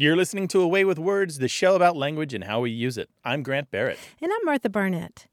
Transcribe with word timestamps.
You're 0.00 0.16
listening 0.16 0.48
to 0.48 0.62
A 0.62 0.66
Way 0.66 0.86
with 0.86 0.98
Words, 0.98 1.40
the 1.40 1.48
show 1.48 1.76
about 1.76 1.94
language 1.94 2.32
and 2.32 2.44
how 2.44 2.60
we 2.60 2.70
use 2.70 2.96
it. 2.96 3.10
I'm 3.22 3.42
Grant 3.42 3.70
Barrett. 3.70 3.98
And 4.22 4.32
I'm 4.32 4.46
Martha 4.46 4.70
Barnett. 4.70 5.26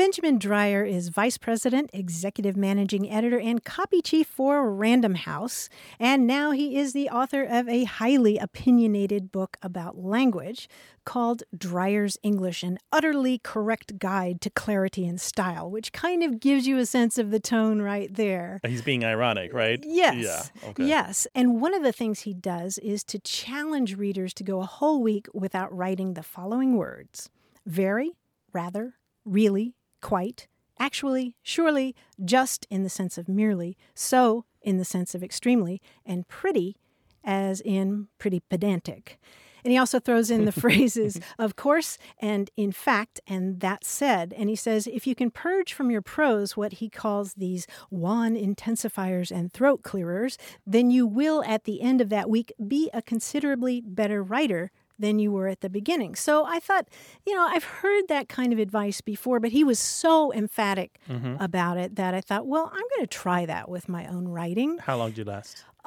Benjamin 0.00 0.38
Dreyer 0.38 0.82
is 0.82 1.10
Vice 1.10 1.36
President, 1.36 1.90
Executive 1.92 2.56
Managing 2.56 3.10
Editor, 3.10 3.38
and 3.38 3.62
Copy 3.62 4.00
Chief 4.00 4.26
for 4.26 4.72
Random 4.72 5.14
House. 5.14 5.68
And 5.98 6.26
now 6.26 6.52
he 6.52 6.78
is 6.78 6.94
the 6.94 7.10
author 7.10 7.42
of 7.42 7.68
a 7.68 7.84
highly 7.84 8.38
opinionated 8.38 9.30
book 9.30 9.58
about 9.60 9.98
language 9.98 10.70
called 11.04 11.42
Dreyer's 11.54 12.16
English 12.22 12.62
An 12.62 12.78
Utterly 12.90 13.40
Correct 13.44 13.98
Guide 13.98 14.40
to 14.40 14.48
Clarity 14.48 15.06
and 15.06 15.20
Style, 15.20 15.70
which 15.70 15.92
kind 15.92 16.22
of 16.22 16.40
gives 16.40 16.66
you 16.66 16.78
a 16.78 16.86
sense 16.86 17.18
of 17.18 17.30
the 17.30 17.38
tone 17.38 17.82
right 17.82 18.10
there. 18.14 18.58
Uh, 18.64 18.68
he's 18.68 18.80
being 18.80 19.04
ironic, 19.04 19.52
right? 19.52 19.84
Yes. 19.86 20.50
Yeah. 20.62 20.70
Okay. 20.70 20.86
Yes. 20.86 21.26
And 21.34 21.60
one 21.60 21.74
of 21.74 21.82
the 21.82 21.92
things 21.92 22.20
he 22.20 22.32
does 22.32 22.78
is 22.78 23.04
to 23.04 23.18
challenge 23.18 23.98
readers 23.98 24.32
to 24.32 24.44
go 24.44 24.62
a 24.62 24.66
whole 24.66 25.02
week 25.02 25.26
without 25.34 25.76
writing 25.76 26.14
the 26.14 26.22
following 26.22 26.78
words 26.78 27.28
very, 27.66 28.12
rather, 28.54 28.94
really, 29.26 29.74
quite, 30.00 30.48
actually, 30.78 31.36
surely, 31.42 31.94
just 32.24 32.66
in 32.70 32.82
the 32.82 32.90
sense 32.90 33.18
of 33.18 33.28
merely, 33.28 33.76
so 33.94 34.44
in 34.62 34.78
the 34.78 34.84
sense 34.84 35.14
of 35.14 35.22
extremely, 35.22 35.80
and 36.04 36.28
pretty 36.28 36.76
as 37.24 37.60
in 37.60 38.08
pretty 38.18 38.40
pedantic. 38.40 39.18
And 39.64 39.72
he 39.72 39.78
also 39.78 40.00
throws 40.00 40.30
in 40.30 40.44
the 40.44 40.52
phrases, 40.60 41.20
of 41.38 41.56
course, 41.56 41.98
and 42.18 42.50
in 42.56 42.72
fact, 42.72 43.20
and 43.26 43.60
that 43.60 43.84
said. 43.84 44.34
And 44.36 44.48
he 44.48 44.56
says, 44.56 44.86
if 44.86 45.06
you 45.06 45.14
can 45.14 45.30
purge 45.30 45.72
from 45.72 45.90
your 45.90 46.02
prose 46.02 46.56
what 46.56 46.74
he 46.74 46.88
calls 46.88 47.34
these 47.34 47.66
wan 47.90 48.34
intensifiers 48.34 49.30
and 49.30 49.52
throat 49.52 49.82
clearers, 49.82 50.38
then 50.66 50.90
you 50.90 51.06
will, 51.06 51.44
at 51.44 51.64
the 51.64 51.82
end 51.82 52.00
of 52.00 52.08
that 52.08 52.30
week, 52.30 52.52
be 52.66 52.90
a 52.92 53.02
considerably 53.02 53.80
better 53.80 54.22
writer 54.22 54.70
than 55.00 55.18
you 55.18 55.32
were 55.32 55.48
at 55.48 55.60
the 55.60 55.70
beginning. 55.70 56.14
So 56.14 56.44
I 56.44 56.60
thought, 56.60 56.86
you 57.26 57.34
know, 57.34 57.46
I've 57.48 57.64
heard 57.64 58.04
that 58.08 58.28
kind 58.28 58.52
of 58.52 58.58
advice 58.58 59.00
before, 59.00 59.40
but 59.40 59.50
he 59.52 59.64
was 59.64 59.78
so 59.78 60.32
emphatic 60.32 60.98
Mm-hmm. 61.08 61.42
about 61.42 61.76
it 61.76 61.96
that 61.96 62.14
I 62.14 62.20
thought, 62.20 62.46
well, 62.46 62.66
I'm 62.72 62.82
going 62.96 63.00
to 63.00 63.06
try 63.06 63.44
that 63.46 63.68
with 63.68 63.88
my 63.88 64.06
own 64.06 64.28
writing. 64.28 64.78
How 64.78 64.96
long 64.96 65.10
did 65.10 65.18
you 65.18 65.24
last? 65.24 65.64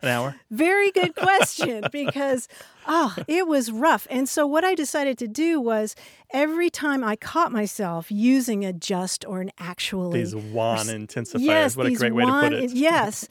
An 0.00 0.08
hour? 0.08 0.36
Very 0.50 0.92
good 0.92 1.16
question 1.16 1.82
because 1.90 2.46
oh, 2.86 3.16
it 3.26 3.48
was 3.48 3.72
rough. 3.72 4.06
And 4.10 4.28
so 4.28 4.46
what 4.46 4.64
I 4.64 4.76
decided 4.76 5.18
to 5.18 5.26
do 5.26 5.60
was 5.60 5.96
every 6.30 6.70
time 6.70 7.02
I 7.02 7.16
caught 7.16 7.50
myself 7.50 8.10
using 8.12 8.64
a 8.64 8.72
just 8.72 9.24
or 9.26 9.40
an 9.40 9.50
actually 9.58 10.20
These 10.20 10.36
wan 10.36 10.86
intensifiers. 10.86 11.40
yes, 11.40 11.76
what 11.76 11.86
a 11.86 11.90
great 11.94 12.14
way 12.14 12.24
to 12.26 12.30
put 12.32 12.52
it. 12.52 12.70
Yes. 12.70 13.26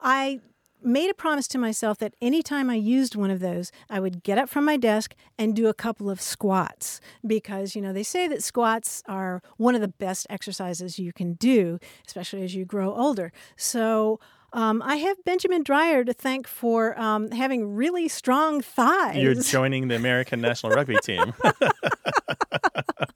I 0.00 0.38
made 0.84 1.10
a 1.10 1.14
promise 1.14 1.48
to 1.48 1.58
myself 1.58 1.98
that 1.98 2.14
anytime 2.20 2.70
I 2.70 2.74
used 2.74 3.16
one 3.16 3.30
of 3.30 3.40
those, 3.40 3.72
I 3.90 4.00
would 4.00 4.22
get 4.22 4.38
up 4.38 4.48
from 4.48 4.64
my 4.64 4.76
desk 4.76 5.14
and 5.38 5.54
do 5.54 5.68
a 5.68 5.74
couple 5.74 6.10
of 6.10 6.20
squats 6.20 7.00
because, 7.26 7.74
you 7.74 7.82
know, 7.82 7.92
they 7.92 8.02
say 8.02 8.28
that 8.28 8.42
squats 8.42 9.02
are 9.06 9.42
one 9.56 9.74
of 9.74 9.80
the 9.80 9.88
best 9.88 10.26
exercises 10.30 10.98
you 10.98 11.12
can 11.12 11.34
do, 11.34 11.78
especially 12.06 12.42
as 12.42 12.54
you 12.54 12.64
grow 12.64 12.94
older. 12.94 13.32
So, 13.56 14.20
um, 14.54 14.82
I 14.82 14.96
have 14.96 15.24
Benjamin 15.24 15.62
Dreyer 15.62 16.04
to 16.04 16.12
thank 16.12 16.46
for 16.46 16.98
um, 17.00 17.30
having 17.30 17.74
really 17.74 18.06
strong 18.06 18.60
thighs. 18.60 19.16
You're 19.16 19.34
joining 19.34 19.88
the 19.88 19.96
American 19.96 20.42
national 20.42 20.72
rugby 20.72 20.96
team. 21.02 21.32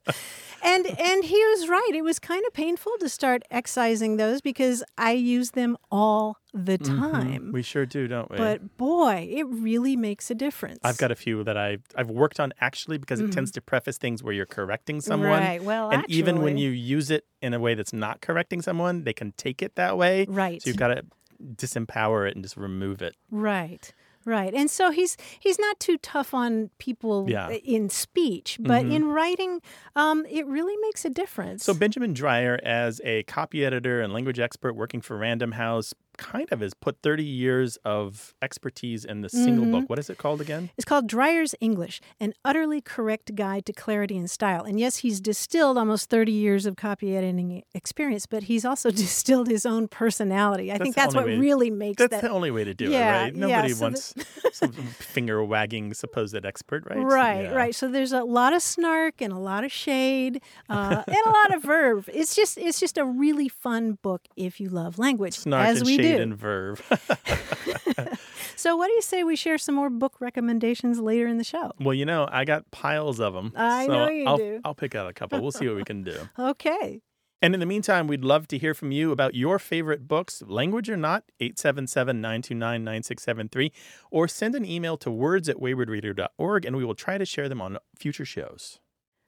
and 0.76 1.00
and 1.00 1.24
he 1.24 1.36
was 1.36 1.68
right. 1.68 1.90
It 1.94 2.02
was 2.02 2.18
kind 2.18 2.44
of 2.46 2.52
painful 2.52 2.92
to 3.00 3.08
start 3.08 3.42
excising 3.50 4.16
those 4.16 4.40
because 4.40 4.82
I 4.98 5.12
use 5.12 5.52
them 5.52 5.76
all 5.90 6.38
the 6.52 6.78
time. 6.78 7.52
we 7.52 7.62
sure 7.62 7.86
do, 7.86 8.08
don't 8.08 8.30
we? 8.30 8.36
But 8.36 8.76
boy, 8.76 9.28
it 9.30 9.44
really 9.44 9.96
makes 9.96 10.30
a 10.30 10.34
difference. 10.34 10.80
I've 10.82 10.98
got 10.98 11.10
a 11.10 11.14
few 11.14 11.44
that 11.44 11.56
I 11.56 11.78
I've 11.94 12.10
worked 12.10 12.40
on 12.40 12.52
actually 12.60 12.98
because 12.98 13.20
it 13.20 13.32
tends 13.32 13.50
to 13.52 13.60
preface 13.60 13.98
things 13.98 14.22
where 14.22 14.32
you're 14.32 14.46
correcting 14.46 15.00
someone. 15.00 15.30
Mm-hmm. 15.30 15.46
Right. 15.48 15.62
Well, 15.62 15.90
and 15.90 16.04
even 16.08 16.42
when 16.42 16.58
you 16.58 16.70
use 16.70 17.10
it 17.10 17.24
in 17.42 17.54
a 17.54 17.60
way 17.60 17.74
that's 17.74 17.92
not 17.92 18.20
correcting 18.20 18.62
someone, 18.62 19.04
they 19.04 19.12
can 19.12 19.32
take 19.32 19.62
it 19.62 19.76
that 19.76 19.96
way. 19.96 20.26
Right. 20.28 20.62
So 20.62 20.68
you've 20.68 20.76
got 20.76 20.88
to 20.88 21.04
disempower 21.42 22.28
it 22.28 22.34
and 22.34 22.42
just 22.44 22.56
remove 22.56 23.02
it. 23.02 23.14
Right. 23.30 23.92
Right. 24.26 24.52
And 24.52 24.68
so 24.68 24.90
he's 24.90 25.16
he's 25.38 25.56
not 25.58 25.78
too 25.78 25.96
tough 25.98 26.34
on 26.34 26.70
people 26.78 27.26
Yeah. 27.30 27.48
in 27.50 27.88
speech, 27.88 28.58
but 28.60 28.84
Mhm. 28.84 28.92
in 28.92 29.04
writing, 29.06 29.62
um, 29.94 30.26
it 30.28 30.44
really 30.46 30.76
makes 30.82 31.04
a 31.04 31.10
difference. 31.10 31.62
So 31.64 31.72
Benjamin 31.72 32.12
Dreyer, 32.12 32.58
as 32.64 33.00
a 33.04 33.22
copy 33.22 33.64
editor 33.64 34.00
and 34.02 34.12
language 34.12 34.40
expert 34.40 34.74
working 34.74 35.00
for 35.00 35.16
Random 35.16 35.52
House, 35.52 35.94
kind 36.16 36.48
of 36.52 36.60
has 36.60 36.74
put 36.74 36.98
30 37.02 37.24
years 37.24 37.76
of 37.84 38.34
expertise 38.42 39.04
in 39.04 39.20
the 39.20 39.28
single 39.28 39.64
Mhm. 39.66 39.70
book. 39.72 39.84
What 39.90 39.98
is 39.98 40.08
it 40.10 40.18
called 40.18 40.40
again? 40.40 40.70
It's 40.76 40.84
called 40.84 41.06
Dreyer's 41.06 41.54
English, 41.60 42.00
an 42.20 42.32
utterly 42.44 42.80
correct 42.80 43.34
guide 43.34 43.66
to 43.66 43.72
clarity 43.72 44.16
and 44.16 44.30
style. 44.30 44.62
And 44.64 44.78
yes, 44.80 44.98
he's 44.98 45.20
distilled 45.20 45.76
almost 45.78 46.08
30 46.10 46.32
years 46.32 46.66
of 46.66 46.76
copy 46.76 47.16
editing 47.16 47.62
experience, 47.74 48.26
but 48.26 48.44
he's 48.44 48.64
also 48.64 48.90
distilled 49.04 49.48
his 49.48 49.66
own 49.66 49.88
personality. 49.88 50.72
I 50.72 50.78
think 50.78 50.94
that's 50.94 51.14
what 51.14 51.26
way- 51.26 51.38
really 51.38 51.70
makes 51.70 51.98
That's 51.98 52.10
that 52.10 52.22
the 52.22 52.30
only 52.30 52.50
way 52.50 52.64
to 52.64 52.74
do 52.74 52.90
Yeah, 52.90 52.98
it, 52.98 53.22
right? 53.24 53.34
yeah, 53.34 53.40
Nobody 53.46 53.68
so 53.70 53.76
the- 53.76 53.82
wants 53.82 54.14
some 54.52 54.72
finger 54.98 55.44
wagging 55.44 55.94
supposed 55.94 56.34
expert, 56.44 56.84
right? 56.88 56.98
Right, 56.98 57.42
Yeah. 57.44 57.54
right. 57.54 57.74
So 57.74 57.88
there's 57.88 58.12
a 58.12 58.22
lot 58.24 58.52
of 58.52 58.62
snark 58.62 59.20
and 59.20 59.32
a 59.32 59.38
lot 59.38 59.64
of 59.64 59.72
shade 59.72 60.40
uh, 60.68 61.02
and 61.06 61.16
a 61.26 61.30
lot 61.30 61.54
of 61.54 61.62
verve. 61.72 62.08
It's 62.12 62.34
just 62.34 62.58
it's 62.58 62.78
just 62.80 62.98
a 62.98 63.04
really 63.04 63.48
fun 63.48 63.98
book 64.02 64.22
if 64.36 64.60
you 64.60 64.68
love 64.68 64.98
language, 64.98 65.34
Snark 65.38 65.66
as 65.68 65.78
and 65.78 65.86
we 65.86 65.96
shade 65.96 66.04
do. 66.14 66.22
and 66.22 66.36
verve. 66.36 66.82
So 68.56 68.74
what 68.74 68.86
do 68.88 68.94
you 68.94 69.02
say 69.02 69.22
we 69.22 69.36
share 69.36 69.58
some 69.58 69.74
more 69.74 69.90
book 69.90 70.16
recommendations 70.18 70.98
later 70.98 71.26
in 71.26 71.36
the 71.36 71.44
show? 71.44 71.72
well, 71.78 71.94
you 71.94 72.06
know, 72.06 72.26
I 72.32 72.44
got 72.46 72.70
piles 72.70 73.20
of 73.20 73.34
them. 73.34 73.52
I 73.54 73.86
so 73.86 73.92
know 73.92 74.08
you 74.08 74.26
I'll, 74.26 74.36
do. 74.38 74.60
I'll 74.64 74.74
pick 74.74 74.94
out 74.94 75.08
a 75.08 75.12
couple. 75.12 75.40
We'll 75.40 75.52
see 75.52 75.68
what 75.68 75.76
we 75.76 75.84
can 75.84 76.02
do. 76.02 76.18
Okay. 76.38 77.00
And 77.42 77.52
in 77.52 77.60
the 77.60 77.66
meantime, 77.66 78.06
we'd 78.06 78.24
love 78.24 78.48
to 78.48 78.56
hear 78.58 78.72
from 78.72 78.92
you 78.92 79.12
about 79.12 79.34
your 79.34 79.58
favorite 79.58 80.08
books, 80.08 80.42
language 80.46 80.88
or 80.88 80.96
not, 80.96 81.24
877 81.38 82.18
929 82.20 82.82
9673, 82.82 83.72
or 84.10 84.26
send 84.26 84.54
an 84.54 84.64
email 84.64 84.96
to 84.96 85.10
words 85.10 85.48
at 85.48 85.56
waywordradio.org 85.56 86.64
and 86.64 86.76
we 86.76 86.84
will 86.84 86.94
try 86.94 87.18
to 87.18 87.26
share 87.26 87.48
them 87.48 87.60
on 87.60 87.76
future 87.94 88.24
shows. 88.24 88.80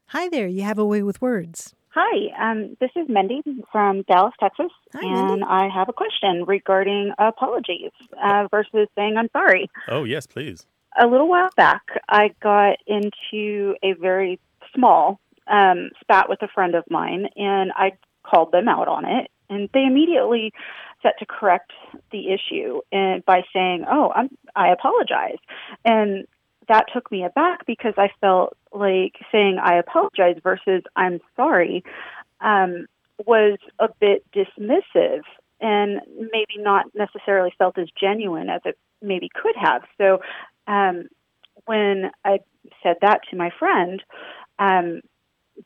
Hi 0.09 0.28
there. 0.31 0.49
You 0.49 0.62
have 0.62 0.78
a 0.78 0.87
way 0.87 1.03
with 1.03 1.21
words. 1.21 1.75
Hi, 1.91 2.50
um, 2.50 2.76
this 2.81 2.91
is 2.97 3.09
Mindy 3.09 3.43
from 3.72 4.03
Dallas, 4.03 4.34
Texas, 4.38 4.71
Hi, 4.94 5.00
and. 5.03 5.43
I 5.44 5.69
have 5.69 5.88
a 5.88 5.93
question 5.93 6.44
regarding 6.47 7.12
apologies 7.19 7.91
uh, 8.22 8.47
versus 8.50 8.88
saying 8.94 9.16
I'm 9.16 9.31
sorry. 9.32 9.71
Oh, 9.88 10.04
yes, 10.04 10.26
please. 10.26 10.66
A 11.00 11.06
little 11.06 11.28
while 11.28 11.49
back, 11.56 11.82
I 12.09 12.31
got 12.43 12.76
into 12.87 13.75
a 13.82 13.94
very 13.94 14.38
small 14.75 15.21
um, 15.47 15.91
spat 16.00 16.28
with 16.28 16.43
a 16.43 16.49
friend 16.49 16.75
of 16.75 16.84
mine, 16.91 17.28
and 17.37 17.72
I 17.75 17.93
called 18.22 18.53
them 18.53 18.69
out 18.69 18.88
on 18.88 19.05
it, 19.06 19.31
and 19.49 19.70
they 19.72 19.84
immediately 19.84 20.53
set 21.03 21.19
to 21.20 21.26
correct 21.26 21.72
the 22.12 22.26
issue 22.32 22.81
and 22.93 23.25
by 23.25 23.43
saying, 23.53 23.84
"Oh, 23.91 24.12
I'm, 24.15 24.28
I 24.55 24.69
apologize," 24.69 25.38
and 25.84 26.26
that 26.69 26.87
took 26.93 27.11
me 27.11 27.25
aback 27.25 27.67
because 27.67 27.95
I 27.97 28.11
felt 28.21 28.56
like 28.73 29.15
saying 29.33 29.59
I 29.62 29.79
apologize 29.79 30.37
versus 30.43 30.82
I'm 30.97 31.20
sorry 31.37 31.82
um, 32.41 32.87
was 33.26 33.59
a 33.79 33.88
bit 34.00 34.25
dismissive 34.32 35.23
and 35.61 36.00
maybe 36.17 36.56
not 36.59 36.87
necessarily 36.94 37.53
felt 37.59 37.79
as 37.79 37.88
genuine 38.00 38.49
as 38.49 38.61
it 38.65 38.79
maybe 39.03 39.29
could 39.35 39.56
have. 39.56 39.82
So 39.97 40.20
um, 40.67 41.09
when 41.65 42.11
I 42.25 42.41
said 42.82 42.97
that 43.03 43.20
to 43.31 43.37
my 43.37 43.50
friend, 43.59 44.03
um, 44.59 45.00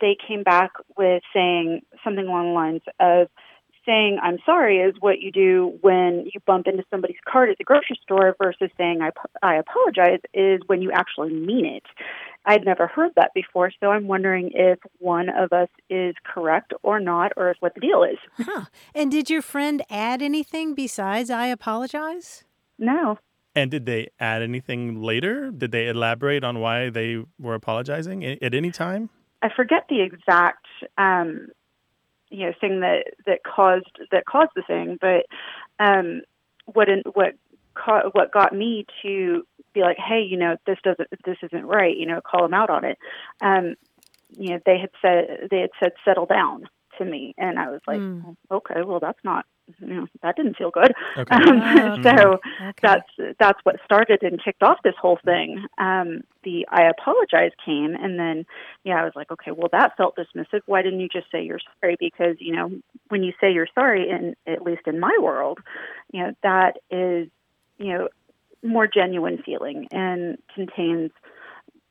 they 0.00 0.16
came 0.26 0.42
back 0.42 0.72
with 0.96 1.22
saying 1.34 1.82
something 2.02 2.26
along 2.26 2.48
the 2.48 2.52
lines 2.52 2.82
of, 2.98 3.28
saying 3.86 4.18
I'm 4.22 4.38
sorry 4.44 4.78
is 4.78 4.94
what 5.00 5.20
you 5.20 5.32
do 5.32 5.78
when 5.80 6.24
you 6.32 6.40
bump 6.46 6.66
into 6.66 6.84
somebody's 6.90 7.16
cart 7.28 7.50
at 7.50 7.58
the 7.58 7.64
grocery 7.64 7.98
store 8.02 8.34
versus 8.42 8.70
saying 8.76 9.00
I, 9.02 9.10
I 9.42 9.56
apologize 9.56 10.20
is 10.32 10.60
when 10.66 10.82
you 10.82 10.90
actually 10.92 11.32
mean 11.32 11.66
it. 11.66 11.84
I'd 12.44 12.64
never 12.64 12.86
heard 12.86 13.12
that 13.16 13.32
before, 13.34 13.70
so 13.80 13.90
I'm 13.90 14.08
wondering 14.08 14.50
if 14.54 14.78
one 14.98 15.28
of 15.28 15.52
us 15.52 15.68
is 15.88 16.14
correct 16.24 16.72
or 16.82 16.98
not, 16.98 17.32
or 17.36 17.50
if 17.50 17.56
what 17.60 17.74
the 17.74 17.80
deal 17.80 18.02
is. 18.02 18.18
Huh. 18.36 18.64
And 18.94 19.10
did 19.10 19.30
your 19.30 19.42
friend 19.42 19.82
add 19.88 20.22
anything 20.22 20.74
besides 20.74 21.30
I 21.30 21.46
apologize? 21.46 22.44
No. 22.78 23.18
And 23.54 23.70
did 23.70 23.86
they 23.86 24.08
add 24.18 24.42
anything 24.42 25.00
later? 25.02 25.50
Did 25.50 25.72
they 25.72 25.86
elaborate 25.86 26.42
on 26.42 26.58
why 26.58 26.90
they 26.90 27.22
were 27.38 27.54
apologizing 27.54 28.24
at 28.24 28.54
any 28.54 28.70
time? 28.70 29.10
I 29.42 29.48
forget 29.54 29.86
the 29.88 30.00
exact 30.00 30.66
um, 30.98 31.48
you 32.32 32.46
know 32.46 32.52
thing 32.60 32.80
that 32.80 33.14
that 33.26 33.40
caused 33.44 33.98
that 34.10 34.24
caused 34.26 34.50
the 34.56 34.62
thing, 34.62 34.98
but 35.00 35.26
um, 35.78 36.22
what 36.66 36.88
in, 36.88 37.02
what 37.14 37.34
ca- 37.74 38.10
what 38.12 38.32
got 38.32 38.54
me 38.54 38.86
to 39.02 39.46
be 39.74 39.80
like, 39.80 39.98
hey, 39.98 40.22
you 40.22 40.36
know, 40.36 40.56
this 40.66 40.78
doesn't 40.82 41.08
this 41.24 41.38
isn't 41.42 41.64
right, 41.66 41.96
you 41.96 42.06
know, 42.06 42.20
call 42.20 42.42
them 42.42 42.54
out 42.54 42.70
on 42.70 42.84
it. 42.84 42.98
Um, 43.40 43.74
you 44.36 44.50
know, 44.50 44.60
they 44.64 44.78
had 44.78 44.90
said 45.00 45.48
they 45.50 45.60
had 45.60 45.70
said 45.82 45.92
settle 46.04 46.26
down 46.26 46.68
to 46.98 47.04
me, 47.04 47.34
and 47.38 47.58
I 47.58 47.70
was 47.70 47.80
like, 47.86 48.00
Mm. 48.00 48.36
okay, 48.50 48.82
well, 48.84 49.00
that's 49.00 49.22
not 49.24 49.46
you 49.78 49.94
know 49.94 50.06
that 50.22 50.36
didn't 50.36 50.56
feel 50.56 50.70
good. 50.70 50.92
Okay. 51.16 51.34
Um, 51.34 51.62
Oh, 51.62 51.96
so 52.02 52.38
Okay. 52.60 52.72
that's 52.82 53.36
that's 53.38 53.58
what 53.64 53.76
started 53.84 54.22
and 54.22 54.42
kicked 54.42 54.62
off 54.62 54.78
this 54.84 54.94
whole 55.00 55.18
thing. 55.24 55.64
Um, 55.78 56.22
the 56.44 56.66
I 56.70 56.84
apologize 56.84 57.52
came, 57.64 57.94
and 57.94 58.18
then 58.18 58.44
yeah, 58.84 59.00
I 59.00 59.04
was 59.04 59.12
like, 59.14 59.30
okay, 59.30 59.50
well 59.50 59.68
that 59.72 59.96
felt 59.96 60.16
dismissive. 60.16 60.60
Why 60.66 60.82
didn't 60.82 61.00
you 61.00 61.08
just 61.08 61.30
say 61.30 61.42
you're 61.42 61.60
sorry? 61.80 61.96
Because 61.98 62.36
you 62.38 62.54
know 62.54 62.70
when 63.08 63.22
you 63.22 63.32
say 63.40 63.52
you're 63.52 63.68
sorry, 63.74 64.08
in 64.08 64.34
at 64.46 64.62
least 64.62 64.82
in 64.86 64.98
my 65.00 65.16
world, 65.20 65.58
you 66.12 66.22
know 66.22 66.32
that 66.42 66.78
is 66.90 67.28
you 67.78 67.92
know 67.92 68.08
more 68.62 68.86
genuine 68.86 69.42
feeling 69.44 69.88
and 69.90 70.38
contains 70.54 71.10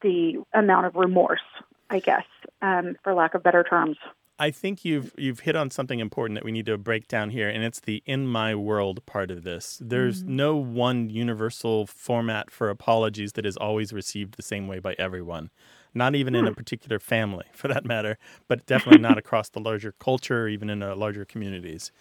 the 0.01 0.43
amount 0.53 0.85
of 0.85 0.95
remorse, 0.95 1.41
I 1.89 1.99
guess, 1.99 2.25
um, 2.61 2.95
for 3.03 3.13
lack 3.13 3.35
of 3.35 3.43
better 3.43 3.63
terms. 3.63 3.97
I 4.41 4.49
think 4.49 4.83
you've 4.83 5.13
you've 5.19 5.41
hit 5.41 5.55
on 5.55 5.69
something 5.69 5.99
important 5.99 6.35
that 6.35 6.43
we 6.43 6.51
need 6.51 6.65
to 6.65 6.75
break 6.75 7.07
down 7.07 7.29
here, 7.29 7.47
and 7.47 7.63
it's 7.63 7.79
the 7.79 8.01
in 8.07 8.25
my 8.25 8.55
world 8.55 9.05
part 9.05 9.29
of 9.29 9.43
this. 9.43 9.77
There's 9.79 10.23
no 10.23 10.55
one 10.55 11.11
universal 11.11 11.85
format 11.85 12.49
for 12.49 12.71
apologies 12.71 13.33
that 13.33 13.45
is 13.45 13.55
always 13.55 13.93
received 13.93 14.37
the 14.37 14.41
same 14.41 14.67
way 14.67 14.79
by 14.79 14.95
everyone, 14.97 15.51
not 15.93 16.15
even 16.15 16.33
in 16.33 16.47
a 16.47 16.55
particular 16.55 16.97
family, 16.97 17.45
for 17.53 17.67
that 17.67 17.85
matter, 17.85 18.17
but 18.47 18.65
definitely 18.65 18.99
not 18.99 19.17
across 19.23 19.47
the 19.47 19.59
larger 19.59 19.91
culture 19.91 20.45
or 20.45 20.47
even 20.47 20.71
in 20.71 20.81
uh, 20.81 20.95
larger 20.95 21.23
communities. 21.23 21.91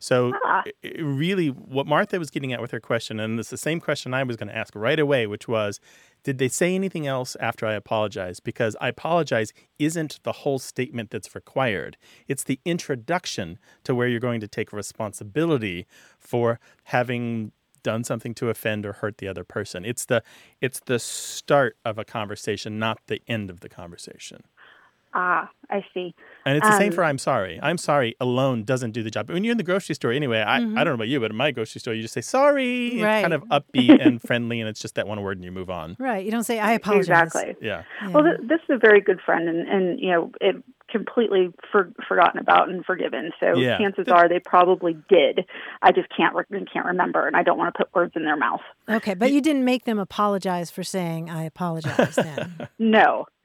So, 0.00 0.32
Ah. 0.44 0.64
i- 0.66 0.72
i- 0.84 1.00
really, 1.00 1.48
what 1.48 1.86
Martha 1.86 2.18
was 2.18 2.30
getting 2.30 2.52
at 2.52 2.60
with 2.60 2.70
her 2.72 2.80
question, 2.80 3.20
and 3.20 3.38
it's 3.38 3.50
the 3.50 3.56
same 3.58 3.80
question 3.80 4.12
I 4.14 4.22
was 4.24 4.36
going 4.36 4.48
to 4.48 4.56
ask 4.56 4.74
right 4.74 4.98
away, 4.98 5.26
which 5.26 5.46
was, 5.46 5.78
did 6.24 6.38
they 6.38 6.48
say 6.48 6.74
anything 6.74 7.06
else 7.06 7.36
after 7.36 7.66
I 7.66 7.74
apologize? 7.74 8.40
Because 8.40 8.74
I 8.80 8.88
apologize 8.88 9.52
isn't 9.78 10.18
the 10.22 10.32
whole 10.32 10.58
statement 10.58 11.10
that's 11.10 11.34
required. 11.34 11.96
It's 12.28 12.44
the 12.44 12.60
introduction 12.64 13.58
to 13.84 13.94
where 13.94 14.08
you're 14.08 14.20
going 14.20 14.40
to 14.40 14.48
take 14.48 14.72
responsibility 14.72 15.86
for 16.18 16.58
having 16.84 17.52
done 17.82 18.04
something 18.04 18.34
to 18.34 18.50
offend 18.50 18.84
or 18.84 18.92
hurt 18.94 19.16
the 19.18 19.28
other 19.28 19.44
person. 19.44 19.86
It's 19.86 20.04
the 20.04 20.22
it's 20.60 20.80
the 20.80 20.98
start 20.98 21.76
of 21.84 21.98
a 21.98 22.04
conversation, 22.04 22.78
not 22.78 22.98
the 23.06 23.22
end 23.26 23.48
of 23.48 23.60
the 23.60 23.70
conversation. 23.70 24.42
Ah, 25.12 25.50
I 25.68 25.84
see. 25.92 26.14
And 26.46 26.56
it's 26.56 26.66
the 26.66 26.76
same 26.78 26.88
Um, 26.90 26.94
for 26.94 27.04
I'm 27.04 27.18
sorry. 27.18 27.58
I'm 27.62 27.78
sorry 27.78 28.14
alone 28.20 28.62
doesn't 28.64 28.92
do 28.92 29.02
the 29.02 29.10
job. 29.10 29.26
But 29.26 29.34
When 29.34 29.44
you're 29.44 29.52
in 29.52 29.58
the 29.58 29.64
grocery 29.64 29.94
store, 29.94 30.12
anyway, 30.12 30.38
I, 30.40 30.56
I 30.56 30.58
don't 30.60 30.86
know 30.86 30.94
about 30.94 31.08
you, 31.08 31.18
but 31.20 31.30
in 31.32 31.36
my 31.36 31.50
grocery 31.50 31.80
store, 31.80 31.94
you 31.94 32.02
just 32.02 32.14
say 32.14 32.20
sorry. 32.20 32.88
It's 32.88 33.02
kind 33.02 33.34
of 33.34 33.42
upbeat 33.44 34.04
and 34.04 34.22
friendly, 34.28 34.60
and 34.60 34.68
it's 34.68 34.80
just 34.80 34.94
that 34.94 35.06
one 35.08 35.20
word 35.22 35.36
and 35.38 35.44
you 35.44 35.50
move 35.52 35.68
on. 35.70 35.96
right. 35.98 36.24
You 36.24 36.30
don't 36.30 36.44
say 36.44 36.60
I 36.60 36.72
apologize. 36.72 37.26
Exactly. 37.26 37.56
Yeah. 37.60 37.82
Well, 38.12 38.22
th- 38.24 38.40
this 38.48 38.60
is 38.68 38.70
a 38.76 38.78
very 38.78 39.00
good 39.00 39.20
friend, 39.20 39.48
and, 39.48 39.68
and 39.68 40.00
you 40.00 40.10
know, 40.12 40.30
it 40.40 40.56
completely 40.90 41.52
for, 41.70 41.92
forgotten 42.08 42.40
about 42.40 42.68
and 42.68 42.84
forgiven. 42.84 43.30
So 43.40 43.56
Yeah. 43.56 43.78
chances 43.78 44.08
are 44.08 44.28
they 44.28 44.40
probably 44.40 44.96
did. 45.08 45.44
I 45.82 45.92
just 45.92 46.08
can't 46.16 46.34
re- 46.34 46.64
can't 46.72 46.86
remember, 46.86 47.26
and 47.26 47.36
I 47.36 47.42
don't 47.42 47.58
want 47.58 47.74
to 47.74 47.78
put 47.84 47.94
words 47.94 48.12
in 48.16 48.24
their 48.24 48.36
mouth. 48.36 48.60
Okay, 48.88 49.14
but 49.14 49.32
you 49.32 49.40
didn't 49.40 49.64
make 49.64 49.84
them 49.84 49.98
apologize 49.98 50.70
for 50.70 50.82
saying 50.82 51.30
I 51.30 51.44
apologize 51.44 52.16
then. 52.16 52.68
No, 52.78 53.26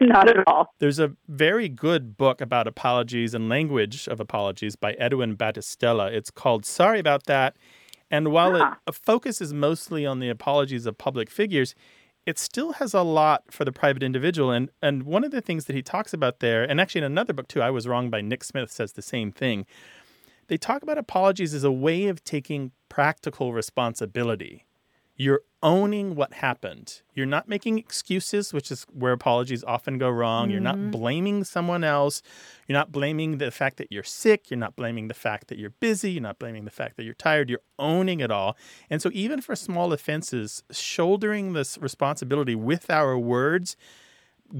not 0.00 0.28
at 0.28 0.46
all. 0.46 0.74
There's 0.78 0.98
a 0.98 1.12
very 1.28 1.68
good 1.68 2.16
book 2.16 2.40
about 2.40 2.66
apologies 2.66 3.34
and 3.34 3.48
language 3.48 4.06
of 4.08 4.20
apologies 4.20 4.76
by 4.76 4.92
Edwin 4.94 5.36
Battistella. 5.36 6.10
It's 6.12 6.30
called 6.30 6.64
Sorry 6.64 6.98
About 6.98 7.24
That. 7.24 7.56
And 8.10 8.28
while 8.32 8.56
Ah. 8.56 8.78
it 8.86 8.94
focuses 8.94 9.52
mostly 9.52 10.06
on 10.06 10.18
the 10.20 10.28
apologies 10.30 10.86
of 10.86 10.96
public 10.96 11.28
figures, 11.30 11.74
it 12.28 12.38
still 12.38 12.72
has 12.72 12.92
a 12.92 13.00
lot 13.00 13.44
for 13.50 13.64
the 13.64 13.72
private 13.72 14.02
individual. 14.02 14.50
And, 14.50 14.68
and 14.82 15.04
one 15.04 15.24
of 15.24 15.30
the 15.30 15.40
things 15.40 15.64
that 15.64 15.74
he 15.74 15.80
talks 15.80 16.12
about 16.12 16.40
there, 16.40 16.62
and 16.62 16.78
actually 16.78 16.98
in 16.98 17.04
another 17.04 17.32
book 17.32 17.48
too, 17.48 17.62
I 17.62 17.70
Was 17.70 17.88
Wrong 17.88 18.10
by 18.10 18.20
Nick 18.20 18.44
Smith 18.44 18.70
says 18.70 18.92
the 18.92 19.00
same 19.00 19.32
thing. 19.32 19.64
They 20.48 20.58
talk 20.58 20.82
about 20.82 20.98
apologies 20.98 21.54
as 21.54 21.64
a 21.64 21.72
way 21.72 22.06
of 22.06 22.22
taking 22.24 22.72
practical 22.90 23.54
responsibility. 23.54 24.66
You're 25.16 25.40
owning 25.62 26.14
what 26.14 26.34
happened. 26.34 27.02
You're 27.14 27.26
not 27.26 27.48
making 27.48 27.78
excuses, 27.78 28.52
which 28.52 28.70
is 28.70 28.86
where 28.92 29.12
apologies 29.12 29.64
often 29.64 29.98
go 29.98 30.08
wrong. 30.08 30.50
You're 30.50 30.60
not 30.60 30.76
mm-hmm. 30.76 30.90
blaming 30.90 31.44
someone 31.44 31.84
else. 31.84 32.22
You're 32.66 32.78
not 32.78 32.92
blaming 32.92 33.38
the 33.38 33.50
fact 33.50 33.76
that 33.78 33.90
you're 33.90 34.04
sick. 34.04 34.50
You're 34.50 34.58
not 34.58 34.76
blaming 34.76 35.08
the 35.08 35.14
fact 35.14 35.48
that 35.48 35.58
you're 35.58 35.70
busy. 35.70 36.12
You're 36.12 36.22
not 36.22 36.38
blaming 36.38 36.64
the 36.64 36.70
fact 36.70 36.96
that 36.96 37.04
you're 37.04 37.14
tired. 37.14 37.50
You're 37.50 37.62
owning 37.78 38.20
it 38.20 38.30
all. 38.30 38.56
And 38.88 39.02
so, 39.02 39.10
even 39.12 39.40
for 39.40 39.56
small 39.56 39.92
offenses, 39.92 40.62
shouldering 40.70 41.52
this 41.52 41.78
responsibility 41.78 42.54
with 42.54 42.88
our 42.90 43.18
words 43.18 43.76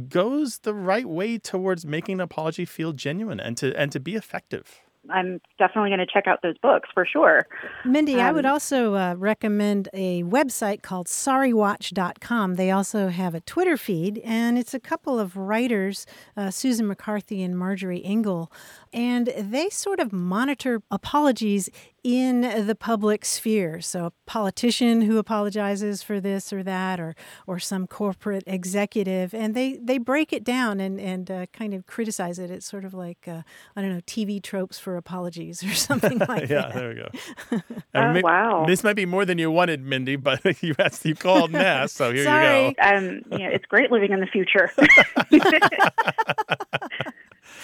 goes 0.09 0.59
the 0.59 0.75
right 0.75 1.09
way 1.09 1.39
towards 1.39 1.87
making 1.87 2.15
an 2.15 2.21
apology 2.21 2.65
feel 2.65 2.93
genuine 2.93 3.41
and 3.41 3.57
to 3.57 3.75
and 3.79 3.93
to 3.93 4.01
be 4.01 4.15
effective. 4.15 4.81
I'm 5.11 5.41
definitely 5.59 5.91
going 5.91 6.01
to 6.01 6.07
check 6.07 6.27
out 6.27 6.41
those 6.43 6.59
books 6.59 6.89
for 6.93 7.07
sure. 7.07 7.47
Mindy, 7.85 8.21
I 8.21 8.33
would 8.33 8.45
Um, 8.47 8.53
also 8.53 8.95
uh, 8.95 9.15
recommend 9.17 9.89
a 9.93 10.23
website 10.25 10.83
called 10.83 11.07
sorrywatch.com. 11.07 12.55
They 12.55 12.71
also 12.71 13.09
have 13.09 13.35
a 13.35 13.41
Twitter 13.41 13.77
feed, 13.77 14.19
and 14.25 14.59
it's 14.59 14.75
a 14.75 14.81
couple 14.81 15.19
of 15.19 15.37
writers, 15.37 16.07
uh, 16.37 16.51
Susan 16.51 16.87
McCarthy 16.87 17.43
and 17.43 17.59
Marjorie 17.59 18.03
Ingall, 18.03 18.51
and 18.93 19.33
they 19.39 19.69
sort 19.71 20.01
of 20.01 20.13
monitor 20.13 20.83
apologies 20.91 21.69
in 22.09 22.67
the 22.67 22.75
public 22.75 23.23
sphere. 23.23 23.83
So, 23.83 24.07
a 24.07 24.13
politician 24.25 25.03
who 25.03 25.19
apologizes 25.19 26.03
for 26.03 26.21
this 26.21 26.55
or 26.55 26.63
that, 26.63 26.99
or 26.99 27.15
or 27.47 27.59
some 27.59 27.87
corporate 27.87 28.45
executive, 28.47 29.35
and 29.35 29.55
they, 29.55 29.77
they 29.77 29.99
break 29.99 30.33
it 30.33 30.43
down 30.43 30.81
and 30.81 30.99
and 30.99 31.31
uh, 31.31 31.45
kind 31.53 31.75
of 31.75 31.87
criticize 31.87 32.39
it. 32.39 32.51
It's 32.51 32.65
sort 32.65 32.87
of 32.87 32.95
like 32.95 33.29
uh, 33.29 33.43
I 33.77 33.83
don't 33.83 33.93
know 33.93 34.01
TV 34.01 34.43
tropes 34.43 34.79
for 34.79 34.97
apologies 34.97 35.63
or 35.63 35.75
something 35.75 36.17
like 36.21 36.49
yeah, 36.49 36.63
that. 36.63 36.75
Yeah, 36.75 36.81
there 36.81 36.89
we 36.89 36.95
go. 36.95 37.09
Oh, 37.95 38.01
And 38.01 38.15
may- 38.15 38.23
wow. 38.23 38.65
This 38.67 38.85
might 38.85 38.97
be 38.97 39.07
more 39.07 39.25
than 39.25 39.39
you 39.39 39.51
wanted, 39.51 39.83
Mindy, 39.83 40.17
but 40.17 40.41
you 40.63 40.75
asked, 40.79 41.05
you 41.05 41.15
called 41.15 41.55
and 41.55 41.91
so 41.91 42.13
here 42.13 42.25
Sorry. 42.25 42.67
you 42.69 42.75
go. 42.75 42.83
Um, 42.97 43.23
you 43.33 43.39
know, 43.39 43.49
it's 43.51 43.65
great 43.67 43.91
living 43.91 44.13
in 44.13 44.21
the 44.21 44.27
future. 44.27 44.71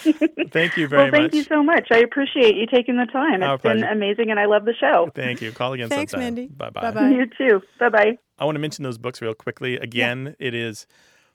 Thank 0.51 0.77
you 0.77 0.87
very 0.87 1.05
much. 1.05 1.11
well, 1.11 1.21
thank 1.21 1.33
much. 1.33 1.33
you 1.33 1.43
so 1.43 1.63
much. 1.63 1.87
I 1.91 1.97
appreciate 1.99 2.55
you 2.55 2.67
taking 2.67 2.97
the 2.97 3.05
time. 3.11 3.41
Our 3.41 3.55
It's 3.55 3.63
been 3.63 3.83
amazing, 3.83 4.29
and 4.29 4.39
I 4.39 4.45
love 4.45 4.65
the 4.65 4.73
show. 4.79 5.09
Thank 5.15 5.41
you. 5.41 5.51
Call 5.51 5.73
again 5.73 5.89
Thanks, 5.89 6.11
sometime. 6.11 6.35
Mindy. 6.35 6.47
Bye 6.47 6.69
Bye-bye. 6.69 7.09
You 7.09 7.25
too. 7.37 7.61
Bye 7.79 7.89
bye. 7.89 8.17
I 8.37 8.45
want 8.45 8.55
to 8.55 8.59
mention 8.59 8.83
those 8.83 8.97
books 8.97 9.21
real 9.21 9.33
quickly. 9.33 9.77
Again, 9.77 10.35
it 10.39 10.53
is 10.53 10.85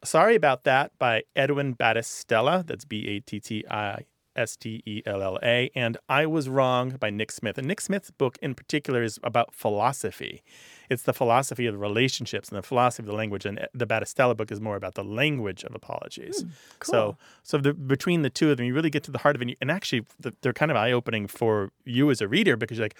Sorry 0.05 0.35
About 0.35 0.65
That 0.65 0.93
by 0.99 1.23
Edwin 1.35 1.75
Battistella. 1.75 2.67
That's 2.67 2.85
B 2.85 3.07
A 3.09 3.21
T 3.21 3.41
T 3.41 3.65
I 3.71 4.05
S 4.37 4.57
T 4.57 4.83
E 4.87 5.03
L 5.07 5.23
L 5.23 5.39
A. 5.43 5.71
And 5.75 5.97
I 6.09 6.27
Was 6.27 6.49
Wrong 6.49 6.91
by 7.01 7.11
Nick 7.11 7.33
Smith. 7.33 7.59
And 7.59 7.67
Nick 7.67 7.81
Smith's 7.81 8.11
book 8.11 8.39
in 8.41 8.55
particular 8.55 9.03
is 9.03 9.19
about 9.23 9.53
philosophy. 9.55 10.43
It's 10.91 11.05
the 11.05 11.15
philosophy 11.15 11.67
of 11.67 11.75
the 11.75 11.79
relationships 11.79 12.49
and 12.49 12.59
the 12.59 12.63
philosophy 12.63 13.05
of 13.05 13.07
the 13.07 13.15
language. 13.15 13.47
And 13.47 13.61
eh, 13.61 13.67
the 13.73 13.87
Battistella 13.87 14.37
book 14.37 14.51
is 14.51 14.61
more 14.61 14.77
about 14.77 14.95
the 14.95 15.05
language 15.05 15.65
of 15.65 15.75
apologies. 15.75 16.43
Hmm, 16.43 16.49
cool. 16.81 16.93
So, 16.93 17.17
so 17.45 17.59
the, 17.59 17.73
between 17.73 18.23
the 18.23 18.31
two 18.31 18.51
of 18.51 18.57
them, 18.57 18.67
you 18.67 18.75
really 18.75 18.91
get 18.91 19.05
to 19.05 19.11
the 19.11 19.19
heart 19.19 19.37
of 19.37 19.43
it. 19.43 19.57
And 19.61 19.71
actually, 19.71 20.05
the, 20.19 20.35
they're 20.43 20.53
kind 20.53 20.71
of 20.71 20.77
eye 20.77 20.93
opening 20.93 21.29
for 21.29 21.71
you 21.85 22.11
as 22.11 22.21
a 22.21 22.29
reader 22.29 22.57
because 22.57 22.77
you're 22.77 22.85
like, 22.85 22.99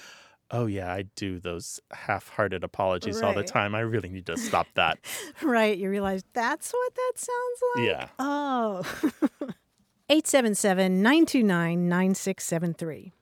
oh, 0.53 0.67
yeah, 0.67 0.93
I 0.93 1.03
do 1.17 1.39
those 1.39 1.81
half 1.93 2.29
hearted 2.29 2.65
apologies 2.65 3.23
all 3.23 3.35
the 3.35 3.45
time. 3.45 3.75
I 3.75 3.81
really 3.81 4.09
need 4.09 4.27
to 4.27 4.37
stop 4.37 4.67
that. 4.75 4.99
Right. 5.43 5.77
You 5.79 5.91
realize 5.91 6.23
that's 6.33 6.73
what 6.73 6.95
that 6.95 7.13
sounds 7.17 7.61
like? 7.75 7.87
yeah. 7.87 8.09
Oh. 8.19 8.83
877 10.11 11.03
929 11.03 11.89
9673. 11.89 13.13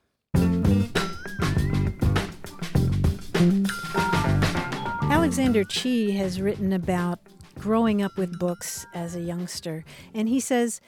Alexander 5.19 5.65
Chee 5.65 6.11
has 6.11 6.39
written 6.39 6.71
about 6.71 7.19
growing 7.59 8.01
up 8.01 8.17
with 8.17 8.39
books 8.39 8.85
as 8.93 9.15
a 9.15 9.21
youngster, 9.21 9.83
and 10.13 10.29
he 10.29 10.39
says, 10.39 10.79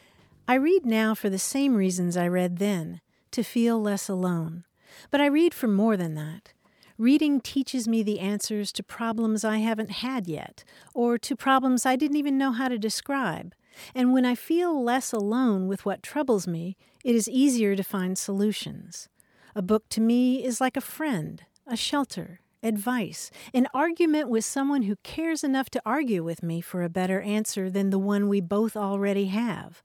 I 0.47 0.53
read 0.53 0.85
now 0.85 1.13
for 1.13 1.29
the 1.29 1.37
same 1.37 1.75
reasons 1.75 2.15
I 2.15 2.29
read 2.29 2.57
then, 2.57 3.01
to 3.31 3.43
feel 3.43 3.79
less 3.79 4.07
alone. 4.07 4.63
But 5.11 5.19
I 5.19 5.25
read 5.25 5.53
for 5.53 5.67
more 5.67 5.97
than 5.97 6.15
that. 6.15 6.53
Reading 6.97 7.41
teaches 7.41 7.89
me 7.89 8.03
the 8.03 8.21
answers 8.21 8.71
to 8.71 8.83
problems 8.83 9.43
I 9.43 9.57
haven't 9.57 9.91
had 9.91 10.27
yet, 10.27 10.63
or 10.95 11.17
to 11.17 11.35
problems 11.35 11.85
I 11.85 11.97
didn't 11.97 12.17
even 12.17 12.37
know 12.37 12.53
how 12.53 12.69
to 12.69 12.79
describe. 12.79 13.53
And 13.93 14.13
when 14.13 14.25
I 14.25 14.35
feel 14.35 14.81
less 14.81 15.11
alone 15.11 15.67
with 15.67 15.85
what 15.85 16.01
troubles 16.01 16.47
me, 16.47 16.77
it 17.03 17.15
is 17.15 17.27
easier 17.27 17.75
to 17.75 17.83
find 17.83 18.17
solutions. 18.17 19.09
A 19.55 19.61
book 19.61 19.89
to 19.89 19.99
me 19.99 20.41
is 20.43 20.61
like 20.61 20.77
a 20.77 20.81
friend, 20.81 21.43
a 21.67 21.75
shelter, 21.75 22.39
advice, 22.63 23.31
an 23.53 23.67
argument 23.73 24.29
with 24.29 24.45
someone 24.45 24.83
who 24.83 24.95
cares 24.97 25.43
enough 25.43 25.69
to 25.71 25.81
argue 25.85 26.23
with 26.23 26.43
me 26.43 26.61
for 26.61 26.83
a 26.83 26.89
better 26.89 27.21
answer 27.21 27.69
than 27.69 27.89
the 27.89 27.99
one 27.99 28.27
we 28.27 28.41
both 28.41 28.75
already 28.77 29.25
have. 29.25 29.81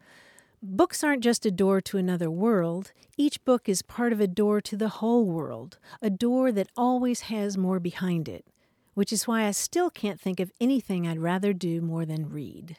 Books 0.62 1.04
aren't 1.04 1.22
just 1.22 1.46
a 1.46 1.50
door 1.50 1.80
to 1.82 1.98
another 1.98 2.30
world. 2.30 2.92
Each 3.16 3.42
book 3.44 3.68
is 3.68 3.82
part 3.82 4.12
of 4.12 4.20
a 4.20 4.26
door 4.26 4.60
to 4.62 4.76
the 4.76 4.88
whole 4.88 5.24
world, 5.24 5.78
a 6.02 6.10
door 6.10 6.50
that 6.52 6.68
always 6.76 7.22
has 7.22 7.56
more 7.56 7.78
behind 7.78 8.28
it, 8.28 8.46
which 8.94 9.12
is 9.12 9.28
why 9.28 9.44
I 9.44 9.50
still 9.50 9.90
can't 9.90 10.20
think 10.20 10.40
of 10.40 10.50
anything 10.60 11.06
I'd 11.06 11.18
rather 11.18 11.52
do 11.52 11.80
more 11.80 12.04
than 12.04 12.30
read. 12.30 12.76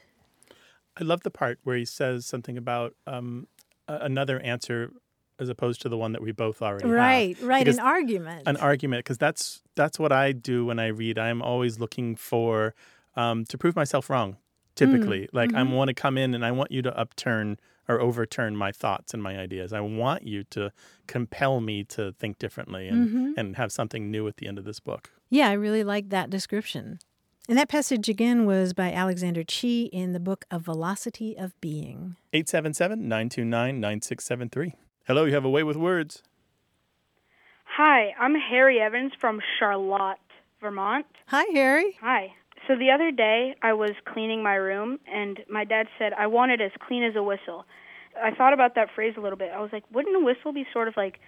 I 1.00 1.04
love 1.04 1.22
the 1.22 1.32
part 1.32 1.60
where 1.64 1.78
he 1.78 1.86
says 1.86 2.26
something 2.26 2.58
about 2.58 2.96
um, 3.06 3.48
another 3.88 4.40
answer 4.40 4.92
as 5.40 5.50
opposed 5.50 5.82
to 5.82 5.90
the 5.90 5.98
one 5.98 6.12
that 6.14 6.22
we 6.22 6.32
both 6.32 6.62
already 6.62 6.88
have. 6.88 6.96
Right, 6.96 7.38
right, 7.42 7.68
an 7.68 7.80
argument. 7.80 8.44
An 8.48 8.58
argument, 8.58 9.06
because 9.06 9.18
that's 9.18 9.62
that's 9.76 10.00
what 10.00 10.12
I 10.12 10.32
do 10.32 10.66
when 10.66 10.80
I 10.80 10.88
read. 10.88 11.18
I'm 11.18 11.42
always 11.42 11.80
looking 11.80 12.16
for 12.16 12.74
um, 13.16 13.46
to 13.46 13.58
prove 13.58 13.76
myself 13.76 14.10
wrong. 14.10 14.34
Mm, 14.34 14.38
typically, 14.76 15.30
like 15.34 15.54
I 15.54 15.62
mm-hmm. 15.62 15.74
want 15.74 15.88
to 15.90 15.94
come 15.94 16.18
in 16.18 16.34
and 16.34 16.46
I 16.46 16.52
want 16.52 16.72
you 16.72 16.82
to 16.84 16.98
upturn 16.98 17.58
or 17.88 18.02
overturn 18.02 18.56
my 18.56 18.72
thoughts 18.72 19.14
and 19.14 19.24
my 19.24 19.38
ideas. 19.38 19.74
I 19.74 19.80
want 19.80 20.24
you 20.24 20.44
to 20.46 20.72
compel 21.08 21.62
me 21.62 21.84
to 21.86 22.12
think 22.14 22.38
differently 22.38 22.88
and, 22.88 23.08
mm-hmm. 23.08 23.32
and 23.38 23.56
have 23.56 23.72
something 23.72 24.12
new 24.12 24.28
at 24.28 24.38
the 24.38 24.48
end 24.48 24.58
of 24.58 24.66
this 24.66 24.80
book. 24.80 25.12
Yeah, 25.30 25.50
I 25.50 25.54
really 25.54 25.84
like 25.84 26.10
that 26.10 26.30
description. 26.30 27.00
And 27.50 27.58
that 27.58 27.70
passage 27.70 28.10
again 28.10 28.46
was 28.46 28.74
by 28.74 28.92
Alexander 28.92 29.44
Chee 29.44 29.84
in 29.94 30.12
the 30.12 30.20
book 30.20 30.44
A 30.52 30.60
Velocity 30.60 31.38
of 31.38 31.60
Being. 31.62 32.18
877 32.34 33.08
929 33.08 33.80
9673. 33.80 34.74
Hello, 35.08 35.24
you 35.24 35.34
have 35.34 35.46
a 35.46 35.50
way 35.50 35.64
with 35.64 35.78
words. 35.78 36.22
Hi, 37.78 38.14
I'm 38.20 38.36
Harry 38.36 38.82
Evans 38.82 39.14
from 39.22 39.40
Charlotte, 39.58 40.18
Vermont. 40.60 41.06
Hi, 41.28 41.46
Harry. 41.54 41.96
Hi. 42.02 42.34
So 42.68 42.76
the 42.76 42.92
other 42.92 43.12
day 43.12 43.56
I 43.62 43.72
was 43.72 43.92
cleaning 44.06 44.44
my 44.44 44.56
room 44.56 45.00
and 45.10 45.40
my 45.50 45.64
dad 45.64 45.88
said 45.98 46.12
I 46.12 46.28
want 46.28 46.52
it 46.52 46.60
as 46.60 46.72
clean 46.86 47.04
as 47.04 47.16
a 47.16 47.24
whistle. 47.24 47.64
I 48.22 48.32
thought 48.32 48.52
about 48.52 48.76
that 48.76 48.90
phrase 48.94 49.14
a 49.18 49.22
little 49.22 49.38
bit. 49.38 49.50
I 49.56 49.62
was 49.62 49.70
like, 49.72 49.86
wouldn't 49.94 50.14
a 50.14 50.20
whistle 50.20 50.52
be 50.52 50.66
sort 50.74 50.90
of 50.90 50.98
like 50.98 51.22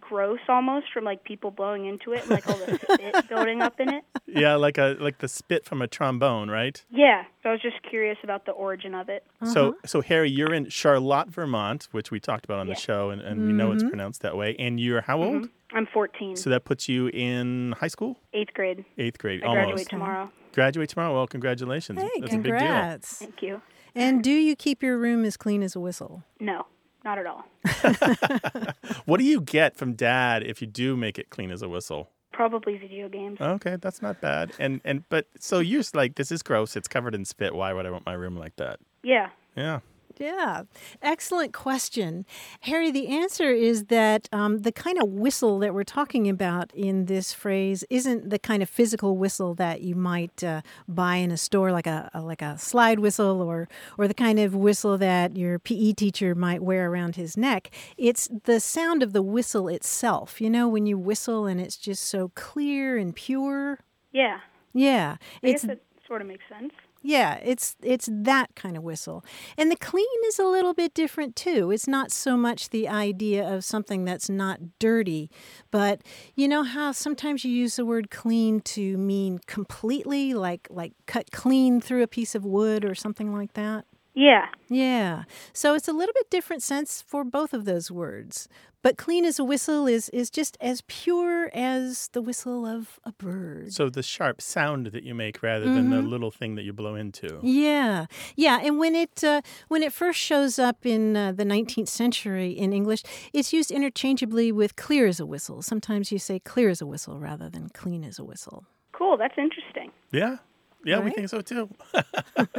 gross 0.00 0.40
almost 0.48 0.86
from 0.92 1.04
like 1.04 1.24
people 1.24 1.50
blowing 1.50 1.86
into 1.86 2.12
it 2.12 2.22
and 2.22 2.30
like 2.30 2.46
all 2.48 2.56
the 2.56 2.78
spit 2.78 3.28
building 3.28 3.62
up 3.62 3.78
in 3.80 3.88
it? 3.88 4.04
Yeah, 4.26 4.54
like 4.54 4.78
a 4.78 4.96
like 5.00 5.18
the 5.18 5.28
spit 5.28 5.64
from 5.64 5.82
a 5.82 5.86
trombone, 5.86 6.50
right? 6.50 6.82
Yeah. 6.90 7.24
So 7.42 7.50
I 7.50 7.52
was 7.52 7.62
just 7.62 7.82
curious 7.82 8.18
about 8.22 8.46
the 8.46 8.52
origin 8.52 8.94
of 8.94 9.08
it. 9.08 9.24
Uh-huh. 9.40 9.52
So 9.52 9.76
so 9.84 10.00
Harry, 10.00 10.30
you're 10.30 10.54
in 10.54 10.68
Charlotte, 10.68 11.28
Vermont, 11.28 11.88
which 11.92 12.10
we 12.10 12.20
talked 12.20 12.44
about 12.44 12.58
on 12.58 12.66
the 12.66 12.74
show, 12.74 13.10
and, 13.10 13.20
and 13.20 13.46
we 13.46 13.52
know 13.52 13.72
it's 13.72 13.82
mm-hmm. 13.82 13.90
pronounced 13.90 14.22
that 14.22 14.36
way. 14.36 14.56
And 14.58 14.78
you're 14.78 15.02
how 15.02 15.22
old? 15.22 15.42
Mm-hmm. 15.42 15.46
I'm 15.74 15.86
14, 15.86 16.36
So 16.36 16.50
that 16.50 16.64
puts 16.64 16.86
you 16.86 17.08
in 17.08 17.74
high 17.78 17.88
school, 17.88 18.18
eighth 18.34 18.52
grade. 18.52 18.84
eighth 18.98 19.18
grade, 19.18 19.42
I 19.42 19.46
almost. 19.46 19.64
graduate 19.64 19.88
tomorrow. 19.88 20.30
Graduate 20.52 20.90
tomorrow. 20.90 21.14
Well, 21.14 21.26
congratulations. 21.26 21.98
Hey, 21.98 22.10
That's 22.20 22.34
a 22.34 22.36
big 22.36 22.44
deal. 22.44 22.58
congrats. 22.58 23.18
Thank 23.18 23.42
you. 23.42 23.62
And 23.94 24.22
do 24.22 24.30
you 24.30 24.54
keep 24.56 24.82
your 24.82 24.98
room 24.98 25.24
as 25.24 25.36
clean 25.36 25.62
as 25.62 25.74
a 25.74 25.80
whistle? 25.80 26.24
No, 26.40 26.66
not 27.04 27.18
at 27.18 27.26
all. 27.26 27.44
What 29.04 29.18
do 29.18 29.24
you 29.24 29.40
get 29.40 29.76
from 29.76 29.94
dad 29.94 30.42
if 30.44 30.60
you 30.60 30.66
do 30.66 30.96
make 30.96 31.18
it 31.18 31.30
clean 31.30 31.50
as 31.50 31.62
a 31.62 31.68
whistle? 31.68 32.10
Probably 32.32 32.78
video 32.78 33.08
games. 33.08 33.40
Okay, 33.40 33.76
that's 33.80 34.00
not 34.00 34.20
bad. 34.20 34.52
And 34.58 34.80
and 34.84 35.06
but 35.08 35.26
so 35.38 35.58
you're 35.58 35.82
like, 35.92 36.14
this 36.14 36.30
is 36.30 36.42
gross. 36.42 36.76
It's 36.76 36.88
covered 36.88 37.14
in 37.14 37.24
spit. 37.24 37.54
Why 37.54 37.72
would 37.72 37.84
I 37.84 37.90
want 37.90 38.06
my 38.06 38.14
room 38.14 38.36
like 38.36 38.56
that? 38.56 38.78
Yeah. 39.02 39.30
Yeah. 39.56 39.80
Yeah, 40.18 40.62
excellent 41.00 41.52
question. 41.52 42.26
Harry, 42.62 42.90
the 42.90 43.08
answer 43.08 43.50
is 43.50 43.86
that 43.86 44.28
um, 44.32 44.58
the 44.58 44.72
kind 44.72 45.00
of 45.02 45.08
whistle 45.08 45.58
that 45.60 45.74
we're 45.74 45.84
talking 45.84 46.28
about 46.28 46.72
in 46.74 47.06
this 47.06 47.32
phrase 47.32 47.84
isn't 47.90 48.30
the 48.30 48.38
kind 48.38 48.62
of 48.62 48.68
physical 48.68 49.16
whistle 49.16 49.54
that 49.54 49.80
you 49.82 49.94
might 49.94 50.42
uh, 50.44 50.62
buy 50.86 51.16
in 51.16 51.30
a 51.30 51.36
store, 51.36 51.72
like 51.72 51.86
a, 51.86 52.10
a 52.14 52.20
like 52.20 52.42
a 52.42 52.58
slide 52.58 53.00
whistle, 53.00 53.42
or 53.42 53.68
or 53.98 54.06
the 54.06 54.14
kind 54.14 54.38
of 54.38 54.54
whistle 54.54 54.98
that 54.98 55.36
your 55.36 55.58
PE 55.58 55.92
teacher 55.92 56.34
might 56.34 56.62
wear 56.62 56.90
around 56.90 57.16
his 57.16 57.36
neck. 57.36 57.70
It's 57.96 58.28
the 58.44 58.60
sound 58.60 59.02
of 59.02 59.12
the 59.12 59.22
whistle 59.22 59.68
itself. 59.68 60.40
You 60.40 60.50
know, 60.50 60.68
when 60.68 60.86
you 60.86 60.98
whistle 60.98 61.46
and 61.46 61.60
it's 61.60 61.76
just 61.76 62.04
so 62.04 62.30
clear 62.34 62.96
and 62.96 63.14
pure. 63.14 63.80
Yeah. 64.12 64.40
Yeah, 64.74 65.16
I 65.42 65.46
it's 65.46 65.64
guess 65.64 65.72
it 65.76 65.84
sort 66.06 66.22
of 66.22 66.28
makes 66.28 66.44
sense. 66.48 66.72
Yeah, 67.02 67.38
it's 67.42 67.76
it's 67.82 68.08
that 68.10 68.54
kind 68.54 68.76
of 68.76 68.82
whistle. 68.82 69.24
And 69.58 69.70
the 69.70 69.76
clean 69.76 70.06
is 70.26 70.38
a 70.38 70.44
little 70.44 70.72
bit 70.72 70.94
different 70.94 71.34
too. 71.34 71.70
It's 71.70 71.88
not 71.88 72.12
so 72.12 72.36
much 72.36 72.70
the 72.70 72.88
idea 72.88 73.46
of 73.46 73.64
something 73.64 74.04
that's 74.04 74.28
not 74.30 74.78
dirty, 74.78 75.30
but 75.70 76.02
you 76.36 76.46
know 76.46 76.62
how 76.62 76.92
sometimes 76.92 77.44
you 77.44 77.50
use 77.50 77.76
the 77.76 77.84
word 77.84 78.10
clean 78.10 78.60
to 78.60 78.96
mean 78.96 79.40
completely 79.46 80.32
like 80.34 80.68
like 80.70 80.92
cut 81.06 81.32
clean 81.32 81.80
through 81.80 82.02
a 82.02 82.08
piece 82.08 82.34
of 82.34 82.44
wood 82.44 82.84
or 82.84 82.94
something 82.94 83.34
like 83.34 83.54
that? 83.54 83.84
Yeah. 84.14 84.46
Yeah. 84.68 85.24
So 85.52 85.74
it's 85.74 85.88
a 85.88 85.92
little 85.92 86.12
bit 86.14 86.28
different 86.30 86.62
sense 86.62 87.02
for 87.06 87.24
both 87.24 87.52
of 87.54 87.64
those 87.64 87.90
words. 87.90 88.48
But 88.82 88.96
clean 88.96 89.24
as 89.24 89.38
a 89.38 89.44
whistle 89.44 89.86
is 89.86 90.08
is 90.08 90.28
just 90.28 90.58
as 90.60 90.82
pure 90.88 91.50
as 91.54 92.08
the 92.14 92.20
whistle 92.20 92.66
of 92.66 92.98
a 93.04 93.12
bird. 93.12 93.72
So 93.72 93.88
the 93.88 94.02
sharp 94.02 94.40
sound 94.42 94.86
that 94.88 95.04
you 95.04 95.14
make 95.14 95.40
rather 95.40 95.66
than 95.66 95.84
Mm-hmm. 95.84 95.90
the 95.92 96.02
little 96.02 96.32
thing 96.32 96.56
that 96.56 96.64
you 96.64 96.72
blow 96.72 96.96
into. 96.96 97.38
Yeah, 97.44 98.06
yeah, 98.34 98.58
and 98.60 98.78
when 98.80 98.96
it 98.96 99.22
uh, 99.22 99.40
when 99.68 99.84
it 99.84 99.92
first 99.92 100.18
shows 100.18 100.58
up 100.58 100.84
in 100.84 101.16
uh, 101.16 101.30
the 101.30 101.44
19th 101.44 101.88
century 101.88 102.50
in 102.50 102.72
English, 102.72 103.04
it's 103.32 103.52
used 103.52 103.70
interchangeably 103.70 104.50
with 104.50 104.74
clear 104.74 105.06
as 105.06 105.20
a 105.20 105.26
whistle. 105.26 105.62
Sometimes 105.62 106.10
you 106.10 106.18
say 106.18 106.40
clear 106.40 106.68
as 106.68 106.80
a 106.82 106.86
whistle 106.86 107.20
rather 107.20 107.48
than 107.48 107.68
clean 107.68 108.02
as 108.02 108.18
a 108.18 108.24
whistle. 108.24 108.64
Cool. 108.90 109.16
That's 109.16 109.38
interesting. 109.38 109.92
Yeah. 110.10 110.38
Yeah, 110.84 110.98
we 110.98 111.06
Right? 111.06 111.14
think 111.14 111.28
so 111.28 111.40
too. 111.40 111.68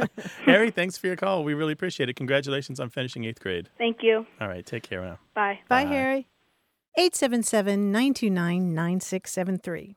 Harry, 0.46 0.70
thanks 0.70 0.96
for 0.96 1.06
your 1.06 1.16
call. 1.16 1.44
We 1.44 1.54
really 1.54 1.72
appreciate 1.72 2.08
it. 2.08 2.16
Congratulations 2.16 2.80
on 2.80 2.90
finishing 2.90 3.24
eighth 3.24 3.40
grade. 3.40 3.68
Thank 3.78 4.02
you. 4.02 4.26
All 4.40 4.48
right, 4.48 4.64
take 4.64 4.82
care 4.82 5.02
now. 5.02 5.18
Bye. 5.34 5.60
Bye, 5.68 5.84
Harry. 5.84 6.26
877 6.96 7.90
929 7.92 8.74
9673. 8.74 9.96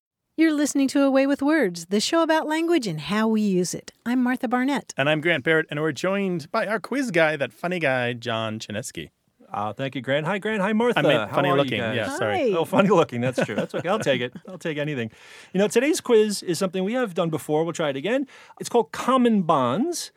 You're 0.41 0.53
listening 0.53 0.87
to 0.87 1.03
A 1.03 1.11
Way 1.11 1.27
with 1.27 1.43
Words, 1.43 1.85
the 1.91 1.99
show 1.99 2.23
about 2.23 2.47
language 2.47 2.87
and 2.87 2.99
how 2.99 3.27
we 3.27 3.41
use 3.41 3.75
it. 3.75 3.91
I'm 4.07 4.23
Martha 4.23 4.47
Barnett. 4.47 4.91
And 4.97 5.07
I'm 5.07 5.21
Grant 5.21 5.43
Barrett, 5.43 5.67
and 5.69 5.79
we're 5.79 5.91
joined 5.91 6.49
by 6.51 6.65
our 6.65 6.79
quiz 6.79 7.11
guy, 7.11 7.35
that 7.35 7.53
funny 7.53 7.77
guy, 7.77 8.13
John 8.13 8.57
Chaneski. 8.57 9.11
Uh, 9.53 9.71
thank 9.71 9.93
you, 9.93 10.01
Grant. 10.01 10.25
Hi, 10.25 10.39
Grant. 10.39 10.63
Hi, 10.63 10.73
Martha. 10.73 10.97
I 10.97 11.01
mean, 11.03 11.11
How 11.11 11.27
funny 11.27 11.49
are 11.49 11.57
you 11.57 11.61
looking. 11.63 11.79
guys? 11.79 11.95
Yeah, 11.95 12.17
sorry. 12.17 12.53
Hi. 12.53 12.57
Oh, 12.57 12.65
funny 12.65 12.89
looking. 12.89 13.21
That's 13.21 13.45
true. 13.45 13.53
That's 13.53 13.75
okay. 13.75 13.87
I'll 13.87 13.99
take 13.99 14.19
it. 14.19 14.33
I'll 14.49 14.57
take 14.57 14.79
anything. 14.79 15.11
You 15.53 15.59
know, 15.59 15.67
today's 15.67 16.01
quiz 16.01 16.41
is 16.41 16.57
something 16.57 16.83
we 16.83 16.93
have 16.93 17.13
done 17.13 17.29
before. 17.29 17.63
We'll 17.63 17.73
try 17.73 17.89
it 17.91 17.95
again. 17.95 18.25
It's 18.59 18.67
called 18.67 18.91
Common 18.91 19.43
Bonds. 19.43 20.09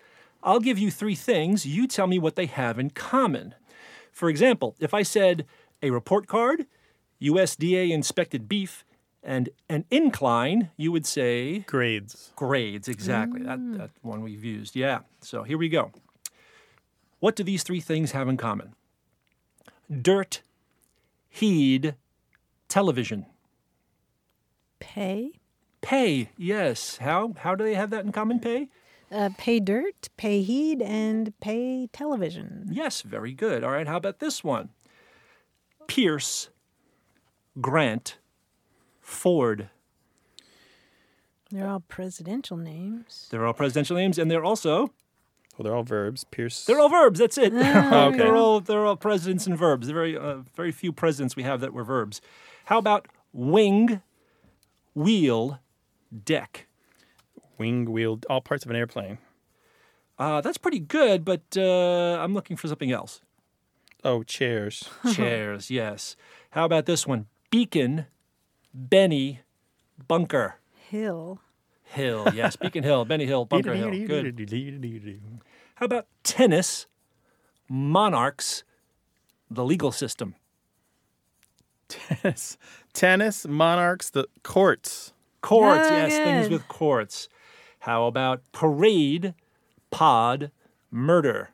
I'll 0.42 0.58
give 0.58 0.78
you 0.78 0.90
three 0.90 1.16
things. 1.16 1.66
You 1.66 1.86
tell 1.86 2.06
me 2.06 2.18
what 2.18 2.34
they 2.34 2.46
have 2.46 2.78
in 2.78 2.88
common. 2.88 3.54
For 4.10 4.30
example, 4.30 4.74
if 4.80 4.94
I 4.94 5.02
said 5.02 5.44
a 5.82 5.90
report 5.90 6.28
card, 6.28 6.64
USDA 7.20 7.90
inspected 7.90 8.48
beef, 8.48 8.86
and 9.24 9.48
an 9.68 9.84
incline, 9.90 10.70
you 10.76 10.92
would 10.92 11.06
say 11.06 11.60
Grades. 11.60 12.32
grades. 12.36 12.88
Exactly. 12.88 13.42
That, 13.42 13.58
that 13.78 13.90
one 14.02 14.22
we've 14.22 14.44
used. 14.44 14.76
Yeah. 14.76 15.00
So 15.20 15.42
here 15.42 15.58
we 15.58 15.68
go. 15.68 15.90
What 17.20 17.34
do 17.36 17.42
these 17.42 17.62
three 17.62 17.80
things 17.80 18.12
have 18.12 18.28
in 18.28 18.36
common? 18.36 18.74
Dirt, 19.90 20.42
heed, 21.28 21.94
television. 22.68 23.26
Pay. 24.78 25.32
Pay, 25.80 26.30
yes. 26.36 26.98
How 26.98 27.34
how 27.38 27.54
do 27.54 27.64
they 27.64 27.74
have 27.74 27.90
that 27.90 28.04
in 28.04 28.12
common? 28.12 28.40
Pay? 28.40 28.68
Uh, 29.10 29.30
pay 29.38 29.60
dirt, 29.60 30.08
pay 30.16 30.42
heed, 30.42 30.82
and 30.82 31.38
pay 31.40 31.86
television. 31.92 32.66
Yes, 32.70 33.02
very 33.02 33.32
good. 33.32 33.62
All 33.62 33.70
right, 33.70 33.86
how 33.86 33.96
about 33.96 34.18
this 34.18 34.42
one? 34.42 34.70
Pierce, 35.86 36.48
Grant, 37.60 38.16
Ford. 39.04 39.68
They're 41.50 41.68
all 41.68 41.80
presidential 41.80 42.56
names. 42.56 43.28
They're 43.30 43.46
all 43.46 43.52
presidential 43.52 43.96
names, 43.96 44.18
and 44.18 44.30
they're 44.30 44.44
also 44.44 44.92
Well, 45.56 45.64
they're 45.64 45.74
all 45.76 45.84
verbs. 45.84 46.24
Pierce. 46.24 46.64
they're 46.64 46.80
all 46.80 46.88
verbs. 46.88 47.20
That's 47.20 47.38
it. 47.38 47.52
Ah, 47.54 48.06
okay. 48.06 48.16
They're 48.18 48.34
all 48.36 48.60
they're 48.60 48.84
all 48.84 48.96
presidents 48.96 49.46
and 49.46 49.56
verbs. 49.56 49.86
There 49.86 49.96
are 49.96 50.00
very 50.00 50.16
uh, 50.16 50.38
very 50.56 50.72
few 50.72 50.92
presidents 50.92 51.36
we 51.36 51.42
have 51.44 51.60
that 51.60 51.72
were 51.72 51.84
verbs. 51.84 52.20
How 52.64 52.78
about 52.78 53.06
wing, 53.32 54.00
wheel, 54.94 55.60
deck? 56.24 56.66
wing, 57.56 57.92
wheel, 57.92 58.18
all 58.28 58.40
parts 58.40 58.64
of 58.64 58.70
an 58.70 58.76
airplane. 58.76 59.18
Uh, 60.18 60.40
that's 60.40 60.58
pretty 60.58 60.80
good, 60.80 61.24
but 61.24 61.42
uh, 61.56 62.18
I'm 62.20 62.34
looking 62.34 62.56
for 62.56 62.66
something 62.66 62.90
else. 62.90 63.20
Oh, 64.02 64.24
chairs. 64.24 64.88
Chairs, 65.12 65.70
yes. 65.80 66.16
How 66.50 66.64
about 66.64 66.86
this 66.86 67.06
one? 67.06 67.26
Beacon, 67.50 68.06
Benny, 68.74 69.40
bunker. 70.08 70.56
Hill. 70.90 71.40
Hill, 71.84 72.28
yes. 72.34 72.56
Beacon 72.56 72.82
Hill, 72.82 73.04
Benny 73.04 73.24
Hill, 73.24 73.44
Bunker 73.44 73.74
Hill. 73.74 73.90
Good. 74.06 75.20
How 75.76 75.86
about 75.86 76.06
tennis, 76.24 76.86
monarchs, 77.68 78.64
the 79.50 79.64
legal 79.64 79.92
system? 79.92 80.34
Tennis. 81.88 82.58
Tennis, 82.92 83.46
monarchs, 83.46 84.10
the 84.10 84.26
courts. 84.42 85.12
Courts, 85.40 85.90
yes, 85.90 86.16
things 86.16 86.48
with 86.48 86.66
courts. 86.68 87.28
How 87.80 88.06
about 88.06 88.40
parade, 88.52 89.34
pod, 89.90 90.50
murder? 90.90 91.50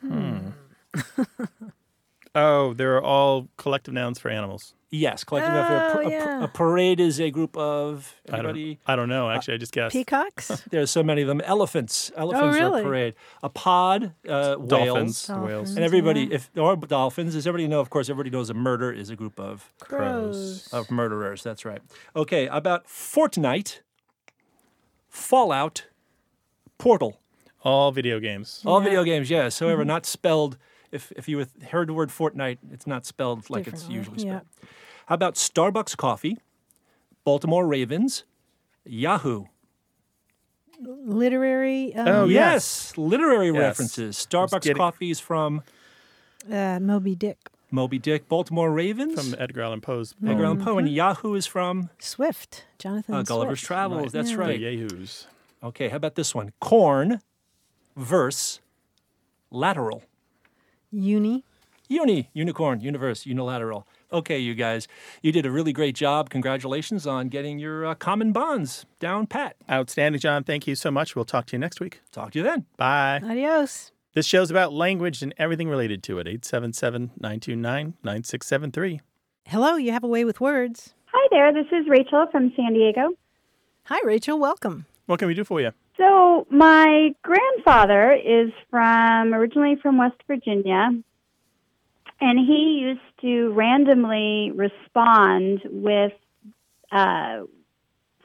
Hmm. 0.00 0.50
oh, 2.34 2.72
they're 2.74 3.02
all 3.02 3.48
collective 3.56 3.94
nouns 3.94 4.18
for 4.18 4.30
animals. 4.30 4.74
Yes, 4.88 5.24
collective 5.24 5.52
effort. 5.52 5.72
A, 5.74 5.76
Oh, 5.88 5.92
par- 5.92 6.02
a, 6.02 6.10
yeah. 6.10 6.44
a 6.44 6.48
parade 6.48 7.00
is 7.00 7.20
a 7.20 7.28
group 7.30 7.56
of 7.56 8.14
I 8.30 8.40
don't, 8.40 8.78
I 8.86 8.94
don't 8.94 9.08
know. 9.08 9.28
Actually, 9.28 9.54
I 9.54 9.56
just 9.56 9.72
guessed. 9.72 9.92
Peacocks. 9.92 10.48
There's 10.70 10.92
so 10.92 11.02
many 11.02 11.22
of 11.22 11.28
them. 11.28 11.40
Elephants. 11.40 12.12
Elephants 12.16 12.56
are 12.56 12.60
really? 12.60 12.80
a 12.82 12.84
parade. 12.84 13.14
A 13.42 13.48
pod, 13.48 14.12
uh, 14.28 14.54
whales. 14.58 14.68
Dolphins. 14.68 15.26
Dolphins. 15.26 15.46
Whales. 15.48 15.70
And 15.70 15.80
everybody, 15.84 16.32
if 16.32 16.50
or 16.56 16.76
dolphins, 16.76 17.34
as 17.34 17.48
everybody 17.48 17.66
know, 17.68 17.80
of 17.80 17.90
course, 17.90 18.08
everybody 18.08 18.30
knows 18.30 18.48
a 18.48 18.54
murder 18.54 18.92
is 18.92 19.10
a 19.10 19.16
group 19.16 19.40
of 19.40 19.72
Crows. 19.80 20.68
of 20.72 20.88
murderers. 20.90 21.42
That's 21.42 21.64
right. 21.64 21.82
Okay, 22.14 22.46
about 22.46 22.86
Fortnite, 22.86 23.80
Fallout, 25.08 25.86
Portal. 26.78 27.18
All 27.62 27.90
video 27.90 28.20
games. 28.20 28.62
All 28.64 28.80
video 28.80 29.02
games, 29.02 29.30
yes. 29.30 29.58
However, 29.58 29.82
Mm-hmm. 29.82 29.88
not 29.88 30.06
spelled. 30.06 30.58
If 30.92 31.12
if 31.16 31.28
you 31.28 31.46
heard 31.70 31.88
the 31.88 31.92
word 31.94 32.10
Fortnite, 32.10 32.58
it's 32.72 32.86
not 32.86 33.04
spelled 33.06 33.48
like 33.50 33.66
it's 33.66 33.82
Differently, 33.82 33.94
usually 33.96 34.24
yeah. 34.26 34.40
spelled. 34.40 34.46
How 35.06 35.14
about 35.14 35.34
Starbucks 35.34 35.96
coffee, 35.96 36.38
Baltimore 37.24 37.66
Ravens, 37.66 38.24
Yahoo? 38.84 39.44
Literary. 40.80 41.94
Um, 41.94 42.08
Oh, 42.08 42.24
yes, 42.26 42.96
literary 42.98 43.46
Yes. 43.46 43.56
references. 43.56 44.16
Starbucks 44.16 44.76
coffee 44.76 45.10
is 45.10 45.20
from 45.20 45.62
uh, 46.50 46.78
Moby 46.80 47.14
Dick. 47.14 47.38
Moby 47.70 47.98
Dick. 47.98 48.28
Baltimore 48.28 48.70
Ravens 48.70 49.14
From 49.14 49.34
Edgar 49.40 49.62
Allan 49.62 49.80
Poe's 49.80 50.14
Edgar 50.24 50.44
Allan 50.44 50.58
poem, 50.58 50.64
Poe, 50.66 50.78
and 50.78 50.88
Yahoo 50.88 51.34
is 51.34 51.46
from 51.46 51.90
Swift. 51.98 52.64
Jonathan 52.78 53.14
uh, 53.14 53.22
Gulliver's 53.22 53.58
Swift. 53.60 53.66
Travels. 53.66 54.12
That's 54.12 54.30
The 54.30 54.36
right. 54.38 54.60
Yahoos. 54.60 55.26
Okay, 55.64 55.88
how 55.88 55.96
about 55.96 56.14
this 56.14 56.34
one? 56.34 56.52
Corn, 56.60 57.20
verse, 57.96 58.60
lateral. 59.50 60.04
Uni. 60.90 61.44
Uni, 61.88 62.30
unicorn, 62.32 62.80
universe, 62.80 63.26
unilateral. 63.26 63.86
Okay, 64.12 64.38
you 64.38 64.54
guys, 64.54 64.88
you 65.22 65.30
did 65.30 65.46
a 65.46 65.50
really 65.50 65.72
great 65.72 65.94
job. 65.94 66.30
Congratulations 66.30 67.06
on 67.06 67.28
getting 67.28 67.58
your 67.58 67.86
uh, 67.86 67.94
common 67.94 68.32
bonds 68.32 68.86
down 68.98 69.26
pat. 69.26 69.56
Outstanding, 69.70 70.20
John. 70.20 70.42
Thank 70.42 70.66
you 70.66 70.74
so 70.74 70.90
much. 70.90 71.14
We'll 71.14 71.24
talk 71.24 71.46
to 71.46 71.52
you 71.52 71.58
next 71.60 71.80
week. 71.80 72.00
Talk 72.10 72.32
to 72.32 72.38
you 72.38 72.44
then. 72.44 72.66
Bye. 72.76 73.20
Adios. 73.24 73.92
This 74.14 74.26
show's 74.26 74.50
about 74.50 74.72
language 74.72 75.22
and 75.22 75.34
everything 75.38 75.68
related 75.68 76.02
to 76.04 76.18
it. 76.18 76.26
877 76.26 77.12
929 77.20 77.94
9673. 78.02 79.00
Hello, 79.46 79.76
you 79.76 79.92
have 79.92 80.02
a 80.02 80.08
way 80.08 80.24
with 80.24 80.40
words. 80.40 80.94
Hi 81.12 81.28
there, 81.30 81.52
this 81.52 81.70
is 81.72 81.86
Rachel 81.88 82.26
from 82.32 82.52
San 82.56 82.72
Diego. 82.72 83.10
Hi, 83.84 84.00
Rachel. 84.04 84.38
Welcome. 84.38 84.86
What 85.06 85.18
can 85.18 85.28
we 85.28 85.34
do 85.34 85.44
for 85.44 85.60
you? 85.60 85.70
So, 85.96 86.46
my 86.50 87.14
grandfather 87.22 88.12
is 88.12 88.50
from 88.70 89.32
originally 89.32 89.76
from 89.80 89.96
West 89.96 90.22
Virginia, 90.26 90.90
and 92.20 92.38
he 92.38 92.80
used 92.82 93.00
to 93.22 93.52
randomly 93.52 94.52
respond 94.54 95.60
with 95.64 96.12
uh, 96.92 97.42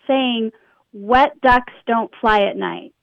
saying, 0.07 0.51
Wet 0.93 1.39
ducks 1.41 1.73
don't 1.87 2.11
fly 2.19 2.41
at 2.41 2.57
night. 2.57 2.93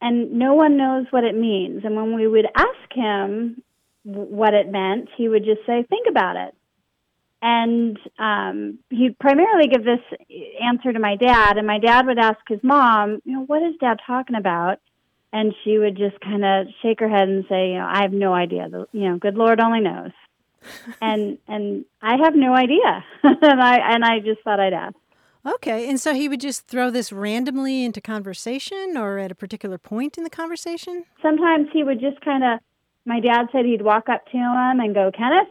And 0.00 0.32
no 0.32 0.54
one 0.54 0.76
knows 0.76 1.06
what 1.10 1.24
it 1.24 1.36
means. 1.36 1.82
And 1.84 1.96
when 1.96 2.14
we 2.14 2.26
would 2.26 2.46
ask 2.56 2.92
him 2.92 3.62
what 4.02 4.54
it 4.54 4.70
meant, 4.70 5.08
he 5.16 5.28
would 5.28 5.44
just 5.44 5.64
say, 5.66 5.84
Think 5.88 6.06
about 6.08 6.36
it. 6.36 6.54
And 7.46 7.96
um, 8.18 8.78
he'd 8.90 9.16
primarily 9.20 9.68
give 9.68 9.84
this 9.84 10.00
answer 10.60 10.92
to 10.92 10.98
my 10.98 11.14
dad, 11.14 11.56
and 11.56 11.66
my 11.66 11.78
dad 11.78 12.04
would 12.04 12.18
ask 12.18 12.40
his 12.48 12.58
mom, 12.64 13.22
you 13.24 13.34
know, 13.34 13.44
what 13.44 13.62
is 13.62 13.76
dad 13.78 13.98
talking 14.04 14.34
about? 14.34 14.80
And 15.32 15.54
she 15.62 15.78
would 15.78 15.96
just 15.96 16.18
kind 16.20 16.44
of 16.44 16.66
shake 16.82 16.98
her 16.98 17.08
head 17.08 17.28
and 17.28 17.44
say, 17.48 17.68
you 17.68 17.78
know, 17.78 17.86
I 17.88 18.02
have 18.02 18.12
no 18.12 18.34
idea. 18.34 18.68
The, 18.68 18.86
you 18.90 19.08
know, 19.08 19.18
good 19.18 19.36
Lord 19.36 19.60
only 19.60 19.78
knows. 19.78 20.10
and 21.00 21.38
and 21.46 21.84
I 22.02 22.16
have 22.24 22.34
no 22.34 22.52
idea, 22.52 23.04
and 23.22 23.62
I 23.62 23.94
and 23.94 24.04
I 24.04 24.18
just 24.18 24.42
thought 24.42 24.58
I'd 24.58 24.72
ask. 24.72 24.96
Okay, 25.46 25.88
and 25.88 26.00
so 26.00 26.14
he 26.14 26.28
would 26.28 26.40
just 26.40 26.66
throw 26.66 26.90
this 26.90 27.12
randomly 27.12 27.84
into 27.84 28.00
conversation 28.00 28.96
or 28.96 29.18
at 29.18 29.30
a 29.30 29.36
particular 29.36 29.78
point 29.78 30.18
in 30.18 30.24
the 30.24 30.30
conversation? 30.30 31.04
Sometimes 31.22 31.68
he 31.72 31.84
would 31.84 32.00
just 32.00 32.20
kind 32.22 32.42
of. 32.42 32.58
My 33.04 33.20
dad 33.20 33.46
said 33.52 33.66
he'd 33.66 33.82
walk 33.82 34.08
up 34.08 34.26
to 34.26 34.36
him 34.36 34.80
and 34.80 34.92
go, 34.92 35.12
Kenneth, 35.16 35.46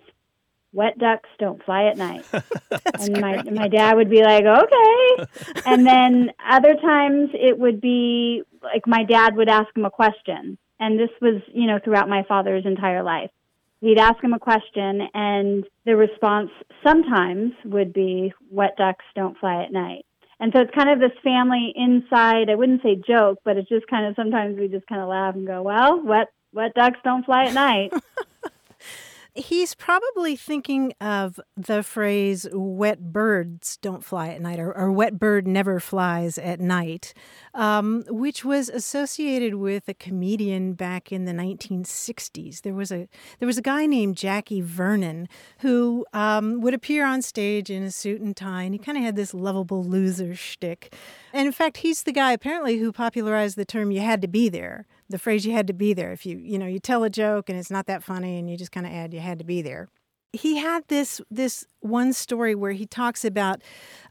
wet 0.75 0.99
ducks 0.99 1.29
don't 1.39 1.63
fly 1.63 1.85
at 1.85 1.97
night. 1.97 2.25
and 2.99 3.19
my 3.19 3.41
my 3.43 3.67
dad 3.67 3.95
would 3.95 4.09
be 4.09 4.21
like, 4.21 4.43
okay. 4.45 5.61
and 5.65 5.85
then 5.87 6.31
other 6.47 6.75
times 6.75 7.29
it 7.33 7.57
would 7.57 7.81
be 7.81 8.43
like 8.61 8.85
my 8.85 9.03
dad 9.03 9.35
would 9.35 9.49
ask 9.49 9.75
him 9.75 9.85
a 9.85 9.89
question, 9.89 10.57
and 10.79 10.99
this 10.99 11.09
was 11.21 11.41
you 11.53 11.65
know 11.65 11.79
throughout 11.83 12.09
my 12.09 12.23
father's 12.23 12.65
entire 12.65 13.01
life. 13.01 13.31
He'd 13.81 13.99
ask 13.99 14.23
him 14.23 14.33
a 14.33 14.39
question, 14.39 15.07
and 15.13 15.65
the 15.85 15.95
response 15.95 16.49
sometimes 16.85 17.53
would 17.63 17.93
be, 17.93 18.33
"Wet 18.51 18.75
ducks 18.77 19.05
don't 19.15 19.37
fly 19.37 19.63
at 19.63 19.71
night." 19.71 20.05
And 20.39 20.51
so 20.53 20.61
it's 20.61 20.75
kind 20.75 20.89
of 20.89 20.99
this 20.99 21.17
family 21.23 21.71
inside. 21.75 22.49
I 22.49 22.55
wouldn't 22.55 22.83
say 22.83 22.95
joke, 23.07 23.39
but 23.45 23.55
it's 23.55 23.69
just 23.69 23.87
kind 23.87 24.05
of 24.05 24.15
sometimes 24.15 24.59
we 24.59 24.67
just 24.67 24.87
kind 24.87 25.01
of 25.01 25.07
laugh 25.07 25.35
and 25.35 25.47
go, 25.47 25.61
"Well, 25.61 26.01
wet 26.03 26.27
wet 26.53 26.73
ducks 26.73 26.99
don't 27.03 27.25
fly 27.25 27.45
at 27.45 27.53
night." 27.53 27.93
He's 29.37 29.75
probably 29.75 30.37
thinking 30.37 30.93
of 31.01 31.41
the 31.57 31.83
phrase 31.83 32.47
wet 32.53 33.11
birds 33.11 33.75
don't 33.75 34.01
fly 34.01 34.29
at 34.29 34.39
night 34.39 34.59
or, 34.59 34.71
or 34.71 34.89
wet 34.93 35.19
bird 35.19 35.45
never 35.45 35.81
flies 35.81 36.37
at 36.37 36.61
night, 36.61 37.13
um, 37.53 38.05
which 38.07 38.45
was 38.45 38.69
associated 38.69 39.55
with 39.55 39.89
a 39.89 39.93
comedian 39.93 40.71
back 40.71 41.11
in 41.11 41.25
the 41.25 41.33
1960s. 41.33 42.61
There 42.61 42.73
was 42.73 42.93
a 42.93 43.09
there 43.39 43.45
was 43.45 43.57
a 43.57 43.61
guy 43.61 43.87
named 43.87 44.15
Jackie 44.15 44.61
Vernon 44.61 45.27
who 45.59 46.05
um, 46.13 46.61
would 46.61 46.73
appear 46.73 47.05
on 47.05 47.21
stage 47.21 47.69
in 47.69 47.83
a 47.83 47.91
suit 47.91 48.21
and 48.21 48.37
tie, 48.37 48.63
and 48.63 48.73
he 48.73 48.79
kind 48.79 48.97
of 48.97 49.03
had 49.03 49.17
this 49.17 49.33
lovable 49.33 49.83
loser 49.83 50.33
shtick. 50.33 50.93
And 51.33 51.45
in 51.45 51.51
fact, 51.51 51.77
he's 51.77 52.03
the 52.03 52.13
guy 52.13 52.31
apparently 52.31 52.77
who 52.77 52.93
popularized 52.93 53.57
the 53.57 53.65
term 53.65 53.91
"you 53.91 53.99
had 53.99 54.21
to 54.21 54.29
be 54.29 54.47
there." 54.47 54.85
The 55.09 55.19
phrase 55.19 55.45
"you 55.45 55.53
had 55.53 55.67
to 55.67 55.73
be 55.73 55.93
there." 55.93 56.11
If 56.11 56.25
you 56.25 56.37
you 56.37 56.57
know 56.57 56.67
you 56.67 56.79
tell 56.79 57.03
a 57.03 57.09
joke 57.09 57.49
and 57.49 57.57
it's 57.57 57.71
not 57.71 57.85
that 57.87 58.03
funny, 58.03 58.37
and 58.37 58.49
you 58.49 58.57
just 58.57 58.71
kind 58.71 58.85
of 58.85 58.91
add 58.91 59.13
"you 59.13 59.19
had 59.19 59.39
to 59.39 59.45
be 59.45 59.61
there." 59.61 59.87
He 60.33 60.57
had 60.57 60.83
this 60.89 61.21
this 61.31 61.65
one 61.79 62.11
story 62.11 62.55
where 62.55 62.73
he 62.73 62.85
talks 62.85 63.23
about 63.23 63.61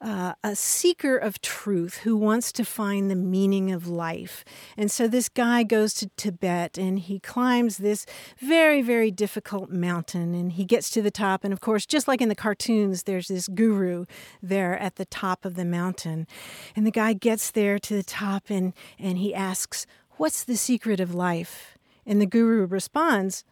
uh, 0.01 0.33
a 0.43 0.57
seeker 0.57 1.19
of 1.19 1.43
truth 1.43 1.99
who 1.99 2.17
wants 2.17 2.51
to 2.53 2.65
find 2.65 3.11
the 3.11 3.17
meaning 3.17 3.71
of 3.71 3.89
life, 3.89 4.43
and 4.75 4.91
so 4.91 5.07
this 5.07 5.29
guy 5.29 5.65
goes 5.65 5.93
to 5.95 6.09
Tibet 6.17 6.79
and 6.79 6.99
he 6.99 7.19
climbs 7.19 7.77
this 7.77 8.07
very 8.39 8.81
very 8.81 9.11
difficult 9.11 9.69
mountain, 9.71 10.35
and 10.35 10.53
he 10.53 10.65
gets 10.65 10.89
to 10.91 11.03
the 11.03 11.11
top, 11.11 11.45
and 11.45 11.53
of 11.53 11.61
course, 11.61 11.85
just 11.85 12.09
like 12.09 12.23
in 12.23 12.31
the 12.31 12.35
cartoons, 12.35 13.03
there's 13.03 13.29
this 13.29 13.49
guru 13.49 14.07
there 14.43 14.79
at 14.79 14.97
the 14.97 15.05
top 15.05 15.45
of 15.45 15.57
the 15.57 15.65
mountain, 15.67 16.27
and 16.75 16.87
the 16.87 16.91
guy 16.91 17.13
gets 17.13 17.51
there 17.51 17.79
to 17.81 17.95
the 17.95 18.05
top, 18.05 18.45
and 18.49 18.73
and 18.99 19.19
he 19.19 19.35
asks, 19.35 19.87
"What's 20.17 20.45
the 20.45 20.57
secret 20.57 21.01
of 21.01 21.15
life?" 21.15 21.77
And 22.07 22.21
the 22.21 22.27
guru 22.27 22.67
responds, 22.67 23.45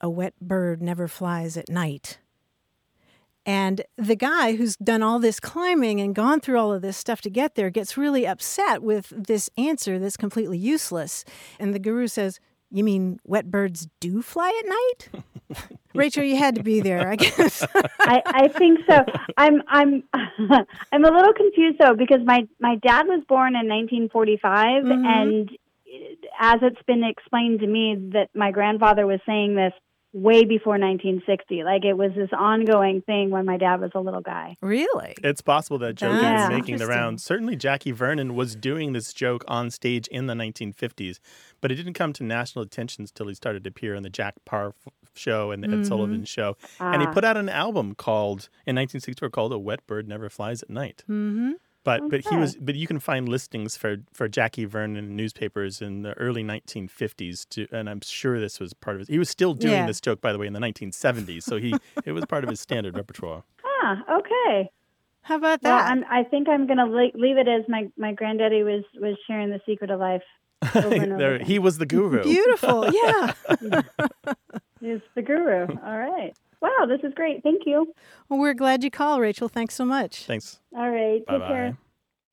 a 0.00 0.10
wet 0.10 0.34
bird 0.40 0.82
never 0.82 1.06
flies 1.08 1.56
at 1.56 1.68
night. 1.70 2.18
And 3.46 3.82
the 3.96 4.16
guy 4.16 4.56
who's 4.56 4.76
done 4.76 5.02
all 5.02 5.18
this 5.18 5.38
climbing 5.38 6.00
and 6.00 6.14
gone 6.14 6.40
through 6.40 6.58
all 6.58 6.72
of 6.72 6.82
this 6.82 6.96
stuff 6.96 7.20
to 7.22 7.30
get 7.30 7.54
there 7.54 7.70
gets 7.70 7.96
really 7.96 8.26
upset 8.26 8.82
with 8.82 9.12
this 9.16 9.48
answer 9.58 9.98
that's 9.98 10.16
completely 10.16 10.58
useless. 10.58 11.24
And 11.60 11.74
the 11.74 11.78
guru 11.78 12.06
says, 12.06 12.40
You 12.70 12.84
mean 12.84 13.20
wet 13.24 13.50
birds 13.50 13.86
do 14.00 14.22
fly 14.22 14.48
at 14.62 14.68
night? 14.68 15.68
Rachel, 15.94 16.24
you 16.24 16.36
had 16.36 16.54
to 16.56 16.62
be 16.62 16.80
there, 16.80 17.06
I 17.08 17.16
guess. 17.16 17.62
I, 18.00 18.22
I 18.26 18.48
think 18.48 18.80
so. 18.88 19.04
I'm 19.36 19.62
I'm 19.68 20.02
I'm 20.14 21.04
a 21.04 21.10
little 21.10 21.32
confused 21.34 21.78
though 21.78 21.94
because 21.94 22.20
my 22.24 22.48
my 22.60 22.76
dad 22.76 23.06
was 23.06 23.22
born 23.28 23.54
in 23.54 23.68
1945, 23.68 24.84
Mhm. 24.84 25.06
and 25.06 25.50
as 26.40 26.60
it's 26.62 26.82
been 26.86 27.04
explained 27.04 27.60
to 27.60 27.66
me 27.66 27.96
that 28.12 28.28
my 28.34 28.50
grandfather 28.50 29.06
was 29.06 29.20
saying 29.26 29.54
this 29.54 29.72
way 30.12 30.44
before 30.44 30.74
1960. 30.78 31.64
Like 31.64 31.84
it 31.84 31.94
was 31.94 32.12
this 32.14 32.28
ongoing 32.32 33.02
thing 33.02 33.30
when 33.30 33.44
my 33.44 33.56
dad 33.56 33.80
was 33.80 33.90
a 33.96 34.00
little 34.00 34.20
guy. 34.20 34.56
really? 34.62 35.14
It's 35.24 35.40
possible 35.40 35.76
that 35.78 35.94
joke 35.96 36.20
That's 36.20 36.44
is 36.44 36.48
making 36.56 36.76
the 36.76 36.86
rounds. 36.86 37.24
Certainly, 37.24 37.56
Jackie 37.56 37.90
Vernon 37.90 38.36
was 38.36 38.54
doing 38.54 38.92
this 38.92 39.12
joke 39.12 39.44
on 39.48 39.70
stage 39.70 40.06
in 40.08 40.26
the 40.28 40.34
1950s, 40.34 41.18
but 41.60 41.72
it 41.72 41.74
didn't 41.74 41.94
come 41.94 42.12
to 42.12 42.22
national 42.22 42.64
attention 42.64 43.02
until 43.02 43.26
he 43.26 43.34
started 43.34 43.64
to 43.64 43.70
appear 43.70 43.96
on 43.96 44.04
the 44.04 44.10
Jack 44.10 44.34
Paar 44.44 44.74
show 45.16 45.50
and 45.50 45.62
the 45.64 45.68
Ed 45.68 45.72
Mm-hmm. 45.72 45.82
Sullivan 45.84 46.24
show. 46.24 46.56
And 46.78 47.02
he 47.02 47.08
Ah. 47.08 47.12
put 47.12 47.24
out 47.24 47.36
an 47.36 47.48
album 47.48 47.94
called 47.96 48.48
in 48.66 48.76
1964 48.76 49.30
called 49.30 49.52
"A 49.52 49.58
Wet 49.58 49.84
Bird 49.88 50.06
Never 50.06 50.28
Flies 50.30 50.62
at 50.62 50.70
Night." 50.70 51.02
Mm-hmm. 51.08 51.52
But 51.84 52.08
but 52.08 52.22
he 52.28 52.36
was 52.36 52.56
but 52.56 52.74
you 52.74 52.86
can 52.86 52.98
find 52.98 53.28
listings 53.28 53.76
for 53.76 53.98
for 54.12 54.26
Jackie 54.26 54.64
Vernon 54.64 54.96
in 54.96 55.16
newspapers 55.16 55.82
in 55.82 56.02
the 56.02 56.14
early 56.14 56.42
1950s 56.42 57.46
to, 57.50 57.66
and 57.70 57.88
I'm 57.90 58.00
sure 58.02 58.40
this 58.40 58.58
was 58.58 58.72
part 58.72 58.96
of 58.96 59.02
it. 59.02 59.08
He 59.08 59.18
was 59.18 59.28
still 59.28 59.52
doing 59.54 59.74
Yeah. 59.74 59.86
this 59.86 60.00
joke 60.00 60.20
by 60.20 60.32
the 60.32 60.38
way 60.38 60.46
in 60.46 60.54
the 60.54 60.60
1970s, 60.60 61.42
so 61.42 61.58
he 61.58 61.74
it 62.04 62.12
was 62.12 62.24
part 62.24 62.42
of 62.42 62.50
his 62.50 62.60
standard 62.60 62.96
repertoire. 62.96 63.44
Ah, 63.82 64.02
okay. 64.18 64.70
How 65.22 65.36
about 65.36 65.62
Well, 65.62 65.76
that? 65.78 65.90
I'm, 65.90 66.04
I 66.10 66.24
think 66.24 66.48
I'm 66.48 66.66
gonna 66.66 66.86
le- 66.86 67.12
leave 67.14 67.36
it 67.36 67.48
as 67.48 67.64
my 67.68 67.88
my 67.98 68.12
granddaddy 68.12 68.62
was 68.62 68.84
was 68.98 69.16
sharing 69.26 69.50
the 69.50 69.60
secret 69.66 69.90
of 69.90 70.00
life. 70.00 70.22
Over 70.74 70.94
and 70.94 71.12
over 71.12 71.16
There, 71.18 71.38
he 71.40 71.58
was 71.58 71.76
the 71.76 71.84
guru. 71.86 72.22
Beautiful. 72.22 72.90
Yeah. 72.90 73.32
He's 74.80 75.00
the 75.14 75.22
guru. 75.22 75.66
All 75.84 75.98
right. 75.98 76.34
Wow, 76.64 76.86
this 76.86 77.00
is 77.02 77.12
great. 77.12 77.42
Thank 77.42 77.66
you. 77.66 77.92
well, 78.30 78.40
we're 78.40 78.54
glad 78.54 78.82
you 78.82 78.90
called, 78.90 79.20
Rachel. 79.20 79.48
Thanks 79.48 79.74
so 79.74 79.84
much. 79.84 80.24
Thanks. 80.24 80.60
All 80.74 80.88
right. 80.90 81.18
Take 81.18 81.26
Bye 81.26 81.38
bye. 81.38 81.48
care. 81.48 81.78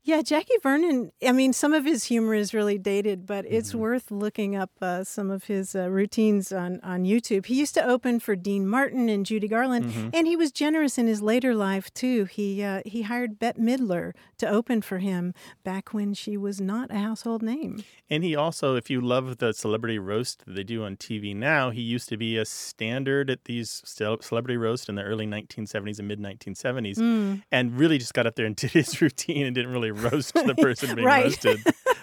Yeah, 0.04 0.24
Jackie 0.24 0.56
Vernon. 0.64 1.12
I 1.24 1.32
mean, 1.32 1.54
some 1.54 1.74
of 1.74 1.86
his 1.86 2.06
humor 2.06 2.34
is 2.34 2.56
really 2.56 2.80
dated, 2.80 3.28
but 3.28 3.46
it's 3.48 3.70
Mm-hmm. 3.70 3.78
worth 3.80 4.10
looking 4.10 4.56
up 4.56 4.72
uh, 4.82 5.04
some 5.04 5.30
of 5.30 5.44
his 5.44 5.76
uh, 5.76 5.90
routines 5.92 6.52
on, 6.52 6.80
on 6.82 7.04
YouTube. 7.04 7.46
He 7.46 7.54
used 7.60 7.76
to 7.76 7.86
open 7.86 8.20
for 8.20 8.36
Dean 8.36 8.68
Martin 8.68 9.10
and 9.10 9.26
Judy 9.28 9.48
Garland, 9.48 9.86
Mm-hmm. 9.86 10.10
and 10.14 10.26
he 10.26 10.36
was 10.36 10.52
generous 10.52 10.98
in 10.98 11.06
his 11.06 11.22
later 11.22 11.54
life 11.54 11.94
too. 11.94 12.26
He 12.26 12.64
uh, 12.64 12.82
he 12.84 13.04
hired 13.04 13.38
Bette 13.38 13.62
Midler 13.62 14.14
to 14.40 14.48
open 14.50 14.82
for 14.82 14.98
him 14.98 15.36
back 15.64 15.94
when 15.94 16.16
she 16.16 16.36
was 16.36 16.60
not 16.60 16.90
a 16.90 16.98
household 16.98 17.44
name. 17.44 17.84
And 18.10 18.24
he 18.24 18.36
also, 18.36 18.76
if 18.76 18.90
you 18.90 19.02
love 19.02 19.38
the 19.38 19.54
celebrity 19.54 20.00
roast 20.00 20.46
that 20.46 20.56
they 20.56 20.64
do 20.64 20.84
on 20.84 20.98
TV 20.98 21.36
now, 21.36 21.70
he 21.70 21.82
used 21.82 22.10
to 22.10 22.18
be 22.18 22.38
a 22.38 22.46
standard 22.46 23.30
at 23.30 23.46
these 23.46 23.84
celebrity 23.86 24.58
roast 24.58 24.90
in 24.90 24.96
the 24.96 25.04
early 25.04 25.28
1970s 25.28 26.00
and 26.00 26.08
mid 26.08 26.20
1970s, 26.20 26.98
Mm. 26.98 27.44
and 27.52 27.78
really 27.80 28.00
just 28.00 28.16
got 28.16 28.26
up 28.26 28.36
there 28.36 28.48
and 28.48 28.56
did 28.64 28.72
his 28.72 29.00
routine 29.00 29.46
and 29.46 29.54
didn't 29.56 29.72
really 29.72 29.91
roast 30.12 30.34
the 30.34 30.56
person 30.56 30.96
being 30.96 31.06
Right. 31.08 31.26
roasted. 31.26 31.60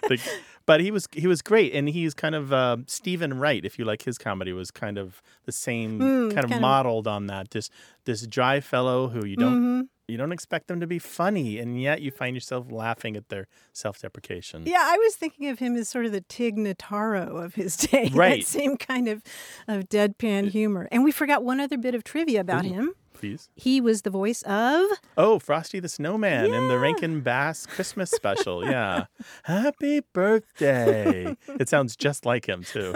The- 0.08 0.20
but 0.66 0.80
he 0.82 0.90
was 0.90 1.08
he 1.12 1.26
was 1.26 1.40
great, 1.40 1.72
and 1.74 1.88
he's 1.88 2.12
kind 2.12 2.34
of 2.34 2.52
uh, 2.52 2.76
Steven 2.86 3.38
Wright. 3.38 3.64
If 3.64 3.78
you 3.78 3.86
like 3.86 4.02
his 4.02 4.18
comedy, 4.18 4.52
was 4.52 4.70
kind 4.70 4.98
of 4.98 5.22
the 5.46 5.52
same 5.52 5.98
Mm, 5.98 6.28
kind 6.28 6.44
of 6.44 6.50
kind 6.50 6.54
of- 6.54 6.60
modeled 6.60 7.06
on 7.08 7.26
that. 7.28 7.50
This 7.52 7.70
this 8.04 8.26
dry 8.26 8.60
fellow 8.60 9.08
who 9.08 9.24
you 9.24 9.36
don't. 9.36 9.54
Mhm. 9.84 9.88
You 10.10 10.16
don't 10.16 10.32
expect 10.32 10.68
them 10.68 10.80
to 10.80 10.86
be 10.86 10.98
funny, 10.98 11.58
and 11.58 11.80
yet 11.82 12.00
you 12.00 12.10
find 12.10 12.34
yourself 12.34 12.70
laughing 12.70 13.14
at 13.14 13.28
their 13.28 13.46
self-deprecation. 13.74 14.64
Yeah, 14.66 14.80
I 14.82 14.96
was 14.98 15.16
thinking 15.16 15.48
of 15.48 15.58
him 15.58 15.76
as 15.76 15.88
sort 15.88 16.06
of 16.06 16.12
the 16.12 16.22
Tig 16.22 16.56
Notaro 16.56 17.42
of 17.44 17.54
his 17.56 17.76
day. 17.88 18.10
Right. 18.12 18.40
That 18.40 18.46
same 18.46 18.76
kind 18.76 19.08
of, 19.08 19.22
of 19.66 19.88
deadpan 19.88 20.50
humor. 20.50 20.88
And 20.90 21.04
we 21.04 21.12
forgot 21.12 21.44
one 21.44 21.60
other 21.60 21.76
bit 21.76 21.94
of 21.94 22.04
trivia 22.04 22.40
about 22.40 22.64
Ooh. 22.64 22.68
him. 22.72 22.94
Please. 23.18 23.48
He 23.56 23.80
was 23.80 24.02
the 24.02 24.10
voice 24.10 24.42
of 24.42 24.86
Oh, 25.16 25.38
Frosty 25.40 25.80
the 25.80 25.88
Snowman 25.88 26.54
in 26.54 26.68
the 26.68 26.78
Rankin 26.78 27.20
Bass 27.20 27.66
Christmas 27.66 28.10
special. 28.10 28.64
Yeah. 28.64 29.06
Happy 29.42 30.00
birthday. 30.12 31.36
it 31.48 31.68
sounds 31.68 31.96
just 31.96 32.24
like 32.24 32.48
him, 32.48 32.62
too. 32.62 32.94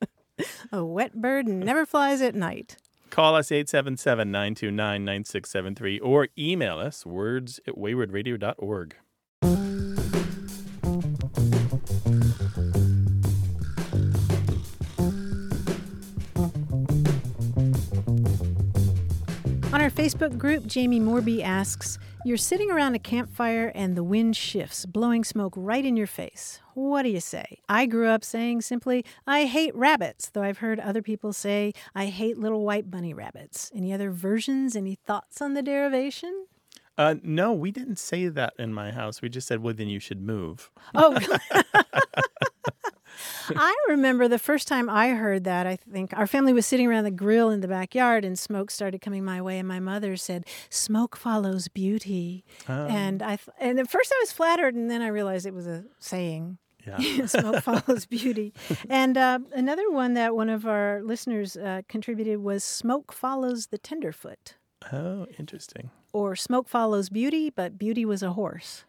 A 0.72 0.84
Wet 0.84 1.14
Bird 1.14 1.48
Never 1.48 1.86
Flies 1.86 2.20
at 2.20 2.34
Night. 2.34 2.76
Call 3.10 3.34
us 3.34 3.50
877 3.50 4.30
929 4.30 5.04
9673 5.04 5.98
or 6.00 6.28
email 6.38 6.78
us 6.78 7.06
words 7.06 7.58
at 7.66 7.74
waywordradio.org. 7.74 8.96
our 19.88 20.04
Facebook 20.04 20.36
group, 20.36 20.66
Jamie 20.66 21.00
Morby 21.00 21.42
asks 21.42 21.98
You're 22.22 22.36
sitting 22.36 22.70
around 22.70 22.94
a 22.94 22.98
campfire 22.98 23.72
and 23.74 23.96
the 23.96 24.04
wind 24.04 24.36
shifts, 24.36 24.84
blowing 24.84 25.24
smoke 25.24 25.54
right 25.56 25.82
in 25.82 25.96
your 25.96 26.06
face. 26.06 26.60
What 26.74 27.04
do 27.04 27.08
you 27.08 27.20
say? 27.20 27.60
I 27.70 27.86
grew 27.86 28.08
up 28.08 28.22
saying 28.22 28.60
simply, 28.60 29.02
I 29.26 29.46
hate 29.46 29.74
rabbits, 29.74 30.28
though 30.28 30.42
I've 30.42 30.58
heard 30.58 30.78
other 30.78 31.00
people 31.00 31.32
say, 31.32 31.72
I 31.94 32.06
hate 32.06 32.36
little 32.36 32.66
white 32.66 32.90
bunny 32.90 33.14
rabbits. 33.14 33.72
Any 33.74 33.90
other 33.94 34.10
versions? 34.10 34.76
Any 34.76 34.94
thoughts 35.06 35.40
on 35.40 35.54
the 35.54 35.62
derivation? 35.62 36.48
Uh, 36.98 37.14
no, 37.22 37.54
we 37.54 37.70
didn't 37.70 37.98
say 37.98 38.28
that 38.28 38.52
in 38.58 38.74
my 38.74 38.90
house. 38.90 39.22
We 39.22 39.30
just 39.30 39.48
said, 39.48 39.62
well, 39.62 39.72
then 39.72 39.88
you 39.88 40.00
should 40.00 40.20
move. 40.20 40.70
Oh, 40.94 41.18
I 43.56 43.74
remember 43.88 44.28
the 44.28 44.38
first 44.38 44.68
time 44.68 44.88
I 44.88 45.10
heard 45.10 45.44
that. 45.44 45.66
I 45.66 45.76
think 45.76 46.12
our 46.16 46.26
family 46.26 46.52
was 46.52 46.66
sitting 46.66 46.86
around 46.86 47.04
the 47.04 47.10
grill 47.10 47.50
in 47.50 47.60
the 47.60 47.68
backyard, 47.68 48.24
and 48.24 48.38
smoke 48.38 48.70
started 48.70 49.00
coming 49.00 49.24
my 49.24 49.40
way. 49.40 49.58
And 49.58 49.66
my 49.68 49.80
mother 49.80 50.16
said, 50.16 50.44
"Smoke 50.70 51.16
follows 51.16 51.68
beauty." 51.68 52.44
Oh. 52.68 52.86
And 52.86 53.22
I, 53.22 53.36
th- 53.36 53.48
and 53.60 53.78
at 53.78 53.90
first 53.90 54.12
I 54.14 54.20
was 54.22 54.32
flattered, 54.32 54.74
and 54.74 54.90
then 54.90 55.02
I 55.02 55.08
realized 55.08 55.46
it 55.46 55.54
was 55.54 55.66
a 55.66 55.84
saying. 55.98 56.58
Yeah. 56.86 57.26
smoke 57.26 57.62
follows 57.62 58.06
beauty. 58.10 58.54
And 58.88 59.18
uh, 59.18 59.40
another 59.52 59.90
one 59.90 60.14
that 60.14 60.34
one 60.34 60.48
of 60.48 60.66
our 60.66 61.02
listeners 61.02 61.56
uh, 61.56 61.82
contributed 61.88 62.38
was 62.38 62.64
"Smoke 62.64 63.12
follows 63.12 63.66
the 63.66 63.76
tenderfoot," 63.78 64.54
Oh, 64.92 65.26
interesting. 65.38 65.90
or 66.12 66.34
"Smoke 66.36 66.66
follows 66.68 67.08
beauty, 67.10 67.50
but 67.50 67.78
beauty 67.78 68.04
was 68.06 68.22
a 68.22 68.32
horse." 68.32 68.84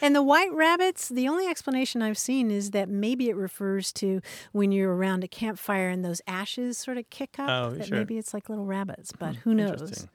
And 0.00 0.14
the 0.14 0.22
white 0.22 0.52
rabbits, 0.52 1.08
the 1.08 1.28
only 1.28 1.46
explanation 1.46 2.02
I've 2.02 2.18
seen 2.18 2.50
is 2.50 2.70
that 2.72 2.88
maybe 2.88 3.28
it 3.28 3.36
refers 3.36 3.92
to 3.94 4.20
when 4.52 4.72
you're 4.72 4.94
around 4.94 5.24
a 5.24 5.28
campfire 5.28 5.88
and 5.88 6.04
those 6.04 6.20
ashes 6.26 6.78
sort 6.78 6.98
of 6.98 7.08
kick 7.10 7.38
up. 7.38 7.48
Oh, 7.48 7.70
that 7.70 7.88
sure. 7.88 7.98
maybe 7.98 8.18
it's 8.18 8.34
like 8.34 8.48
little 8.48 8.66
rabbits, 8.66 9.12
but 9.18 9.36
hmm, 9.36 9.40
who 9.42 9.54
knows? 9.54 10.06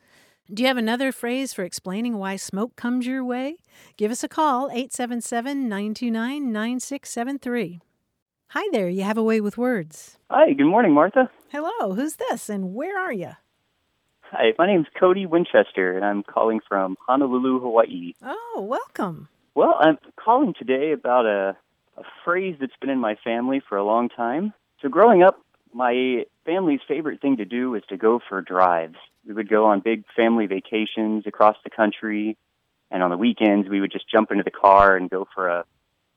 Do 0.54 0.62
you 0.62 0.68
have 0.68 0.78
another 0.78 1.12
phrase 1.12 1.54
for 1.54 1.64
explaining 1.64 2.18
why 2.18 2.36
smoke 2.36 2.76
comes 2.76 3.08
your 3.08 3.24
way? 3.24 3.58
Give 3.98 4.12
us 4.12 4.24
a 4.24 4.28
call, 4.28 4.70
877 4.70 5.70
929 5.70 6.52
9673. 6.52 7.80
Hi 8.50 8.68
there, 8.72 8.90
you 8.90 9.04
have 9.04 9.18
a 9.18 9.24
way 9.24 9.42
with 9.42 9.58
words. 9.58 10.20
Hi, 10.30 10.54
good 10.54 10.68
morning, 10.68 10.92
Martha. 10.92 11.32
Hello, 11.50 11.96
who's 11.96 12.18
this 12.18 12.50
and 12.50 12.76
where 12.76 13.00
are 13.00 13.14
you? 13.14 13.32
Hi, 14.36 14.54
my 14.58 14.68
name's 14.68 14.88
Cody 15.00 15.26
Winchester, 15.26 15.96
and 15.96 16.04
I'm 16.04 16.24
calling 16.24 16.60
from 16.68 16.98
Honolulu, 17.08 17.60
Hawaii. 17.60 18.14
Oh, 18.22 18.66
welcome. 18.68 19.30
Well, 19.56 19.76
I'm 19.80 20.00
calling 20.16 20.56
today 20.58 20.94
about 20.94 21.28
a, 21.28 21.56
a 21.96 22.04
phrase 22.26 22.56
that's 22.60 22.74
been 22.82 22.90
in 22.90 23.00
my 23.00 23.16
family 23.24 23.62
for 23.68 23.78
a 23.78 23.84
long 23.84 24.10
time. 24.10 24.52
So, 24.82 24.90
growing 24.90 25.22
up, 25.22 25.40
my 25.74 26.26
family's 26.44 26.80
favorite 26.88 27.22
thing 27.22 27.38
to 27.38 27.46
do 27.46 27.72
was 27.72 27.84
to 27.90 27.98
go 27.98 28.20
for 28.28 28.42
drives. 28.42 28.96
We 29.28 29.34
would 29.34 29.48
go 29.48 29.66
on 29.66 29.82
big 29.82 30.06
family 30.16 30.48
vacations 30.48 31.28
across 31.28 31.56
the 31.64 31.70
country, 31.70 32.36
and 32.90 33.04
on 33.04 33.12
the 33.12 33.18
weekends, 33.18 33.70
we 33.70 33.80
would 33.80 33.92
just 33.92 34.10
jump 34.10 34.32
into 34.32 34.44
the 34.44 34.52
car 34.52 34.98
and 34.98 35.08
go 35.08 35.28
for 35.36 35.48
a, 35.48 35.66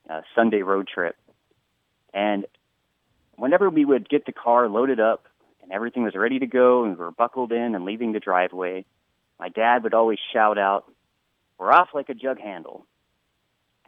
a 0.09 0.23
Sunday 0.35 0.63
road 0.63 0.89
trip. 0.89 1.17
And 2.15 2.47
whenever 3.37 3.69
we 3.69 3.85
would 3.85 4.09
get 4.09 4.25
the 4.25 4.33
car 4.33 4.67
loaded 4.67 4.99
up 4.99 5.27
and 5.63 5.73
everything 5.73 6.05
was 6.05 6.15
ready 6.15 6.39
to 6.39 6.47
go 6.47 6.85
and 6.85 6.97
we 6.97 7.05
were 7.05 7.11
buckled 7.11 7.53
in 7.53 7.75
and 7.75 7.85
leaving 7.85 8.13
the 8.13 8.21
driveway, 8.21 8.87
my 9.39 9.51
dad 9.51 9.83
would 9.83 9.93
always 9.93 10.19
shout 10.33 10.57
out, 10.57 10.91
We're 11.59 11.71
off 11.71 11.89
like 11.93 12.09
a 12.09 12.15
jug 12.15 12.41
handle. 12.41 12.87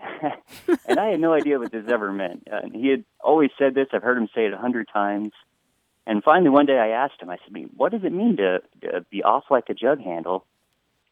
and 0.87 0.99
I 0.99 1.09
had 1.09 1.21
no 1.21 1.33
idea 1.33 1.59
what 1.59 1.73
this 1.73 1.85
ever 1.89 2.13
meant. 2.13 2.49
Uh, 2.51 2.69
he 2.73 2.89
had 2.89 3.05
always 3.21 3.51
said 3.59 3.75
this. 3.75 3.89
I've 3.93 4.03
heard 4.03 4.19
him 4.19 4.29
say 4.35 4.47
it 4.47 4.53
a 4.53 4.59
hundred 4.59 4.89
times. 4.93 5.33
And 6.07 6.23
finally, 6.25 6.51
one 6.51 6.67
day 6.67 6.79
I 6.79 6.89
asked 6.89 7.21
him, 7.21 7.31
I 7.31 7.37
said, 7.45 7.71
What 7.77 7.93
does 7.93 8.03
it 8.05 8.13
mean 8.13 8.39
to, 8.39 8.61
to 8.83 9.05
be 9.11 9.23
off 9.23 9.45
like 9.51 9.65
a 9.69 9.75
jug 9.75 10.01
handle? 10.01 10.47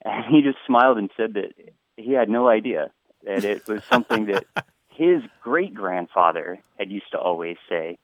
And 0.05 0.25
he 0.35 0.43
just 0.43 0.59
smiled 0.67 0.99
and 0.99 1.11
said 1.17 1.35
that 1.35 1.53
he 1.97 2.13
had 2.13 2.29
no 2.29 2.49
idea, 2.49 2.91
that 3.25 3.45
it 3.45 3.67
was 3.69 3.83
something 3.85 4.27
that 4.27 4.45
his 4.89 5.23
great 5.43 5.75
grandfather 5.75 6.59
had 6.79 6.91
used 6.91 7.11
to 7.13 7.19
always 7.19 7.57
say. 7.69 7.99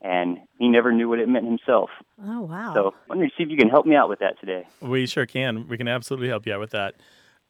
And 0.00 0.38
he 0.58 0.68
never 0.68 0.92
knew 0.92 1.08
what 1.08 1.18
it 1.18 1.28
meant 1.28 1.46
himself. 1.46 1.88
Oh, 2.22 2.42
wow. 2.42 2.74
So 2.74 2.88
I 2.90 3.14
wanted 3.14 3.30
to 3.30 3.36
see 3.36 3.42
if 3.42 3.48
you 3.48 3.56
can 3.56 3.70
help 3.70 3.86
me 3.86 3.96
out 3.96 4.08
with 4.08 4.18
that 4.18 4.38
today. 4.38 4.66
We 4.80 5.06
sure 5.06 5.24
can. 5.24 5.66
We 5.66 5.78
can 5.78 5.88
absolutely 5.88 6.28
help 6.28 6.46
you 6.46 6.52
out 6.52 6.60
with 6.60 6.72
that. 6.72 6.96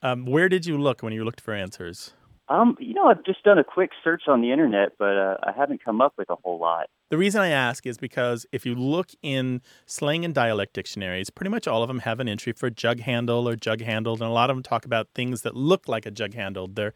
Um, 0.03 0.25
where 0.25 0.49
did 0.49 0.64
you 0.64 0.79
look 0.79 1.03
when 1.03 1.12
you 1.12 1.25
looked 1.25 1.40
for 1.40 1.53
answers? 1.53 2.12
Um, 2.48 2.76
you 2.78 2.92
know, 2.92 3.07
I've 3.07 3.24
just 3.24 3.42
done 3.42 3.59
a 3.59 3.64
quick 3.64 3.90
search 4.02 4.24
on 4.28 4.42
the 4.42 4.52
internet, 4.52 4.92
but 4.98 5.16
uh, 5.16 5.37
I 5.42 5.52
haven't 5.57 5.83
come 5.83 6.02
up 6.02 6.12
with 6.18 6.28
a 6.28 6.37
whole 6.37 6.59
lot. 6.59 6.88
The 7.11 7.16
reason 7.16 7.40
I 7.40 7.48
ask 7.48 7.87
is 7.87 7.96
because 7.96 8.44
if 8.52 8.66
you 8.66 8.74
look 8.74 9.11
in 9.22 9.62
slang 9.87 10.24
and 10.24 10.35
dialect 10.35 10.74
dictionaries, 10.74 11.30
pretty 11.30 11.50
much 11.50 11.66
all 11.66 11.83
of 11.83 11.88
them 11.88 12.00
have 12.00 12.20
an 12.20 12.28
entry 12.28 12.52
for 12.52 12.68
jug 12.68 13.00
handle 13.00 13.48
or 13.48 13.57
jug 13.57 13.80
handled, 13.80 14.20
and 14.20 14.28
a 14.28 14.33
lot 14.33 14.50
of 14.50 14.57
them 14.57 14.62
talk 14.62 14.85
about 14.85 15.09
things 15.14 15.42
that 15.42 15.57
look 15.57 15.88
like 15.88 16.04
a 16.04 16.11
jug 16.11 16.35
handled. 16.35 16.76
They're 16.76 16.92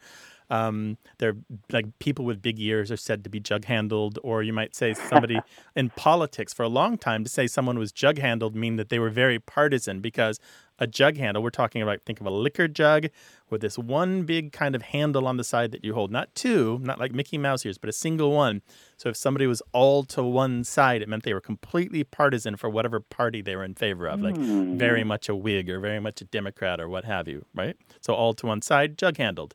um, 0.50 0.96
they're 1.18 1.36
like 1.70 1.98
people 1.98 2.24
with 2.24 2.40
big 2.40 2.58
ears 2.58 2.90
are 2.90 2.96
said 2.96 3.22
to 3.24 3.30
be 3.30 3.40
jug 3.40 3.66
handled, 3.66 4.18
or 4.22 4.42
you 4.42 4.52
might 4.52 4.74
say 4.74 4.94
somebody 4.94 5.38
in 5.76 5.90
politics 5.90 6.52
for 6.54 6.62
a 6.62 6.68
long 6.68 6.96
time 6.98 7.22
to 7.24 7.30
say 7.30 7.46
someone 7.46 7.78
was 7.78 7.92
jug 7.92 8.18
handled 8.18 8.56
mean 8.56 8.76
that 8.76 8.88
they 8.88 8.98
were 8.98 9.10
very 9.10 9.38
partisan 9.38 10.00
because 10.00 10.40
a 10.78 10.86
jug 10.86 11.16
handle, 11.16 11.42
we're 11.42 11.50
talking 11.50 11.82
about 11.82 12.02
think 12.06 12.20
of 12.20 12.26
a 12.26 12.30
liquor 12.30 12.68
jug 12.68 13.06
with 13.50 13.60
this 13.60 13.78
one 13.78 14.22
big 14.22 14.52
kind 14.52 14.74
of 14.76 14.82
handle 14.82 15.26
on 15.26 15.36
the 15.36 15.44
side 15.44 15.72
that 15.72 15.84
you 15.84 15.94
hold, 15.94 16.10
not 16.12 16.32
two, 16.34 16.78
not 16.82 16.98
like 17.00 17.12
Mickey 17.12 17.38
Mouse 17.38 17.64
ears, 17.66 17.78
but 17.78 17.88
a 17.88 17.92
single 17.92 18.30
one. 18.32 18.62
So 18.96 19.08
if 19.08 19.16
somebody 19.16 19.46
was 19.46 19.62
all 19.72 20.04
to 20.04 20.22
one 20.22 20.64
side, 20.64 21.02
it 21.02 21.08
meant 21.08 21.22
they 21.24 21.34
were 21.34 21.40
completely 21.40 22.04
partisan 22.04 22.56
for 22.56 22.68
whatever 22.70 23.00
party 23.00 23.40
they 23.42 23.56
were 23.56 23.64
in 23.64 23.74
favor 23.74 24.06
of, 24.06 24.20
like 24.22 24.36
Hmm. 24.36 24.76
very 24.76 25.02
much 25.04 25.28
a 25.28 25.34
Whig 25.34 25.68
or 25.68 25.80
very 25.80 26.00
much 26.00 26.20
a 26.20 26.24
Democrat 26.24 26.78
or 26.80 26.88
what 26.88 27.04
have 27.04 27.26
you, 27.26 27.44
right? 27.54 27.76
So 28.00 28.14
all 28.14 28.34
to 28.34 28.46
one 28.46 28.62
side, 28.62 28.96
jug 28.98 29.16
handled. 29.16 29.54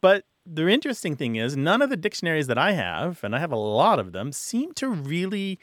But 0.00 0.24
the 0.46 0.66
interesting 0.68 1.14
thing 1.16 1.36
is, 1.36 1.56
none 1.56 1.82
of 1.82 1.90
the 1.90 1.96
dictionaries 1.96 2.46
that 2.46 2.56
I 2.56 2.72
have, 2.72 3.22
and 3.22 3.34
I 3.36 3.38
have 3.38 3.52
a 3.52 3.56
lot 3.56 3.98
of 3.98 4.12
them, 4.12 4.32
seem 4.32 4.72
to 4.74 4.88
really, 4.88 5.58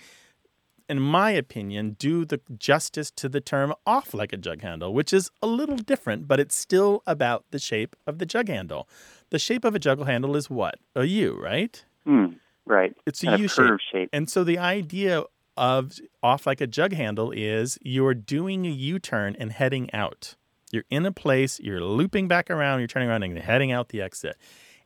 in 0.87 0.99
my 0.99 1.31
opinion, 1.31 1.95
do 1.97 2.25
the 2.25 2.39
justice 2.57 3.11
to 3.11 3.29
the 3.29 3.41
term 3.41 3.73
off 3.85 4.13
like 4.13 4.33
a 4.33 4.37
jug 4.37 4.61
handle, 4.61 4.93
which 4.93 5.13
is 5.13 5.31
a 5.41 5.47
little 5.47 5.77
different, 5.77 6.27
but 6.27 6.39
it's 6.39 6.55
still 6.55 7.01
about 7.07 7.45
the 7.51 7.59
shape 7.59 7.95
of 8.05 8.19
the 8.19 8.25
jug 8.25 8.47
handle. 8.47 8.87
The 9.29 9.39
shape 9.39 9.65
of 9.65 9.75
a 9.75 9.79
jug 9.79 10.05
handle 10.05 10.35
is 10.35 10.49
what? 10.49 10.75
A 10.95 11.05
U, 11.05 11.37
right? 11.41 11.83
Hmm. 12.05 12.25
Right. 12.65 12.95
It's 13.05 13.23
a 13.23 13.37
U 13.37 13.47
shape. 13.47 13.79
shape. 13.91 14.09
And 14.11 14.29
so 14.29 14.43
the 14.43 14.57
idea 14.57 15.23
of 15.57 15.93
off 16.21 16.45
like 16.45 16.61
a 16.61 16.67
jug 16.67 16.93
handle 16.93 17.31
is 17.31 17.77
you're 17.81 18.13
doing 18.13 18.65
a 18.65 18.69
U 18.69 18.99
turn 18.99 19.35
and 19.39 19.51
heading 19.51 19.91
out. 19.93 20.35
You're 20.71 20.85
in 20.89 21.05
a 21.05 21.11
place, 21.11 21.59
you're 21.59 21.81
looping 21.81 22.27
back 22.27 22.49
around, 22.49 22.79
you're 22.79 22.87
turning 22.87 23.09
around 23.09 23.23
and 23.23 23.37
heading 23.37 23.71
out 23.71 23.89
the 23.89 24.01
exit. 24.01 24.35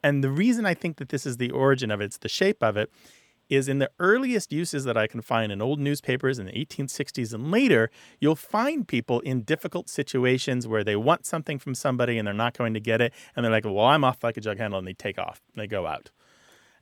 And 0.04 0.24
the 0.24 0.30
reason 0.30 0.66
I 0.66 0.74
think 0.74 0.98
that 0.98 1.10
this 1.10 1.26
is 1.26 1.38
the 1.38 1.52
origin 1.52 1.92
of 1.92 2.02
it, 2.02 2.06
it's 2.06 2.18
the 2.18 2.30
shape 2.30 2.64
of 2.64 2.78
it, 2.78 2.92
is 3.50 3.68
in 3.68 3.80
the 3.80 3.90
earliest 4.00 4.52
uses 4.52 4.84
that 4.86 4.98
I 4.98 5.08
can 5.08 5.22
find 5.22 5.52
in 5.52 5.62
old 5.62 5.80
newspapers 5.80 6.40
in 6.40 6.46
the 6.46 6.52
1860s 6.54 7.34
and 7.34 7.52
later, 7.52 7.90
you'll 8.20 8.36
find 8.36 8.88
people 8.88 9.20
in 9.22 9.42
difficult 9.42 9.90
situations 9.90 10.68
where 10.68 10.84
they 10.84 10.96
want 10.96 11.26
something 11.26 11.60
from 11.60 11.76
somebody 11.76 12.18
and 12.18 12.28
they're 12.28 12.34
not 12.34 12.58
going 12.58 12.74
to 12.76 12.80
get 12.80 13.02
it. 13.02 13.14
And 13.36 13.44
they're 13.44 13.52
like, 13.52 13.66
well, 13.66 13.80
I'm 13.80 14.04
off 14.04 14.24
like 14.24 14.38
a 14.38 14.42
jug 14.42 14.58
handle. 14.58 14.78
And 14.78 14.88
they 14.88 14.94
take 14.94 15.18
off, 15.18 15.42
they 15.56 15.68
go 15.68 15.88
out. 15.88 16.12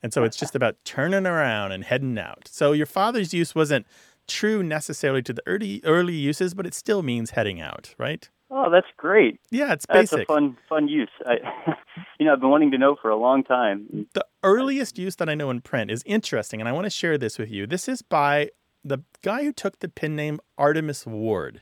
And 0.03 0.13
so 0.13 0.23
it's 0.23 0.37
just 0.37 0.55
about 0.55 0.75
turning 0.83 1.25
around 1.25 1.71
and 1.71 1.83
heading 1.83 2.19
out. 2.19 2.47
So 2.51 2.71
your 2.71 2.85
father's 2.85 3.33
use 3.33 3.55
wasn't 3.55 3.87
true 4.27 4.61
necessarily 4.61 5.21
to 5.23 5.33
the 5.33 5.41
early 5.47 5.81
early 5.83 6.13
uses, 6.13 6.53
but 6.53 6.65
it 6.65 6.73
still 6.73 7.01
means 7.01 7.31
heading 7.31 7.61
out, 7.61 7.95
right? 7.97 8.29
Oh, 8.49 8.69
that's 8.71 8.87
great. 8.95 9.39
Yeah, 9.51 9.73
it's 9.73 9.85
basic. 9.85 10.19
That's 10.19 10.23
a 10.23 10.25
fun, 10.25 10.57
fun 10.69 10.87
use. 10.87 11.09
I, 11.25 11.35
you 12.19 12.25
know, 12.25 12.33
I've 12.33 12.39
been 12.39 12.49
wanting 12.49 12.71
to 12.71 12.77
know 12.77 12.95
for 13.01 13.09
a 13.09 13.17
long 13.17 13.43
time. 13.43 14.07
The 14.13 14.25
earliest 14.43 14.97
use 14.97 15.17
that 15.17 15.29
I 15.29 15.35
know 15.35 15.49
in 15.49 15.61
print 15.61 15.91
is 15.91 16.01
interesting, 16.05 16.61
and 16.61 16.69
I 16.69 16.71
want 16.71 16.85
to 16.85 16.89
share 16.89 17.17
this 17.17 17.37
with 17.37 17.51
you. 17.51 17.67
This 17.67 17.89
is 17.89 18.01
by 18.01 18.51
the 18.85 18.99
guy 19.21 19.43
who 19.43 19.51
took 19.51 19.79
the 19.79 19.89
pen 19.89 20.15
name 20.15 20.39
Artemus 20.57 21.05
Ward. 21.05 21.61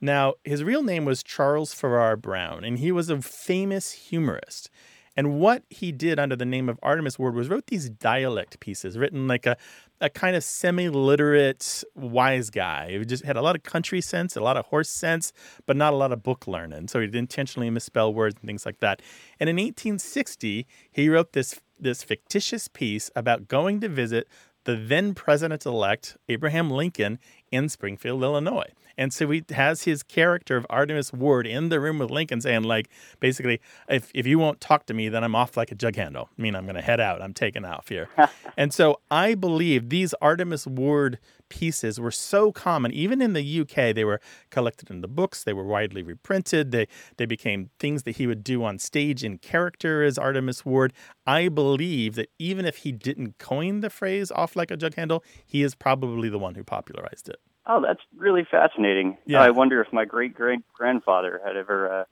Now, 0.00 0.34
his 0.44 0.64
real 0.64 0.82
name 0.82 1.04
was 1.04 1.22
Charles 1.22 1.74
Farrar 1.74 2.16
Browne, 2.16 2.64
and 2.64 2.78
he 2.78 2.92
was 2.92 3.08
a 3.08 3.20
famous 3.20 3.92
humorist. 3.92 4.70
And 5.16 5.38
what 5.38 5.64
he 5.68 5.92
did 5.92 6.18
under 6.18 6.36
the 6.36 6.44
name 6.44 6.68
of 6.68 6.80
Artemus 6.80 7.18
Ward 7.18 7.34
was 7.34 7.48
wrote 7.48 7.66
these 7.66 7.90
dialect 7.90 8.60
pieces, 8.60 8.96
written 8.96 9.28
like 9.28 9.46
a, 9.46 9.56
a 10.02 10.10
kind 10.10 10.36
of 10.36 10.44
semi-literate 10.44 11.84
wise 11.94 12.50
guy. 12.50 12.90
He 12.90 13.04
just 13.04 13.24
had 13.24 13.36
a 13.36 13.42
lot 13.42 13.56
of 13.56 13.62
country 13.62 14.00
sense, 14.00 14.36
a 14.36 14.40
lot 14.40 14.56
of 14.56 14.66
horse 14.66 14.90
sense, 14.90 15.32
but 15.64 15.76
not 15.76 15.92
a 15.92 15.96
lot 15.96 16.12
of 16.12 16.22
book 16.22 16.46
learning. 16.46 16.88
So 16.88 17.00
he'd 17.00 17.14
intentionally 17.14 17.70
misspell 17.70 18.12
words 18.12 18.34
and 18.40 18.46
things 18.46 18.66
like 18.66 18.80
that. 18.80 19.00
And 19.38 19.48
in 19.48 19.56
1860, 19.56 20.66
he 20.90 21.08
wrote 21.08 21.32
this 21.32 21.58
this 21.78 22.02
fictitious 22.04 22.68
piece 22.68 23.10
about 23.16 23.48
going 23.48 23.80
to 23.80 23.88
visit 23.88 24.28
the 24.64 24.76
then 24.76 25.14
president 25.14 25.66
elect 25.66 26.16
Abraham 26.28 26.70
Lincoln 26.70 27.18
in 27.50 27.68
Springfield, 27.68 28.22
Illinois. 28.22 28.70
And 29.02 29.12
so 29.12 29.28
he 29.30 29.42
has 29.50 29.82
his 29.82 30.04
character 30.04 30.56
of 30.56 30.64
Artemus 30.70 31.12
Ward 31.12 31.44
in 31.44 31.70
the 31.70 31.80
room 31.80 31.98
with 31.98 32.12
Lincoln 32.12 32.40
saying, 32.40 32.62
like, 32.62 32.88
basically, 33.18 33.60
if, 33.88 34.12
if 34.14 34.28
you 34.28 34.38
won't 34.38 34.60
talk 34.60 34.86
to 34.86 34.94
me, 34.94 35.08
then 35.08 35.24
I'm 35.24 35.34
off 35.34 35.56
like 35.56 35.72
a 35.72 35.74
jug 35.74 35.96
handle. 35.96 36.30
I 36.38 36.40
mean, 36.40 36.54
I'm 36.54 36.66
going 36.66 36.76
to 36.76 36.82
head 36.82 37.00
out. 37.00 37.20
I'm 37.20 37.34
taking 37.34 37.64
off 37.64 37.88
here. 37.88 38.08
and 38.56 38.72
so 38.72 39.00
I 39.10 39.34
believe 39.34 39.88
these 39.88 40.14
Artemus 40.22 40.68
Ward 40.68 41.18
pieces 41.48 41.98
were 41.98 42.12
so 42.12 42.52
common. 42.52 42.92
Even 42.92 43.20
in 43.20 43.32
the 43.32 43.60
UK, 43.62 43.92
they 43.92 44.04
were 44.04 44.20
collected 44.50 44.88
in 44.88 45.00
the 45.00 45.08
books. 45.08 45.42
They 45.42 45.52
were 45.52 45.64
widely 45.64 46.04
reprinted. 46.04 46.70
They, 46.70 46.86
they 47.16 47.26
became 47.26 47.70
things 47.80 48.04
that 48.04 48.18
he 48.18 48.28
would 48.28 48.44
do 48.44 48.62
on 48.62 48.78
stage 48.78 49.24
in 49.24 49.38
character 49.38 50.04
as 50.04 50.16
Artemus 50.16 50.64
Ward. 50.64 50.92
I 51.26 51.48
believe 51.48 52.14
that 52.14 52.30
even 52.38 52.66
if 52.66 52.76
he 52.78 52.92
didn't 52.92 53.38
coin 53.38 53.80
the 53.80 53.90
phrase 53.90 54.30
off 54.30 54.54
like 54.54 54.70
a 54.70 54.76
jug 54.76 54.94
handle, 54.94 55.24
he 55.44 55.64
is 55.64 55.74
probably 55.74 56.28
the 56.28 56.38
one 56.38 56.54
who 56.54 56.62
popularized 56.62 57.28
it. 57.28 57.40
Oh, 57.66 57.80
that's 57.80 58.00
really 58.16 58.46
fascinating. 58.50 59.18
Yeah. 59.26 59.40
I 59.40 59.50
wonder 59.50 59.80
if 59.80 59.92
my 59.92 60.04
great 60.04 60.34
great 60.34 60.60
grandfather 60.72 61.40
had 61.44 61.56
ever 61.56 62.00
uh, 62.00 62.04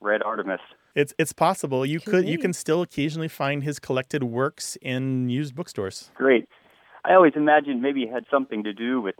read 0.00 0.22
Artemus. 0.22 0.58
It's 0.94 1.14
it's 1.18 1.32
possible. 1.32 1.86
You 1.86 2.00
Could 2.00 2.10
could 2.10 2.28
you 2.28 2.38
can 2.38 2.52
still 2.52 2.82
occasionally 2.82 3.28
find 3.28 3.62
his 3.62 3.78
collected 3.78 4.24
works 4.24 4.76
in 4.82 5.28
used 5.28 5.54
bookstores. 5.54 6.10
Great. 6.14 6.48
I 7.04 7.14
always 7.14 7.32
imagined 7.36 7.80
maybe 7.80 8.02
it 8.02 8.12
had 8.12 8.24
something 8.30 8.64
to 8.64 8.72
do 8.72 9.00
with 9.00 9.14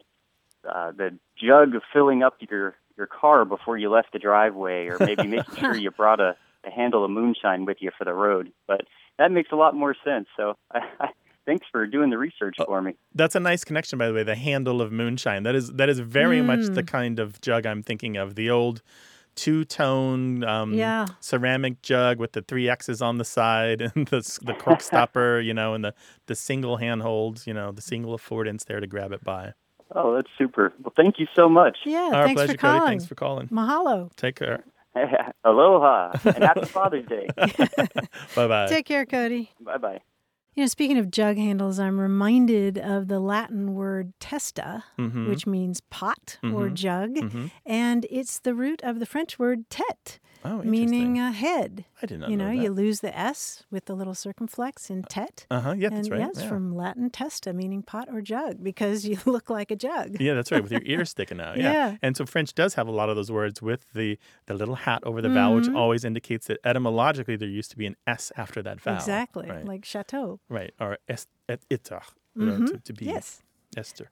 uh, 0.69 0.93
the 0.93 1.17
jug 1.41 1.75
of 1.75 1.83
filling 1.93 2.23
up 2.23 2.37
your 2.41 2.75
your 2.97 3.07
car 3.07 3.45
before 3.45 3.79
you 3.79 3.91
left 3.91 4.13
the 4.13 4.19
driveway, 4.19 4.89
or 4.89 4.99
maybe 4.99 5.27
making 5.27 5.55
sure 5.55 5.77
you 5.77 5.91
brought 5.91 6.21
a, 6.21 6.37
a 6.65 6.71
handle 6.71 7.05
of 7.05 7.11
moonshine 7.11 7.65
with 7.65 7.79
you 7.81 7.91
for 7.97 8.05
the 8.05 8.13
road. 8.13 8.53
But 8.67 8.83
that 9.19 9.31
makes 9.31 9.53
a 9.53 9.57
lot 9.57 9.75
more 9.75 9.95
sense. 10.05 10.27
So 10.37 10.57
thanks 11.47 11.67
for 11.71 11.87
doing 11.87 12.11
the 12.11 12.19
research 12.19 12.57
Uh, 12.59 12.65
for 12.67 12.81
me. 12.83 12.95
That's 13.15 13.35
a 13.35 13.41
nice 13.41 13.65
connection, 13.65 13.99
by 13.99 14.09
the 14.09 14.15
way. 14.15 14.23
The 14.23 14.35
handle 14.35 14.81
of 14.83 14.93
moonshine. 14.93 15.43
That 15.45 15.55
is 15.55 15.73
that 15.73 15.89
is 15.89 15.99
very 16.01 16.43
much 16.43 16.61
Mm. 16.61 16.75
the 16.75 16.83
kind 16.83 17.19
of 17.19 17.41
jug 17.41 17.67
I'm 17.67 17.83
thinking 17.83 18.17
of. 18.17 18.35
The 18.35 18.51
old 18.51 18.83
two 19.37 19.65
tone 19.65 20.43
um, 20.45 20.75
Yeah. 20.75 21.07
ceramic 21.21 21.83
jug 21.83 22.19
with 22.19 22.33
the 22.33 22.43
three 22.43 22.69
X's 22.69 23.01
on 23.01 23.19
the 23.19 23.25
side 23.25 23.81
and 23.95 24.07
the 24.09 24.21
the 24.43 24.55
cork 24.55 24.81
stopper, 24.91 25.41
you 25.41 25.55
know, 25.55 25.75
and 25.75 25.85
the 25.85 25.95
the 26.27 26.35
single 26.35 26.77
handholds, 26.79 27.47
you 27.47 27.55
know, 27.55 27.71
the 27.73 27.83
single 27.83 28.17
affordance 28.19 28.65
there 28.65 28.81
to 28.81 28.87
grab 28.87 29.13
it 29.13 29.23
by. 29.25 29.53
Oh, 29.95 30.15
that's 30.15 30.29
super. 30.39 30.73
Well, 30.83 30.93
thank 30.97 31.19
you 31.19 31.27
so 31.35 31.49
much. 31.49 31.79
Yeah, 31.85 32.11
Our 32.13 32.25
thanks 32.27 32.39
pleasure, 32.39 32.53
for 32.53 32.59
calling. 32.59 32.81
Cody. 32.81 32.91
Thanks 32.91 33.07
for 33.07 33.15
calling. 33.17 33.49
Mahalo. 33.49 34.15
Take 34.17 34.37
care. 34.37 34.63
Aloha 35.45 36.13
and 36.25 36.45
happy 36.45 36.65
Father's 36.67 37.07
Day. 37.07 37.27
Bye 38.35 38.47
bye. 38.49 38.67
Take 38.69 38.87
care, 38.87 39.07
Cody. 39.07 39.51
bye 39.61 39.79
bye. 39.79 40.01
You 40.55 40.65
know, 40.65 40.67
speaking 40.67 40.99
of 40.99 41.11
jug 41.13 41.37
handles, 41.37 41.79
I'm 41.79 42.01
reminded 42.01 42.77
of 42.77 43.07
the 43.09 43.21
Latin 43.21 43.75
word 43.75 44.13
testa, 44.19 44.85
Mhm. 44.99 45.29
which 45.29 45.47
means 45.47 45.81
pot 45.91 46.39
or 46.43 46.69
Mhm. 46.69 46.75
jug, 46.75 47.15
Mhm. 47.17 47.51
and 47.65 48.05
it's 48.11 48.41
the 48.41 48.55
root 48.55 48.83
of 48.83 48.99
the 48.99 49.07
French 49.07 49.39
word 49.39 49.69
tête, 49.71 50.19
Oh, 50.45 50.63
meaning 50.63 51.19
a 51.19 51.33
head. 51.33 51.85
I 52.03 52.07
did 52.07 52.21
not 52.21 52.31
you 52.31 52.37
know, 52.37 52.51
know 52.51 52.57
that. 52.57 52.63
you 52.63 52.71
lose 52.71 53.01
the 53.01 53.17
S 53.17 53.65
with 53.71 53.85
the 53.85 53.95
little 53.95 54.15
circumflex 54.15 54.89
in 54.91 55.03
tet. 55.03 55.47
Uh 55.51 55.61
huh. 55.61 55.75
Yeah, 55.77 55.89
and 55.89 55.97
that's 55.99 56.09
right. 56.11 56.21
yeah, 56.21 56.29
it's 56.29 56.41
yeah. 56.43 56.49
from 56.49 56.75
Latin 56.75 57.11
testa, 57.11 57.53
meaning 57.53 57.83
pot 57.83 58.09
or 58.11 58.21
jug, 58.21 58.63
because 58.63 59.05
you 59.09 59.19
look 59.27 59.51
like 59.51 59.71
a 59.71 59.77
jug. 59.77 60.17
Yeah, 60.21 60.35
that's 60.35 60.51
right. 60.51 60.63
With 60.63 60.73
your 60.73 60.83
ears 60.85 61.11
sticking 61.17 61.41
out. 61.41 61.57
Yeah. 61.59 61.73
Yeah. 61.73 61.97
And 62.03 62.17
so 62.17 62.25
French 62.27 62.55
does 62.55 62.75
have 62.75 62.89
a 62.89 62.93
lot 62.93 63.09
of 63.11 63.17
those 63.17 63.31
words 63.31 63.61
with 63.61 63.93
the 63.95 64.19
the 64.47 64.55
little 64.55 64.77
hat 64.77 65.03
over 65.05 65.21
the 65.21 65.29
vowel, 65.29 65.57
which 65.57 65.67
Mhm. 65.67 65.77
always 65.77 66.05
indicates 66.05 66.47
that 66.47 66.59
etymologically 66.65 67.37
there 67.37 67.49
used 67.49 67.71
to 67.73 67.77
be 67.77 67.87
an 67.87 67.97
S 68.07 68.33
after 68.37 68.63
that 68.63 68.81
vowel. 68.81 68.97
Exactly, 68.97 69.49
Right. 69.49 69.65
like 69.67 69.85
chateau. 69.85 70.41
right. 70.49 70.73
Or 70.81 70.99
es, 71.09 71.27
et, 71.49 71.61
itach, 71.71 72.09
you 72.35 72.47
know, 72.47 72.67
to, 72.67 72.79
to 72.79 72.93
be 72.93 73.05
Yes. 73.07 73.43
Esther. 73.77 74.11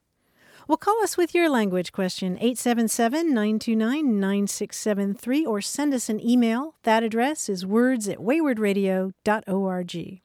Well, 0.69 0.77
call 0.77 1.03
us 1.03 1.17
with 1.17 1.35
your 1.35 1.49
language 1.49 1.93
question, 1.93 2.37
877 2.37 3.29
929 3.29 4.21
9673, 4.21 5.47
or 5.47 5.63
send 5.63 5.95
us 5.95 6.11
an 6.11 6.21
email. 6.21 6.75
That 6.83 7.03
address 7.03 7.49
is 7.49 7.65
words 7.65 8.07
at 8.07 8.19
waywordradio.org. 8.19 10.21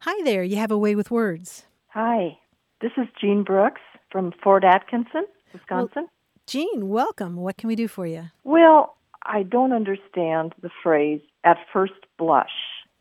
Hi 0.00 0.24
there, 0.24 0.42
you 0.42 0.56
have 0.56 0.70
a 0.70 0.78
way 0.78 0.94
with 0.94 1.10
words. 1.10 1.66
Hi, 1.88 2.38
this 2.80 2.92
is 2.96 3.06
Jean 3.20 3.44
Brooks 3.44 3.82
from 4.10 4.32
Fort 4.42 4.64
Atkinson, 4.64 5.26
Wisconsin. 5.52 6.08
Jean, 6.46 6.88
welcome. 6.88 7.36
What 7.36 7.58
can 7.58 7.68
we 7.68 7.76
do 7.76 7.88
for 7.88 8.06
you? 8.06 8.30
Well, 8.44 8.96
I 9.26 9.42
don't 9.42 9.74
understand 9.74 10.54
the 10.62 10.70
phrase 10.82 11.20
at 11.44 11.58
first 11.70 11.92
blush, 12.18 12.48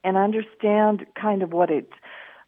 and 0.03 0.17
I 0.17 0.25
understand 0.25 1.05
kind 1.15 1.43
of 1.43 1.53
what 1.53 1.71
it 1.71 1.87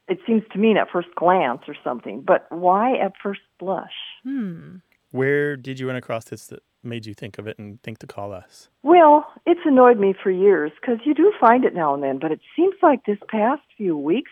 it 0.08 0.20
seems 0.28 0.44
to 0.52 0.60
mean 0.60 0.78
at 0.78 0.90
first 0.92 1.10
glance 1.16 1.62
or 1.68 1.76
something, 1.84 2.22
but 2.22 2.46
why 2.50 2.98
at 2.98 3.14
first 3.22 3.42
blush? 3.60 3.94
Hmm. 4.24 4.78
Where 5.12 5.56
did 5.56 5.80
you 5.80 5.88
run 5.88 5.96
across 5.96 6.26
this 6.26 6.48
that 6.48 6.64
made 6.84 7.06
you 7.06 7.14
think 7.14 7.38
of 7.38 7.48
it 7.48 7.58
and 7.58 7.82
think 7.84 8.00
to 8.00 8.08
call 8.08 8.34
us? 8.34 8.70
Well, 8.82 9.26
it's 9.46 9.62
annoyed 9.66 10.00
me 10.00 10.14
for 10.22 10.32
years 10.32 10.72
because 10.82 11.00
you 11.06 11.14
do 11.14 11.32
find 11.40 11.64
it 11.64 11.74
now 11.74 11.94
and 11.94 12.04
then, 12.04 12.20
but 12.20 12.32
it 12.32 12.42
seems 12.56 12.76
like 12.82 13.06
this 13.06 13.20
past 13.30 13.62
few 13.78 13.98
weeks, 13.98 14.32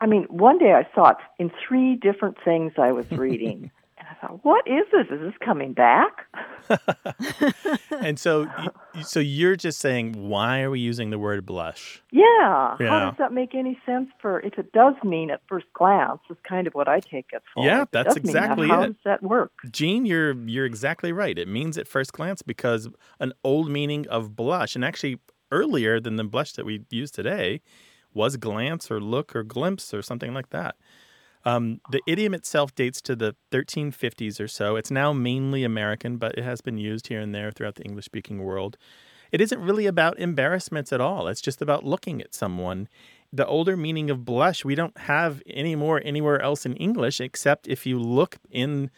I 0.00 0.06
mean, 0.06 0.24
one 0.24 0.58
day 0.58 0.72
I 0.72 0.86
saw 0.94 1.10
it 1.10 1.16
in 1.38 1.50
three 1.66 1.96
different 1.96 2.36
things 2.44 2.72
I 2.78 2.92
was 2.92 3.10
reading. 3.10 3.70
thought, 4.20 4.44
what 4.44 4.66
is 4.66 4.84
this? 4.92 5.06
Is 5.10 5.20
this 5.20 5.34
coming 5.44 5.72
back? 5.72 6.26
and 8.00 8.18
so, 8.18 8.46
so 9.02 9.20
you're 9.20 9.56
just 9.56 9.78
saying, 9.78 10.28
why 10.28 10.62
are 10.62 10.70
we 10.70 10.80
using 10.80 11.10
the 11.10 11.18
word 11.18 11.46
blush? 11.46 12.02
Yeah. 12.12 12.76
Yeah. 12.78 12.88
How 12.88 13.10
does 13.10 13.18
that 13.18 13.32
make 13.32 13.54
any 13.54 13.78
sense 13.86 14.08
for 14.20 14.40
if 14.40 14.58
it 14.58 14.72
does 14.72 14.94
mean 15.04 15.30
at 15.30 15.40
first 15.48 15.66
glance 15.74 16.20
is 16.30 16.36
kind 16.48 16.66
of 16.66 16.74
what 16.74 16.88
I 16.88 17.00
take 17.00 17.26
it 17.32 17.42
for. 17.54 17.64
Yeah, 17.64 17.84
that's 17.90 18.14
does 18.14 18.16
mean 18.16 18.32
that, 18.32 18.44
exactly 18.44 18.68
How 18.68 18.82
it. 18.82 18.86
does 18.88 18.96
that 19.04 19.22
work? 19.22 19.52
Jean, 19.70 20.06
you're 20.06 20.32
you're 20.46 20.66
exactly 20.66 21.12
right. 21.12 21.38
It 21.38 21.48
means 21.48 21.78
at 21.78 21.88
first 21.88 22.12
glance 22.12 22.42
because 22.42 22.88
an 23.18 23.32
old 23.44 23.70
meaning 23.70 24.06
of 24.08 24.36
blush, 24.36 24.74
and 24.74 24.84
actually 24.84 25.18
earlier 25.50 26.00
than 26.00 26.16
the 26.16 26.24
blush 26.24 26.52
that 26.52 26.64
we 26.64 26.84
use 26.90 27.10
today, 27.10 27.60
was 28.14 28.36
glance 28.36 28.90
or 28.90 29.00
look 29.00 29.34
or 29.34 29.42
glimpse 29.42 29.92
or 29.94 30.02
something 30.02 30.34
like 30.34 30.50
that. 30.50 30.76
Um, 31.44 31.80
the 31.90 32.02
idiom 32.06 32.34
itself 32.34 32.74
dates 32.74 33.00
to 33.02 33.16
the 33.16 33.34
1350s 33.50 34.40
or 34.40 34.48
so. 34.48 34.76
It's 34.76 34.90
now 34.90 35.12
mainly 35.12 35.64
American, 35.64 36.16
but 36.18 36.36
it 36.36 36.44
has 36.44 36.60
been 36.60 36.76
used 36.76 37.06
here 37.08 37.20
and 37.20 37.34
there 37.34 37.50
throughout 37.50 37.76
the 37.76 37.84
English 37.84 38.04
speaking 38.04 38.42
world. 38.42 38.76
It 39.32 39.40
isn't 39.40 39.60
really 39.60 39.86
about 39.86 40.18
embarrassments 40.18 40.92
at 40.92 41.00
all. 41.00 41.28
It's 41.28 41.40
just 41.40 41.62
about 41.62 41.84
looking 41.84 42.20
at 42.20 42.34
someone. 42.34 42.88
The 43.32 43.46
older 43.46 43.76
meaning 43.76 44.10
of 44.10 44.24
blush, 44.24 44.64
we 44.64 44.74
don't 44.74 44.96
have 44.98 45.40
anymore 45.46 46.02
anywhere 46.04 46.42
else 46.42 46.66
in 46.66 46.74
English, 46.76 47.20
except 47.20 47.68
if 47.68 47.86
you 47.86 47.98
look 47.98 48.38
in 48.50 48.90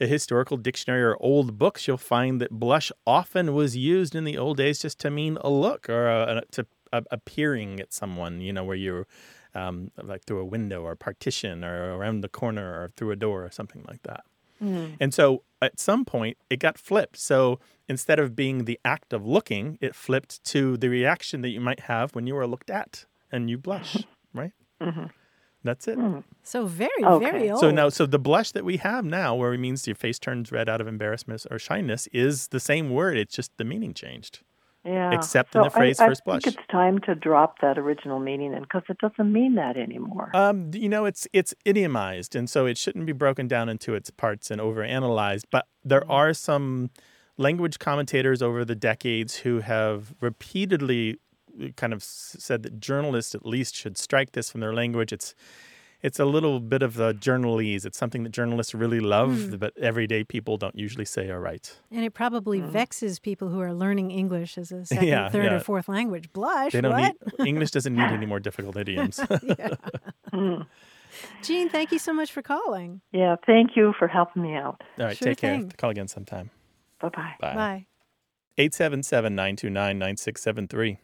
a 0.00 0.06
historical 0.06 0.56
dictionary 0.56 1.02
or 1.02 1.16
old 1.20 1.58
books, 1.58 1.86
you'll 1.86 1.96
find 1.96 2.40
that 2.40 2.50
blush 2.50 2.92
often 3.06 3.54
was 3.54 3.76
used 3.76 4.14
in 4.14 4.24
the 4.24 4.38
old 4.38 4.56
days 4.56 4.80
just 4.80 4.98
to 5.00 5.10
mean 5.10 5.36
a 5.40 5.50
look 5.50 5.88
or 5.88 6.08
a, 6.08 6.38
a- 6.38 6.44
to 6.52 6.66
a, 6.92 7.02
appearing 7.10 7.80
at 7.80 7.92
someone, 7.92 8.40
you 8.40 8.52
know, 8.52 8.64
where 8.64 8.76
you're 8.76 9.06
um, 9.54 9.90
like 10.02 10.24
through 10.24 10.40
a 10.40 10.44
window 10.44 10.82
or 10.82 10.94
partition 10.96 11.64
or 11.64 11.96
around 11.96 12.20
the 12.22 12.28
corner 12.28 12.82
or 12.82 12.90
through 12.96 13.10
a 13.10 13.16
door 13.16 13.44
or 13.44 13.50
something 13.50 13.84
like 13.88 14.02
that. 14.04 14.24
Mm-hmm. 14.62 14.94
And 15.00 15.12
so 15.12 15.42
at 15.60 15.80
some 15.80 16.04
point, 16.04 16.36
it 16.48 16.58
got 16.58 16.78
flipped. 16.78 17.18
So 17.18 17.58
instead 17.88 18.18
of 18.18 18.36
being 18.36 18.64
the 18.64 18.78
act 18.84 19.12
of 19.12 19.26
looking, 19.26 19.78
it 19.80 19.94
flipped 19.94 20.42
to 20.44 20.76
the 20.76 20.88
reaction 20.88 21.40
that 21.42 21.50
you 21.50 21.60
might 21.60 21.80
have 21.80 22.14
when 22.14 22.26
you 22.26 22.36
are 22.36 22.46
looked 22.46 22.70
at 22.70 23.04
and 23.30 23.50
you 23.50 23.58
blush, 23.58 23.96
right? 24.34 24.52
Mm-hmm. 24.80 25.06
That's 25.64 25.86
it. 25.86 25.96
Mm-hmm. 25.96 26.20
So 26.42 26.66
very, 26.66 26.90
Okay. 27.04 27.30
very 27.30 27.50
old. 27.50 27.60
So 27.60 27.70
now, 27.70 27.88
so 27.88 28.04
the 28.04 28.18
blush 28.18 28.50
that 28.52 28.64
we 28.64 28.78
have 28.78 29.04
now, 29.04 29.34
where 29.36 29.52
it 29.54 29.58
means 29.58 29.86
your 29.86 29.94
face 29.94 30.18
turns 30.18 30.50
red 30.50 30.68
out 30.68 30.80
of 30.80 30.88
embarrassment 30.88 31.46
or 31.50 31.58
shyness, 31.58 32.08
is 32.12 32.48
the 32.48 32.58
same 32.58 32.90
word. 32.90 33.16
It's 33.16 33.34
just 33.34 33.56
the 33.58 33.64
meaning 33.64 33.94
changed. 33.94 34.40
Yeah. 34.84 35.12
Except 35.12 35.54
in 35.54 35.62
the 35.62 35.70
phrase 35.70 36.00
I, 36.00 36.08
first 36.08 36.22
I 36.26 36.32
think 36.32 36.46
it's 36.48 36.66
time 36.68 36.98
to 37.02 37.14
drop 37.14 37.60
that 37.60 37.78
original 37.78 38.18
meaning 38.18 38.58
because 38.60 38.82
it 38.88 38.98
doesn't 38.98 39.32
mean 39.32 39.54
that 39.54 39.76
anymore. 39.76 40.30
Um, 40.34 40.70
you 40.74 40.88
know, 40.88 41.04
it's 41.04 41.28
it's 41.32 41.54
idiomized, 41.64 42.34
and 42.34 42.50
so 42.50 42.66
it 42.66 42.76
shouldn't 42.76 43.06
be 43.06 43.12
broken 43.12 43.46
down 43.46 43.68
into 43.68 43.94
its 43.94 44.10
parts 44.10 44.50
and 44.50 44.60
overanalyzed. 44.60 45.44
But 45.50 45.66
there 45.84 46.10
are 46.10 46.34
some 46.34 46.90
language 47.36 47.78
commentators 47.78 48.42
over 48.42 48.64
the 48.64 48.74
decades 48.74 49.36
who 49.36 49.60
have 49.60 50.14
repeatedly 50.20 51.18
uh, 51.62 51.68
kind 51.76 51.92
of 51.92 52.02
said 52.02 52.64
that 52.64 52.80
journalists 52.80 53.36
at 53.36 53.46
least 53.46 53.76
should 53.76 53.96
strike 53.96 54.32
this 54.32 54.50
from 54.50 54.60
their 54.60 54.74
language. 54.74 55.12
It's 55.12 55.34
it's 56.02 56.18
a 56.18 56.24
little 56.24 56.58
bit 56.60 56.82
of 56.82 56.94
the 56.94 57.14
journalese. 57.14 57.84
It's 57.86 57.96
something 57.96 58.24
that 58.24 58.30
journalists 58.30 58.74
really 58.74 59.00
love, 59.00 59.36
hmm. 59.36 59.56
but 59.56 59.76
everyday 59.78 60.24
people 60.24 60.56
don't 60.56 60.76
usually 60.76 61.04
say 61.04 61.28
or 61.30 61.40
write. 61.40 61.78
and 61.90 62.04
it 62.04 62.12
probably 62.12 62.60
hmm. 62.60 62.70
vexes 62.70 63.20
people 63.20 63.48
who 63.48 63.60
are 63.60 63.72
learning 63.72 64.10
English 64.10 64.58
as 64.58 64.72
a 64.72 64.84
second, 64.92 65.06
Yeah, 65.06 65.28
third, 65.28 65.44
yeah. 65.44 65.54
or 65.54 65.60
fourth 65.60 65.88
language. 65.88 66.32
Blush. 66.32 66.72
They 66.72 66.80
don't 66.80 66.92
what? 66.92 67.14
need 67.38 67.48
English 67.48 67.70
doesn't 67.70 67.94
need 67.94 68.02
any 68.18 68.26
more 68.26 68.40
difficult 68.40 68.76
idioms. 68.84 69.20
Jean, 71.42 71.68
thank 71.68 71.92
you 71.92 71.98
so 71.98 72.12
much 72.12 72.32
for 72.32 72.42
calling. 72.42 73.00
Yeah, 73.12 73.36
thank 73.46 73.76
you 73.76 73.92
for 73.98 74.08
helping 74.08 74.42
me 74.42 74.54
out. 74.54 74.82
All 74.98 75.06
right, 75.06 75.16
Sure 75.16 75.28
take 75.28 75.38
care. 75.38 75.56
thing. 75.58 75.72
Call 75.76 75.90
again 75.90 76.08
sometime. 76.08 76.50
Bye 77.00 77.08
bye. 77.10 77.34
Bye. 77.40 77.54
Bye. 77.54 77.86
877 78.58 79.34
929 79.34 79.98
9673. 79.98 80.98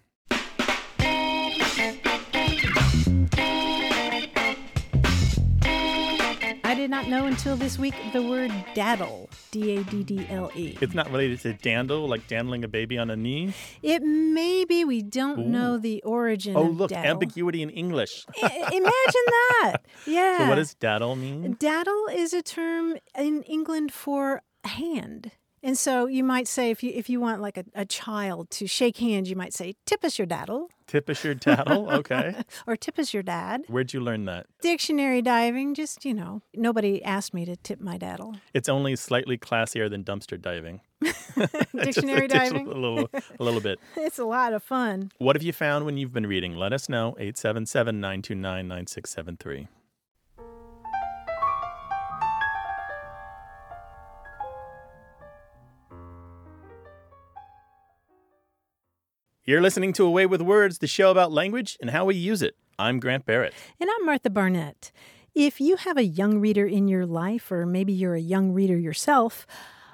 Did 6.89 6.93
not 6.95 7.09
know 7.09 7.27
until 7.27 7.55
this 7.55 7.79
week 7.79 7.93
the 8.15 8.23
word 8.23 8.51
daddle, 8.73 9.29
D 9.51 9.77
A 9.77 9.85
D 9.85 10.03
D 10.03 10.27
L 10.31 10.51
E. 10.57 10.79
It's 10.81 10.95
not 10.95 11.11
related 11.11 11.39
to 11.41 11.53
dandle, 11.53 12.09
like 12.09 12.27
dandling 12.29 12.65
a 12.65 12.69
baby 12.69 12.97
on 12.97 13.11
a 13.11 13.17
knee. 13.17 13.53
It 13.83 14.03
may 14.03 14.65
be 14.65 14.87
we 14.87 15.03
don't 15.03 15.49
know 15.49 15.77
the 15.77 16.03
origin 16.03 16.57
Oh, 16.57 16.63
look, 16.63 16.89
daddle. 16.89 17.11
ambiguity 17.11 17.61
in 17.61 17.69
English. 17.69 18.25
I- 18.43 18.71
Imagine 18.73 19.25
that. 19.27 19.77
Yeah. 20.07 20.39
So, 20.39 20.49
what 20.49 20.55
does 20.55 20.73
daddle 20.73 21.15
mean? 21.15 21.57
Daddle 21.59 22.07
is 22.11 22.33
a 22.33 22.41
term 22.41 22.97
in 23.15 23.43
England 23.43 23.93
for 23.93 24.41
hand. 24.65 25.33
And 25.63 25.77
so 25.77 26.07
you 26.07 26.25
might 26.25 26.49
say 26.49 26.71
if 26.71 26.83
you 26.83 26.93
if 26.95 27.09
you 27.09 27.21
want 27.21 27.41
like 27.41 27.57
a, 27.57 27.65
a 27.75 27.85
child 27.85 28.51
to 28.53 28.67
shake 28.67 28.99
hands, 28.99 29.29
you 29.31 29.37
might 29.37 29.55
say, 29.55 29.75
Tip 29.87 30.05
us 30.05 30.19
your 30.19 30.27
daddle 30.27 30.71
Tip 30.89 31.11
us 31.11 31.23
your 31.23 31.35
daddle? 31.35 31.91
Okay. 31.91 32.35
or 32.67 32.75
tip 32.75 32.99
us 32.99 33.13
your 33.13 33.23
dad. 33.23 33.63
Where'd 33.69 33.93
you 33.93 34.01
learn 34.01 34.25
that? 34.25 34.47
Dictionary 34.63 35.21
diving, 35.21 35.75
just 35.75 36.07
you 36.07 36.15
know, 36.15 36.41
nobody 36.55 37.05
asked 37.05 37.35
me 37.35 37.45
to 37.45 37.57
tip 37.57 37.79
my 37.79 37.99
daddle. 37.99 38.37
It's 38.55 38.71
only 38.71 38.97
slightly 38.97 39.37
classier 39.37 39.91
than 39.91 40.03
dumpster 40.03 40.41
diving. 40.41 40.81
Dictionary 41.75 42.27
diving? 42.27 42.67
A 42.67 42.71
little, 42.71 43.11
a 43.39 43.45
little 43.45 43.61
bit. 43.61 43.79
It's 43.97 44.19
a 44.19 44.25
lot 44.25 44.55
of 44.55 44.63
fun. 44.63 45.13
What 45.19 45.37
have 45.37 45.43
you 45.43 45.53
found 45.53 45.85
when 45.85 45.99
you've 45.99 46.15
been 46.15 46.27
reading? 46.27 46.57
Let 46.57 46.73
us 46.73 46.89
know. 46.89 47.09
877 47.19 48.01
929 48.01 48.67
9673. 48.67 49.69
You're 59.49 59.63
listening 59.63 59.95
to 59.95 60.05
A 60.05 60.11
Way 60.11 60.27
with 60.27 60.43
Words, 60.43 60.77
the 60.77 60.87
show 60.87 61.11
about 61.11 61.33
language 61.33 61.79
and 61.81 61.89
how 61.89 62.05
we 62.05 62.15
use 62.15 62.43
it. 62.43 62.55
I'm 62.79 63.01
Grant 63.01 63.25
Barrett. 63.25 63.55
And 63.81 63.89
I'm 63.89 64.05
Martha 64.05 64.29
Barnette. 64.29 64.93
If 65.35 65.59
you 65.59 65.77
have 65.77 65.97
a 65.97 66.05
young 66.05 66.39
reader 66.39 66.67
in 66.67 66.87
your 66.87 67.07
life, 67.07 67.51
or 67.51 67.65
maybe 67.65 67.95
you're 67.95 68.15
a 68.15 68.21
young 68.21 68.53
reader 68.53 68.77
yourself, 68.77 69.47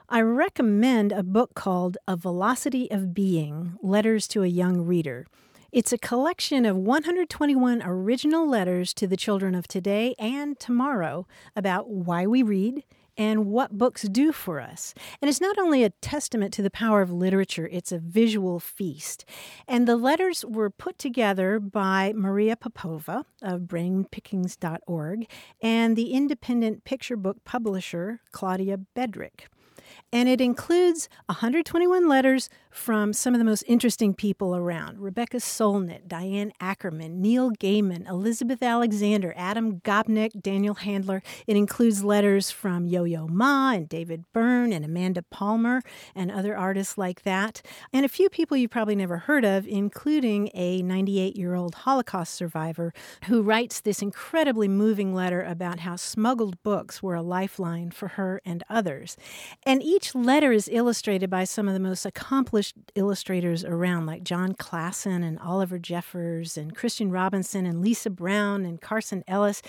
I 0.08 0.22
recommend 0.22 1.12
a 1.12 1.22
book 1.22 1.54
called 1.54 1.98
A 2.08 2.16
Velocity 2.16 2.90
of 2.90 3.14
Being 3.14 3.78
Letters 3.80 4.26
to 4.26 4.42
a 4.42 4.48
Young 4.48 4.80
Reader. 4.80 5.24
It's 5.70 5.92
a 5.92 5.98
collection 5.98 6.66
of 6.66 6.76
121 6.76 7.80
original 7.84 8.48
letters 8.48 8.92
to 8.94 9.06
the 9.06 9.16
children 9.16 9.54
of 9.54 9.68
today 9.68 10.16
and 10.18 10.58
tomorrow 10.58 11.28
about 11.54 11.88
why 11.88 12.26
we 12.26 12.42
read 12.42 12.82
and 13.16 13.46
what 13.46 13.78
books 13.78 14.02
do 14.02 14.32
for 14.32 14.60
us. 14.60 14.94
And 15.20 15.28
it's 15.28 15.40
not 15.40 15.58
only 15.58 15.84
a 15.84 15.90
testament 15.90 16.52
to 16.54 16.62
the 16.62 16.70
power 16.70 17.02
of 17.02 17.12
literature, 17.12 17.68
it's 17.70 17.92
a 17.92 17.98
visual 17.98 18.60
feast. 18.60 19.24
And 19.68 19.86
the 19.86 19.96
letters 19.96 20.44
were 20.44 20.70
put 20.70 20.98
together 20.98 21.60
by 21.60 22.12
Maria 22.14 22.56
Popova 22.56 23.24
of 23.42 23.62
brainpickings.org 23.62 25.30
and 25.62 25.96
the 25.96 26.12
independent 26.12 26.84
picture 26.84 27.16
book 27.16 27.44
publisher 27.44 28.20
Claudia 28.32 28.78
Bedrick. 28.96 29.48
And 30.12 30.28
it 30.28 30.40
includes 30.40 31.08
121 31.26 32.08
letters 32.08 32.48
from 32.74 33.12
some 33.12 33.34
of 33.34 33.38
the 33.38 33.44
most 33.44 33.62
interesting 33.68 34.12
people 34.12 34.56
around 34.56 34.98
Rebecca 34.98 35.36
Solnit, 35.36 36.08
Diane 36.08 36.52
Ackerman, 36.60 37.22
Neil 37.22 37.52
Gaiman, 37.52 38.06
Elizabeth 38.08 38.64
Alexander, 38.64 39.32
Adam 39.36 39.80
Gopnik, 39.80 40.42
Daniel 40.42 40.74
Handler. 40.74 41.22
It 41.46 41.56
includes 41.56 42.02
letters 42.02 42.50
from 42.50 42.84
Yo 42.84 43.04
Yo 43.04 43.28
Ma 43.28 43.70
and 43.74 43.88
David 43.88 44.24
Byrne 44.32 44.72
and 44.72 44.84
Amanda 44.84 45.22
Palmer 45.22 45.82
and 46.16 46.32
other 46.32 46.56
artists 46.56 46.98
like 46.98 47.22
that. 47.22 47.62
And 47.92 48.04
a 48.04 48.08
few 48.08 48.28
people 48.28 48.56
you 48.56 48.68
probably 48.68 48.96
never 48.96 49.18
heard 49.18 49.44
of, 49.44 49.68
including 49.68 50.50
a 50.52 50.82
98 50.82 51.36
year 51.36 51.54
old 51.54 51.76
Holocaust 51.76 52.34
survivor 52.34 52.92
who 53.26 53.40
writes 53.42 53.80
this 53.80 54.02
incredibly 54.02 54.66
moving 54.66 55.14
letter 55.14 55.42
about 55.42 55.80
how 55.80 55.94
smuggled 55.94 56.60
books 56.64 57.00
were 57.00 57.14
a 57.14 57.22
lifeline 57.22 57.92
for 57.92 58.08
her 58.08 58.42
and 58.44 58.64
others. 58.68 59.16
And 59.62 59.80
each 59.80 60.12
letter 60.12 60.50
is 60.50 60.68
illustrated 60.72 61.30
by 61.30 61.44
some 61.44 61.68
of 61.68 61.74
the 61.74 61.80
most 61.80 62.04
accomplished 62.04 62.63
illustrators 62.94 63.64
around, 63.64 64.06
like 64.06 64.24
Jon 64.24 64.54
Klassen 64.54 65.22
and 65.22 65.38
Oliver 65.38 65.78
Jeffers 65.78 66.56
and 66.56 66.74
Christian 66.74 67.10
Robinson 67.10 67.66
and 67.66 67.80
Lisa 67.80 68.10
Brown 68.10 68.64
and 68.64 68.80
Carson 68.80 69.24
Ellis. 69.26 69.60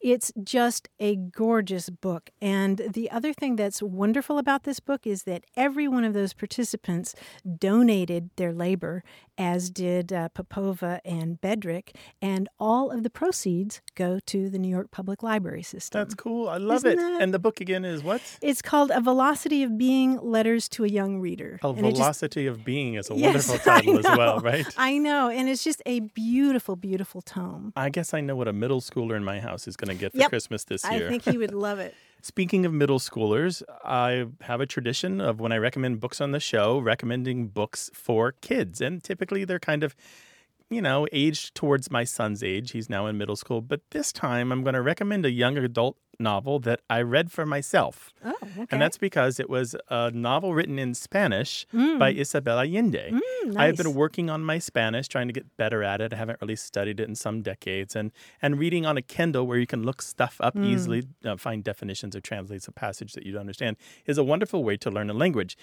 It's 0.00 0.32
just 0.42 0.88
a 0.98 1.16
gorgeous 1.16 1.90
book. 1.90 2.30
And 2.40 2.80
the 2.92 3.10
other 3.10 3.32
thing 3.32 3.56
that's 3.56 3.82
wonderful 3.82 4.38
about 4.38 4.64
this 4.64 4.80
book 4.80 5.06
is 5.06 5.24
that 5.24 5.44
every 5.56 5.86
one 5.86 6.04
of 6.04 6.14
those 6.14 6.32
participants 6.32 7.14
donated 7.58 8.30
their 8.36 8.52
labor 8.52 9.04
as 9.40 9.70
did 9.70 10.12
uh, 10.12 10.28
Popova 10.28 11.00
and 11.02 11.40
Bedrick, 11.40 11.94
and 12.20 12.46
all 12.58 12.90
of 12.90 13.02
the 13.04 13.08
proceeds 13.10 13.80
go 13.94 14.20
to 14.26 14.50
the 14.50 14.58
New 14.58 14.68
York 14.68 14.90
Public 14.90 15.22
Library 15.22 15.62
System. 15.62 15.98
That's 15.98 16.14
cool. 16.14 16.46
I 16.48 16.58
love 16.58 16.84
Isn't 16.84 16.92
it. 16.92 16.96
that- 16.96 17.22
And 17.22 17.32
the 17.32 17.38
book 17.38 17.60
again 17.62 17.84
is 17.86 18.02
what? 18.04 18.20
It's 18.42 18.60
called 18.60 18.90
A 18.94 19.00
Velocity 19.00 19.62
of 19.62 19.78
Being 19.78 20.18
Letters 20.20 20.68
to 20.70 20.84
a 20.84 20.88
Young 20.88 21.20
Reader. 21.20 21.58
A 21.62 21.68
And 21.70 21.78
it 21.78 21.82
just- 21.90 21.96
Velocity 21.96 22.46
of 22.46 22.64
Being 22.64 22.94
is 22.94 23.08
a 23.10 23.14
Yes, 23.14 23.48
wonderful 23.48 23.58
title 23.72 23.98
as 23.98 24.04
well, 24.04 24.40
right? 24.40 24.66
I 24.76 24.98
know. 24.98 25.30
And 25.30 25.48
it's 25.48 25.64
just 25.64 25.80
a 25.86 26.00
beautiful, 26.00 26.76
beautiful 26.76 27.22
tome. 27.22 27.72
I 27.76 27.88
guess 27.88 28.12
I 28.12 28.20
know 28.20 28.36
what 28.36 28.46
a 28.46 28.52
middle 28.52 28.82
schooler 28.82 29.16
in 29.16 29.24
my 29.24 29.40
house 29.40 29.66
is 29.66 29.74
going 29.76 29.88
to 29.88 29.98
get 29.98 30.12
for 30.12 30.18
Yep. 30.18 30.28
Christmas 30.28 30.64
this 30.64 30.84
year. 30.90 31.06
I 31.06 31.08
think 31.08 31.22
he 31.24 31.38
would 31.38 31.54
love 31.68 31.78
it. 31.78 31.94
Speaking 32.22 32.66
of 32.66 32.72
middle 32.72 32.98
schoolers, 32.98 33.62
I 33.84 34.26
have 34.42 34.60
a 34.60 34.66
tradition 34.66 35.20
of 35.20 35.40
when 35.40 35.52
I 35.52 35.56
recommend 35.56 36.00
books 36.00 36.20
on 36.20 36.32
the 36.32 36.40
show, 36.40 36.78
recommending 36.78 37.48
books 37.48 37.90
for 37.94 38.32
kids. 38.32 38.80
And 38.80 39.02
typically 39.02 39.44
they're 39.44 39.58
kind 39.58 39.82
of, 39.82 39.96
you 40.68 40.82
know, 40.82 41.06
aged 41.12 41.54
towards 41.54 41.90
my 41.90 42.04
son's 42.04 42.42
age. 42.42 42.72
He's 42.72 42.90
now 42.90 43.06
in 43.06 43.16
middle 43.16 43.36
school. 43.36 43.60
But 43.60 43.80
this 43.90 44.12
time 44.12 44.52
I'm 44.52 44.62
going 44.62 44.74
to 44.74 44.82
recommend 44.82 45.24
a 45.24 45.30
young 45.30 45.56
adult 45.56 45.96
novel 46.20 46.58
that 46.60 46.80
I 46.90 47.00
read 47.02 47.32
for 47.32 47.44
myself. 47.46 48.12
Oh, 48.24 48.34
okay. 48.42 48.66
And 48.70 48.80
that's 48.80 48.98
because 48.98 49.40
it 49.40 49.48
was 49.50 49.74
a 49.88 50.10
novel 50.10 50.54
written 50.54 50.78
in 50.78 50.94
Spanish 50.94 51.66
Mm. 51.74 51.98
by 51.98 52.12
Isabel 52.12 52.58
Allende. 52.60 53.10
Mm, 53.10 53.56
I've 53.56 53.76
been 53.76 53.94
working 53.94 54.28
on 54.30 54.44
my 54.44 54.58
Spanish, 54.58 55.08
trying 55.08 55.26
to 55.28 55.32
get 55.32 55.56
better 55.56 55.82
at 55.82 56.00
it. 56.00 56.12
I 56.12 56.16
haven't 56.16 56.40
really 56.40 56.56
studied 56.56 57.00
it 57.00 57.08
in 57.08 57.14
some 57.14 57.42
decades, 57.42 57.96
and 57.96 58.12
and 58.42 58.58
reading 58.58 58.84
on 58.86 58.96
a 58.96 59.02
Kindle 59.02 59.46
where 59.46 59.58
you 59.58 59.66
can 59.66 59.82
look 59.82 60.02
stuff 60.02 60.36
up 60.40 60.54
Mm. 60.54 60.64
easily, 60.66 61.02
uh, 61.24 61.36
find 61.36 61.64
definitions 61.64 62.14
or 62.14 62.20
translates 62.20 62.68
a 62.68 62.72
passage 62.72 63.12
that 63.14 63.24
you 63.24 63.32
don't 63.32 63.40
understand, 63.40 63.76
is 64.06 64.18
a 64.18 64.24
wonderful 64.24 64.62
way 64.62 64.76
to 64.76 64.90
learn 64.90 65.08
a 65.10 65.14
language. 65.14 65.56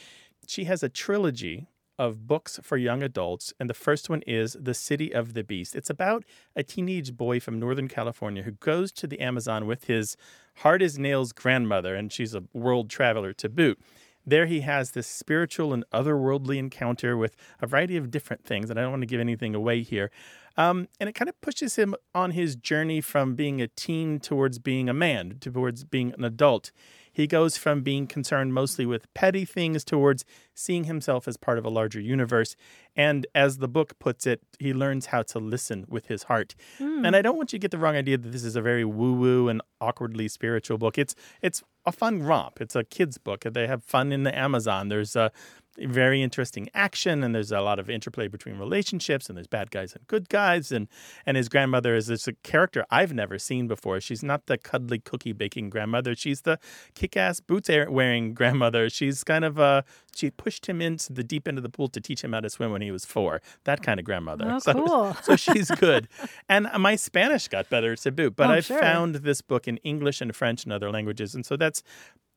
She 0.48 0.64
has 0.66 0.82
a 0.84 0.90
trilogy 0.90 1.68
of 1.98 2.28
books 2.28 2.60
for 2.64 2.78
young 2.78 3.04
adults, 3.04 3.54
and 3.60 3.70
the 3.70 3.74
first 3.74 4.10
one 4.10 4.22
is 4.28 4.58
The 4.60 4.74
City 4.74 5.14
of 5.14 5.34
the 5.34 5.44
Beast. 5.44 5.76
It's 5.76 5.90
about 5.90 6.24
a 6.56 6.64
teenage 6.64 7.16
boy 7.16 7.40
from 7.40 7.60
Northern 7.60 7.88
California 7.88 8.44
who 8.44 8.52
goes 8.52 8.92
to 8.94 9.08
the 9.08 9.20
Amazon 9.20 9.66
with 9.66 9.86
his 9.86 10.16
hard 10.58 10.82
as 10.82 10.98
nails 11.00 11.34
grandmother, 11.34 11.96
and 11.96 12.12
she's 12.12 12.36
a 12.36 12.44
world 12.54 12.90
traveler 12.90 13.34
to 13.34 13.50
boot. 13.50 13.80
There 14.26 14.46
he 14.46 14.60
has 14.60 14.92
this 14.92 15.08
spiritual 15.08 15.74
and 15.74 15.86
otherworldly 15.94 16.58
encounter 16.58 17.16
with 17.16 17.38
a 17.62 17.68
variety 17.68 17.96
of 17.96 18.12
different 18.12 18.44
things, 18.44 18.70
and 18.70 18.78
I 18.78 18.84
don't 18.84 18.92
want 18.92 19.04
to 19.04 19.08
give 19.08 19.22
anything 19.22 19.56
away 19.56 19.84
here. 19.84 20.12
Um, 20.58 20.90
and 21.00 21.08
it 21.08 21.14
kind 21.14 21.30
of 21.30 21.40
pushes 21.40 21.76
him 21.78 21.96
on 22.14 22.32
his 22.32 22.56
journey 22.56 23.00
from 23.00 23.36
being 23.36 23.62
a 23.62 23.68
teen 23.68 24.20
towards 24.20 24.60
being 24.60 24.90
a 24.90 24.94
man, 24.94 25.38
towards 25.40 25.84
being 25.84 26.14
an 26.18 26.26
adult. 26.26 26.72
He 27.18 27.26
goes 27.26 27.58
from 27.58 27.82
being 27.82 28.06
concerned 28.06 28.54
mostly 28.54 28.86
with 28.86 29.12
petty 29.16 29.44
things 29.44 29.84
towards 29.84 30.24
seeing 30.54 30.84
himself 30.84 31.28
as 31.28 31.36
part 31.36 31.58
of 31.58 31.66
a 31.66 31.70
larger 31.70 32.00
universe. 32.00 32.56
And 32.96 33.26
as 33.34 33.58
the 33.58 33.68
book 33.68 33.98
puts 33.98 34.28
it, 34.28 34.42
he 34.60 34.72
learns 34.72 35.08
how 35.08 35.24
to 35.24 35.40
listen 35.40 35.88
with 35.90 36.06
his 36.10 36.24
heart. 36.24 36.54
Hmm. 36.78 37.04
And 37.04 37.16
I 37.16 37.24
don't 37.24 37.36
want 37.36 37.54
you 37.54 37.58
to 37.58 37.62
get 37.64 37.72
the 37.72 37.80
wrong 37.80 37.96
idea 37.96 38.20
that 38.20 38.32
this 38.32 38.44
is 38.44 38.56
a 38.56 38.62
very 38.62 38.86
woo-woo 38.86 39.50
and 39.50 39.64
awkwardly 39.82 40.28
spiritual 40.28 40.78
book. 40.78 41.00
It's 41.00 41.16
it's 41.42 41.64
a 41.88 41.92
fun 41.92 42.22
romp. 42.22 42.62
It's 42.62 42.76
a 42.76 42.84
kids 42.84 43.18
book. 43.18 43.46
They 43.52 43.66
have 43.66 43.84
fun 43.84 44.12
in 44.12 44.22
the 44.22 44.38
Amazon. 44.38 44.90
There's 44.90 45.16
a 45.16 45.32
very 45.80 46.22
interesting 46.24 46.68
action 46.74 47.24
and 47.24 47.36
there's 47.36 47.52
a 47.52 47.62
lot 47.62 47.78
of 47.80 47.90
interplay 47.90 48.28
between 48.28 48.58
relationships 48.58 49.28
and 49.30 49.38
there's 49.38 49.48
bad 49.48 49.70
guys 49.72 49.94
and 49.94 50.06
good 50.08 50.28
guys 50.30 50.72
and 50.72 50.88
and 51.26 51.38
his 51.38 51.50
grandmother 51.50 51.96
is 51.96 52.08
this 52.08 52.28
a 52.28 52.34
character 52.34 52.86
I've 52.90 53.14
never 53.14 53.38
seen 53.38 53.68
before. 53.68 54.00
She's 54.02 54.24
not 54.24 54.48
the 54.48 54.58
cuddly 54.58 55.00
cookie 55.00 55.34
baking 55.34 55.70
grandmother. 55.70 56.16
She's 56.16 56.42
the 56.42 56.60
kick-ass 56.96 57.40
boots 57.42 57.70
wearing 57.70 58.34
grandmother. 58.40 58.90
She's 58.90 59.24
kind 59.24 59.46
of 59.46 59.60
uh 59.60 59.84
she 60.16 60.32
pushed 60.32 60.66
him 60.68 60.82
into 60.82 61.14
the 61.14 61.24
deep 61.24 61.48
end 61.48 61.58
of 61.58 61.64
the 61.64 61.70
pool 61.70 61.90
to 61.90 62.02
teach 62.02 62.24
him 62.24 62.34
how 62.34 62.40
to 62.40 62.50
swim 62.50 62.72
when 62.72 62.82
he 62.82 62.90
was 62.92 63.06
4. 63.06 63.40
That 63.66 63.84
kind 63.84 64.00
of 64.00 64.06
grandmother. 64.06 64.46
Oh, 64.50 64.60
so, 64.68 64.74
cool. 64.74 65.14
so 65.22 65.36
she's 65.36 65.70
good. 65.70 66.08
and 66.50 66.68
my 66.80 66.96
Spanish 66.96 67.48
got 67.48 67.70
better 67.70 67.96
to 67.96 68.12
boot, 68.12 68.36
but 68.36 68.48
Oh, 68.50 68.54
I 68.54 68.60
sure. 68.62 68.80
found 68.80 69.16
this 69.18 69.42
book 69.42 69.68
in 69.68 69.78
English 69.78 70.22
and 70.22 70.36
French 70.36 70.64
and 70.64 70.74
other 70.74 70.90
languages. 70.90 71.36
And 71.36 71.46
so 71.46 71.56
that's 71.56 71.84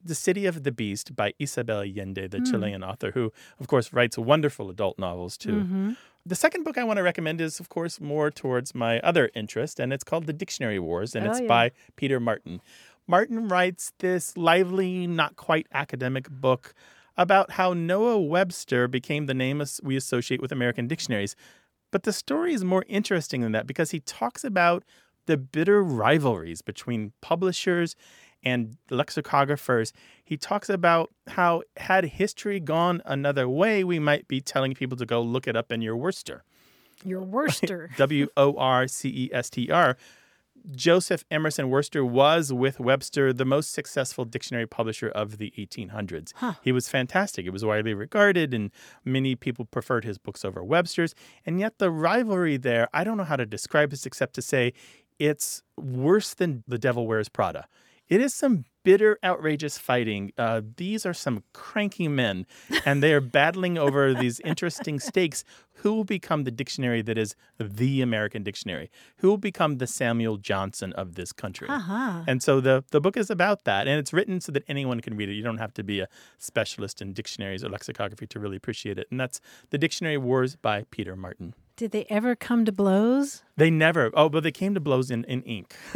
the 0.04 0.14
City 0.14 0.46
of 0.46 0.62
the 0.62 0.72
Beast 0.72 1.14
by 1.14 1.34
Isabel 1.38 1.80
Allende, 1.82 2.26
the 2.28 2.38
Hmm. 2.38 2.44
Chilean 2.44 2.82
author, 2.84 3.10
who, 3.12 3.32
of 3.58 3.66
course, 3.68 3.92
writes 3.92 4.16
wonderful 4.18 4.70
adult 4.70 4.98
novels 4.98 5.36
too. 5.36 5.52
Mm-hmm. 5.52 5.92
The 6.26 6.34
second 6.34 6.64
book 6.64 6.76
I 6.78 6.84
want 6.84 6.98
to 6.98 7.02
recommend 7.02 7.40
is, 7.40 7.60
of 7.60 7.68
course, 7.68 8.00
more 8.00 8.30
towards 8.30 8.74
my 8.74 9.00
other 9.00 9.30
interest, 9.34 9.80
and 9.80 9.92
it's 9.92 10.04
called 10.04 10.26
The 10.26 10.32
Dictionary 10.34 10.78
Wars, 10.78 11.14
and 11.14 11.26
Oh, 11.26 11.30
it's 11.30 11.40
yeah. 11.40 11.46
by 11.46 11.70
Peter 11.96 12.20
Martin. 12.20 12.60
Martin 13.06 13.48
writes 13.48 13.92
this 13.98 14.36
lively, 14.36 15.06
not 15.06 15.36
quite 15.36 15.66
academic 15.72 16.28
book 16.30 16.74
about 17.16 17.52
how 17.52 17.72
Noah 17.72 18.20
Webster 18.20 18.86
became 18.88 19.26
the 19.26 19.34
name 19.34 19.62
we 19.82 19.96
associate 19.96 20.40
with 20.40 20.52
American 20.52 20.86
dictionaries. 20.86 21.34
But 21.90 22.04
the 22.04 22.12
story 22.12 22.54
is 22.54 22.64
more 22.64 22.84
interesting 22.88 23.40
than 23.40 23.52
that 23.52 23.66
because 23.66 23.90
he 23.90 24.00
talks 24.00 24.44
about 24.44 24.84
the 25.26 25.36
bitter 25.36 25.82
rivalries 25.82 26.62
between 26.62 27.12
publishers 27.20 27.96
and 28.42 28.76
lexicographers. 28.90 29.92
He 30.24 30.36
talks 30.36 30.68
about 30.68 31.10
how, 31.28 31.62
had 31.76 32.04
history 32.04 32.60
gone 32.60 33.02
another 33.04 33.48
way, 33.48 33.84
we 33.84 33.98
might 33.98 34.28
be 34.28 34.40
telling 34.40 34.74
people 34.74 34.96
to 34.98 35.06
go 35.06 35.20
look 35.20 35.46
it 35.46 35.56
up 35.56 35.72
in 35.72 35.82
your 35.82 35.96
Worcester. 35.96 36.44
Your 37.04 37.22
Worcester. 37.22 37.90
W 37.96 38.28
O 38.36 38.56
R 38.56 38.86
C 38.86 39.08
E 39.08 39.30
S 39.32 39.50
T 39.50 39.70
R. 39.70 39.96
Joseph 40.72 41.24
Emerson 41.30 41.70
Worcester 41.70 42.04
was, 42.04 42.52
with 42.52 42.78
Webster, 42.78 43.32
the 43.32 43.44
most 43.44 43.72
successful 43.72 44.24
dictionary 44.24 44.66
publisher 44.66 45.08
of 45.08 45.38
the 45.38 45.52
1800s. 45.56 46.32
Huh. 46.36 46.54
He 46.62 46.72
was 46.72 46.88
fantastic. 46.88 47.46
It 47.46 47.50
was 47.50 47.64
widely 47.64 47.94
regarded, 47.94 48.52
and 48.52 48.70
many 49.04 49.34
people 49.34 49.64
preferred 49.64 50.04
his 50.04 50.18
books 50.18 50.44
over 50.44 50.62
Webster's. 50.62 51.14
And 51.46 51.58
yet, 51.60 51.78
the 51.78 51.90
rivalry 51.90 52.56
there, 52.56 52.88
I 52.92 53.04
don't 53.04 53.16
know 53.16 53.24
how 53.24 53.36
to 53.36 53.46
describe 53.46 53.90
this 53.90 54.06
except 54.06 54.34
to 54.34 54.42
say 54.42 54.72
it's 55.18 55.62
worse 55.76 56.34
than 56.34 56.64
The 56.66 56.78
Devil 56.78 57.06
Wears 57.06 57.28
Prada. 57.28 57.66
It 58.10 58.20
is 58.20 58.34
some 58.34 58.64
bitter, 58.82 59.18
outrageous 59.22 59.78
fighting. 59.78 60.32
Uh, 60.36 60.62
these 60.76 61.06
are 61.06 61.14
some 61.14 61.44
cranky 61.52 62.08
men, 62.08 62.44
and 62.84 63.02
they 63.02 63.12
are 63.12 63.20
battling 63.20 63.78
over 63.78 64.12
these 64.12 64.40
interesting 64.40 64.98
stakes. 64.98 65.44
Who 65.74 65.94
will 65.94 66.04
become 66.04 66.42
the 66.42 66.50
dictionary 66.50 67.02
that 67.02 67.16
is 67.16 67.36
the 67.58 68.02
American 68.02 68.42
dictionary? 68.42 68.90
Who 69.18 69.28
will 69.28 69.38
become 69.38 69.78
the 69.78 69.86
Samuel 69.86 70.38
Johnson 70.38 70.92
of 70.94 71.14
this 71.14 71.32
country? 71.32 71.68
Uh-huh. 71.68 72.24
And 72.26 72.42
so 72.42 72.60
the, 72.60 72.84
the 72.90 73.00
book 73.00 73.16
is 73.16 73.30
about 73.30 73.64
that, 73.64 73.86
and 73.86 73.98
it's 73.98 74.12
written 74.12 74.40
so 74.40 74.50
that 74.52 74.64
anyone 74.66 75.00
can 75.00 75.16
read 75.16 75.28
it. 75.28 75.34
You 75.34 75.44
don't 75.44 75.58
have 75.58 75.72
to 75.74 75.84
be 75.84 76.00
a 76.00 76.08
specialist 76.36 77.00
in 77.00 77.12
dictionaries 77.12 77.62
or 77.62 77.68
lexicography 77.68 78.26
to 78.26 78.40
really 78.40 78.56
appreciate 78.56 78.98
it. 78.98 79.06
And 79.12 79.20
that's 79.20 79.40
The 79.70 79.78
Dictionary 79.78 80.18
Wars 80.18 80.56
by 80.56 80.84
Peter 80.90 81.14
Martin. 81.14 81.54
Did 81.80 81.92
they 81.92 82.04
ever 82.10 82.36
come 82.36 82.66
to 82.66 82.72
blows? 82.72 83.42
They 83.56 83.70
never. 83.70 84.10
Oh, 84.12 84.28
but 84.28 84.42
they 84.42 84.52
came 84.52 84.74
to 84.74 84.80
blows 84.80 85.10
in, 85.10 85.24
in 85.24 85.40
ink. 85.44 85.74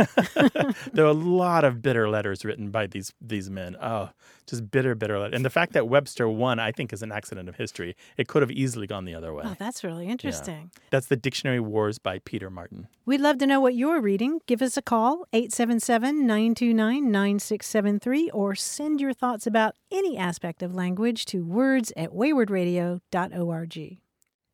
there 0.95 1.05
are 1.05 1.09
a 1.09 1.13
lot 1.13 1.63
of 1.63 1.83
bitter 1.83 2.09
letters 2.09 2.43
written 2.43 2.71
by 2.71 2.87
these 2.87 3.13
these 3.21 3.51
men. 3.51 3.77
Oh, 3.83 4.09
just 4.47 4.71
bitter, 4.71 4.95
bitter 4.95 5.19
letters. 5.19 5.37
And 5.37 5.45
the 5.45 5.51
fact 5.51 5.75
that 5.75 5.87
Webster 5.87 6.27
won, 6.27 6.59
I 6.59 6.73
think, 6.73 6.95
is 6.95 7.03
an 7.03 7.13
accident 7.13 7.51
of 7.51 7.57
history. 7.57 7.97
It 8.17 8.29
could 8.29 8.41
have 8.41 8.51
easily 8.51 8.87
gone 8.87 9.05
the 9.05 9.15
other 9.15 9.35
way. 9.35 9.45
Oh, 9.45 9.57
that's 9.59 9.85
really 9.85 10.09
interesting. 10.09 10.71
That's 10.89 11.09
the 11.09 11.17
Dictionary 11.17 11.61
Wars 11.61 11.99
by 11.99 12.21
Peter 12.21 12.49
Martin. 12.49 12.89
We'd 13.05 13.21
love 13.21 13.37
to 13.37 13.47
know 13.47 13.61
what 13.61 13.75
you're 13.75 14.01
reading. 14.01 14.41
Give 14.47 14.63
us 14.63 14.79
a 14.79 14.83
call, 14.83 15.27
877 15.35 16.27
929 16.27 17.13
9673, 17.13 18.31
or 18.31 18.55
send 18.55 19.03
your 19.03 19.13
thoughts 19.13 19.47
about 19.47 19.75
any 19.93 20.17
aspect 20.17 20.63
of 20.63 20.75
language 20.75 21.27
to 21.27 21.45
words 21.45 21.93
at 21.95 22.13
waywordradio.org. 22.13 23.99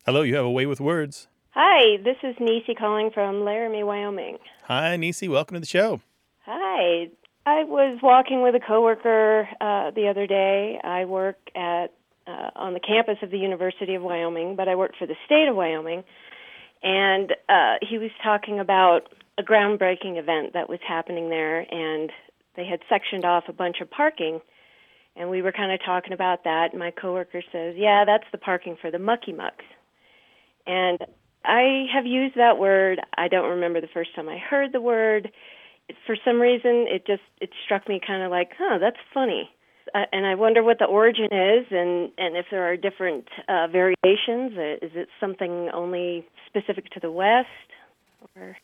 Hello, 0.06 0.22
you 0.22 0.34
have 0.34 0.46
a 0.46 0.50
way 0.50 0.64
with 0.64 0.80
words. 0.80 1.28
Hi, 1.50 1.98
this 2.02 2.16
is 2.22 2.34
Nisi 2.40 2.74
calling 2.74 3.10
from 3.12 3.44
Laramie, 3.44 3.82
Wyoming. 3.82 4.38
Hi, 4.64 4.96
Nisi. 4.96 5.28
Welcome 5.28 5.56
to 5.56 5.60
the 5.60 5.66
show. 5.66 6.00
Hi. 6.46 7.10
I 7.44 7.64
was 7.64 7.98
walking 8.02 8.40
with 8.40 8.54
a 8.54 8.60
coworker 8.60 9.46
uh, 9.60 9.90
the 9.90 10.08
other 10.08 10.26
day. 10.26 10.80
I 10.82 11.04
work 11.04 11.36
at 11.54 11.88
uh, 12.26 12.50
on 12.56 12.72
the 12.72 12.80
campus 12.80 13.18
of 13.22 13.30
the 13.30 13.36
University 13.36 13.94
of 13.94 14.00
Wyoming, 14.00 14.56
but 14.56 14.68
I 14.68 14.74
work 14.74 14.92
for 14.98 15.06
the 15.06 15.16
state 15.26 15.48
of 15.48 15.54
Wyoming. 15.56 16.02
And 16.82 17.32
uh, 17.50 17.74
he 17.82 17.98
was 17.98 18.10
talking 18.24 18.58
about 18.58 19.00
a 19.36 19.42
groundbreaking 19.42 20.16
event 20.16 20.54
that 20.54 20.70
was 20.70 20.78
happening 20.86 21.28
there, 21.28 21.60
and 21.60 22.10
they 22.56 22.64
had 22.64 22.80
sectioned 22.88 23.26
off 23.26 23.44
a 23.48 23.52
bunch 23.52 23.82
of 23.82 23.90
parking. 23.90 24.40
And 25.14 25.28
we 25.28 25.42
were 25.42 25.52
kind 25.52 25.72
of 25.72 25.80
talking 25.84 26.14
about 26.14 26.44
that. 26.44 26.68
And 26.70 26.78
my 26.78 26.90
coworker 26.90 27.42
says, 27.52 27.74
"Yeah, 27.76 28.04
that's 28.06 28.30
the 28.32 28.38
parking 28.38 28.78
for 28.80 28.90
the 28.90 28.98
mucky 28.98 29.34
mucks." 29.34 29.64
And 30.66 30.98
I 31.44 31.86
have 31.94 32.06
used 32.06 32.36
that 32.36 32.58
word. 32.58 33.00
I 33.16 33.28
don't 33.28 33.48
remember 33.50 33.80
the 33.80 33.88
first 33.92 34.14
time 34.14 34.28
I 34.28 34.38
heard 34.38 34.72
the 34.72 34.80
word. 34.80 35.30
For 36.06 36.16
some 36.24 36.40
reason, 36.40 36.86
it 36.88 37.06
just 37.06 37.22
it 37.40 37.50
struck 37.64 37.88
me 37.88 38.00
kind 38.04 38.22
of 38.22 38.30
like, 38.30 38.52
"Huh, 38.58 38.78
that's 38.78 38.98
funny." 39.12 39.50
Uh, 39.94 40.04
and 40.12 40.24
I 40.26 40.34
wonder 40.36 40.62
what 40.62 40.78
the 40.78 40.84
origin 40.84 41.28
is, 41.32 41.66
and 41.70 42.12
and 42.18 42.36
if 42.36 42.46
there 42.50 42.64
are 42.70 42.76
different 42.76 43.26
uh, 43.48 43.66
variations. 43.66 44.56
Uh, 44.56 44.86
Is 44.86 44.92
it 44.94 45.08
something 45.18 45.70
only 45.72 46.26
specific 46.46 46.90
to 46.90 47.00
the 47.00 47.10
West, 47.10 47.48
or 48.36 48.56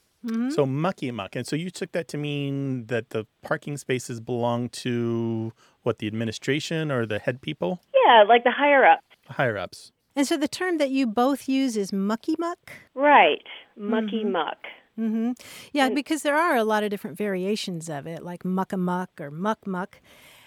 So 0.51 0.67
mucky 0.67 1.11
muck. 1.11 1.37
And 1.37 1.47
so 1.47 1.57
you 1.57 1.71
took 1.71 1.93
that 1.93 2.09
to 2.09 2.19
mean 2.19 2.87
that 2.87 3.11
the 3.11 3.27
parking 3.43 3.77
spaces 3.77 4.21
belong 4.21 4.69
to 4.71 5.53
what 5.83 5.99
the 5.99 6.07
administration 6.07 6.91
or 6.91 7.07
the 7.07 7.19
head 7.19 7.41
people, 7.41 7.81
yeah, 7.95 8.25
like 8.25 8.45
the 8.45 8.51
higher 8.51 8.85
up? 8.85 9.01
higher 9.29 9.57
ups. 9.59 9.93
And 10.17 10.27
so 10.27 10.39
the 10.39 10.49
term 10.49 10.79
that 10.79 10.91
you 10.91 11.07
both 11.07 11.49
use 11.49 11.77
is 11.77 11.93
mucky 11.93 12.35
muck? 12.39 12.73
Right, 12.95 13.45
mucky 13.77 14.25
muck. 14.25 14.57
Mm-hmm. 14.99 15.33
Yeah, 15.75 15.91
because 15.91 16.23
there 16.23 16.37
are 16.37 16.57
a 16.57 16.65
lot 16.65 16.83
of 16.83 16.89
different 16.89 17.19
variations 17.19 17.91
of 17.91 18.07
it, 18.07 18.23
like 18.23 18.43
muck 18.43 18.73
a 18.73 18.79
muck 18.79 19.11
or 19.21 19.31
muck 19.31 19.67
muck. 19.67 20.01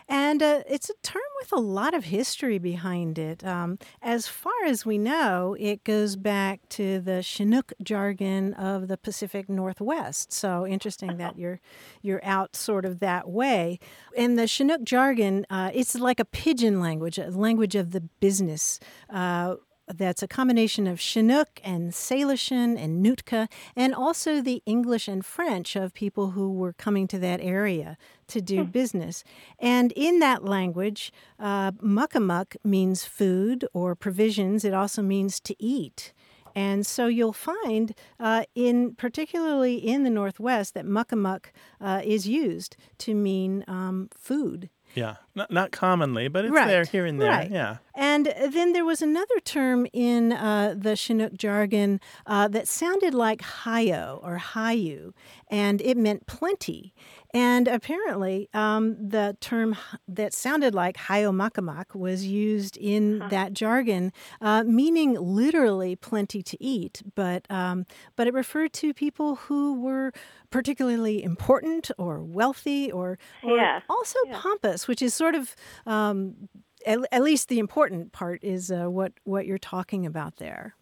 And 0.10 0.42
uh, 0.42 0.64
it's 0.68 0.90
a 0.90 0.96
term 1.04 1.22
with 1.40 1.54
a 1.54 1.60
lot 1.60 1.94
of 1.94 2.06
history 2.06 2.58
behind 2.58 3.20
it. 3.20 3.46
Um, 3.46 3.78
as 4.02 4.28
far 4.28 4.66
as 4.66 4.84
we 4.84 4.98
know, 4.98 5.56
it 5.60 5.84
goes 5.84 6.16
back 6.16 6.68
to 6.70 7.00
the 7.00 7.22
Chinook 7.22 7.74
jargon 7.84 8.56
of 8.56 8.88
the 8.88 8.98
Pacific 8.98 9.48
Northwest. 9.48 10.34
So 10.34 10.66
interesting 10.66 11.18
that 11.18 11.38
you're 11.38 11.62
you're 12.02 12.26
out 12.26 12.56
sort 12.56 12.86
of 12.86 13.00
that 13.02 13.30
way. 13.30 13.80
And 14.18 14.38
the 14.38 14.48
Chinook 14.48 14.84
jargon, 14.84 15.46
uh, 15.52 15.70
it's 15.76 15.94
like 15.94 16.20
a 16.20 16.26
pidgin 16.26 16.82
language, 16.82 17.20
a 17.20 17.30
language 17.30 17.76
of 17.76 17.92
the 17.92 18.02
business. 18.02 18.80
Uh, 19.12 19.58
that's 19.94 20.22
a 20.22 20.28
combination 20.28 20.88
of 20.88 21.00
Chinook 21.00 21.60
and 21.64 21.92
Salishan 21.92 22.78
and 22.78 23.02
Nootka, 23.04 23.48
and 23.76 23.94
also 23.94 24.42
the 24.42 24.62
English 24.66 25.08
and 25.08 25.26
French 25.26 25.76
of 25.76 25.94
people 25.94 26.32
who 26.32 26.52
were 26.52 26.74
coming 26.74 27.08
to 27.08 27.20
that 27.20 27.42
area 27.42 27.98
to 28.28 28.42
do 28.42 28.64
business. 28.64 29.24
And 29.58 29.92
in 29.94 30.20
that 30.20 30.44
language, 30.44 31.12
uh, 31.40 31.72
muckamuck 31.72 32.56
means 32.64 33.04
food 33.04 33.66
or 33.74 33.96
provisions. 33.96 34.64
It 34.64 34.74
also 34.74 35.02
means 35.02 35.40
to 35.42 35.56
eat. 35.62 36.14
And 36.56 36.86
so 36.86 37.08
you'll 37.08 37.34
find, 37.34 37.94
uh, 38.20 38.44
in 38.56 38.96
particularly 38.96 39.76
in 39.76 40.04
the 40.04 40.10
Northwest, 40.10 40.74
that 40.74 40.86
muckamuck 40.86 41.46
uh, 41.80 42.02
is 42.04 42.28
used 42.28 42.76
to 43.00 43.14
mean 43.14 43.64
um, 43.68 44.10
food. 44.16 44.70
Yeah, 44.96 45.16
not, 45.36 45.52
not 45.52 45.72
commonly, 45.72 46.28
but 46.28 46.46
it's 46.46 46.54
Right, 46.54 46.68
there 46.68 46.84
here 46.84 47.06
and 47.06 47.22
there. 47.22 47.30
right. 47.30 47.52
Yeah. 47.52 47.78
And 47.94 48.34
then 48.52 48.74
there 48.74 48.86
was 48.86 49.02
another 49.02 49.40
term 49.44 49.86
in 49.94 50.32
uh, 50.34 50.74
the 50.78 50.96
Chinook 50.96 51.34
jargon 51.34 52.00
uh, 52.26 52.48
that 52.48 52.68
sounded 52.68 53.14
like 53.14 53.42
hayo 53.42 54.20
or 54.24 54.38
hayu, 54.40 55.14
and 55.50 55.82
it 55.82 55.98
meant 55.98 56.26
plenty. 56.26 56.94
And 57.32 57.68
apparently, 57.68 58.50
um, 58.56 58.96
the 59.10 59.38
term 59.40 59.76
that 60.08 60.34
sounded 60.34 60.74
like 60.74 60.98
hayo 60.98 61.32
makamak 61.32 61.96
was 61.96 62.26
used 62.26 62.76
in 62.78 63.20
that 63.30 63.54
jargon, 63.54 64.12
uh, 64.42 64.64
meaning 64.64 65.14
literally 65.14 65.96
plenty 65.96 66.42
to 66.42 66.64
eat, 66.64 67.04
but 67.14 67.46
um, 67.52 67.86
but 68.16 68.26
it 68.26 68.34
referred 68.34 68.74
to 68.74 68.96
people 68.96 69.36
who 69.36 69.80
were 69.80 70.12
particularly 70.50 71.24
important 71.24 71.92
or 72.00 72.24
wealthy 72.24 72.92
or, 72.92 73.20
or 73.44 73.58
Yeah, 73.58 73.82
also 73.88 74.18
pompous, 74.32 74.88
which 74.88 75.02
is 75.02 75.14
sort 75.14 75.36
of 75.36 75.56
um, 75.86 76.50
at, 76.88 77.00
at 77.12 77.22
least 77.22 77.48
the 77.50 77.60
important 77.60 78.12
part 78.12 78.44
is 78.44 78.72
uh, 78.72 78.90
what 78.90 79.14
what 79.24 79.46
you're 79.46 79.60
talking 79.60 80.06
about 80.06 80.38
there. 80.38 80.76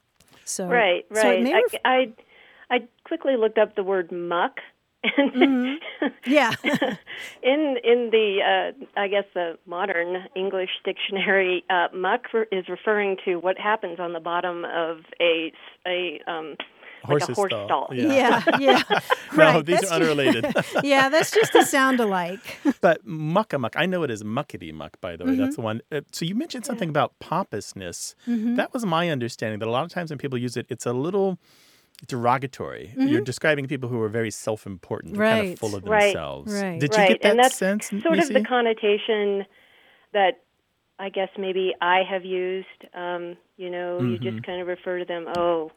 So 0.46 0.70
Right, 0.70 1.06
so 1.14 1.30
it 1.32 1.44
right. 1.44 1.74
I, 1.84 1.90
I, 1.90 2.14
I 2.70 2.88
quickly 3.04 3.36
looked 3.36 3.58
up 3.58 3.76
the 3.76 3.84
word 3.84 4.12
muck. 4.12 4.62
Mm-hmm. 5.18 6.08
yeah. 6.32 6.52
in 7.44 7.78
in 7.84 8.10
the 8.12 8.40
uh, 8.76 9.00
I 9.00 9.08
guess 9.08 9.26
the 9.34 9.58
modern 9.66 10.26
English 10.36 10.70
dictionary, 10.84 11.64
uh, 11.70 11.88
muck 11.94 12.34
re- 12.34 12.46
is 12.52 12.68
referring 12.70 13.18
to 13.26 13.36
what 13.38 13.58
happens 13.58 14.00
on 14.00 14.14
the 14.14 14.20
bottom 14.20 14.66
of 14.66 15.00
a 15.20 15.48
s- 15.54 15.80
a 15.88 16.20
um, 16.30 16.56
like 17.04 17.04
a 17.04 17.08
Horse's 17.26 17.36
horse 17.36 17.52
stall. 17.52 17.66
stall. 17.68 17.88
yeah, 17.94 18.44
yeah. 18.60 18.82
No, 19.38 19.44
right. 19.44 19.66
these 19.66 19.82
that's 19.82 19.92
are 19.92 20.00
ju- 20.00 20.06
unrelated. 20.06 20.46
yeah, 20.84 21.10
that's 21.10 21.32
just 21.32 21.54
a 21.56 21.64
sound 21.66 22.00
alike. 22.00 22.40
But 22.82 23.06
muckamuck, 23.06 23.74
I 23.76 23.86
know 23.86 24.04
it 24.04 24.10
is 24.12 24.24
muckety 24.24 24.74
muck, 24.74 25.00
by 25.00 25.16
the 25.16 25.24
way. 25.26 25.32
Mm-hmm. 25.32 25.42
That's 25.42 25.56
the 25.58 25.62
one. 25.62 25.82
Uh, 25.92 26.02
so 26.12 26.26
you 26.26 26.34
mentioned 26.34 26.66
something 26.66 26.90
about 26.90 27.14
pompousness. 27.20 28.16
That 28.26 28.74
was 28.74 28.86
my 28.86 29.10
understanding 29.10 29.60
that 29.60 29.68
a 29.68 29.72
lot 29.72 29.84
of 29.84 29.92
times 29.92 30.10
when 30.10 30.18
people 30.18 30.38
use 30.40 30.58
it, 30.58 30.66
it's 30.70 30.86
a 30.86 30.94
little 30.94 31.38
derogatory. 32.06 32.94
You're 32.98 33.22
describing 33.22 33.68
people 33.68 33.90
who 33.90 34.00
are 34.02 34.10
very 34.10 34.32
self-important, 34.32 35.16
they're 35.16 35.24
kind 35.26 35.42
Mm-hmm. 35.42 35.54
Of 35.54 35.60
full 35.60 35.76
of 35.76 35.84
Right. 35.84 36.04
themselves. 36.04 36.54
Right. 36.54 36.80
Did 36.80 36.92
you 36.92 36.98
right, 36.98 37.08
get 37.10 37.22
that 37.22 37.30
and 37.30 37.40
that's 37.40 37.56
sense, 37.58 37.90
sort 38.04 38.20
of 38.20 38.28
the 38.34 38.42
connotation 38.48 39.46
that 40.14 40.42
I 41.00 41.10
guess 41.10 41.30
maybe 41.38 41.74
I 41.82 42.02
have 42.10 42.26
used. 42.26 42.68
Um, 42.94 43.38
you 43.58 43.70
know, 43.70 44.02
you 44.02 44.18
Mm-hmm. 44.18 44.30
just 44.32 44.44
kind 44.46 44.62
of 44.62 44.68
refer 44.68 45.00
to 45.00 45.06
them. 45.06 45.26
Oh, 45.28 45.72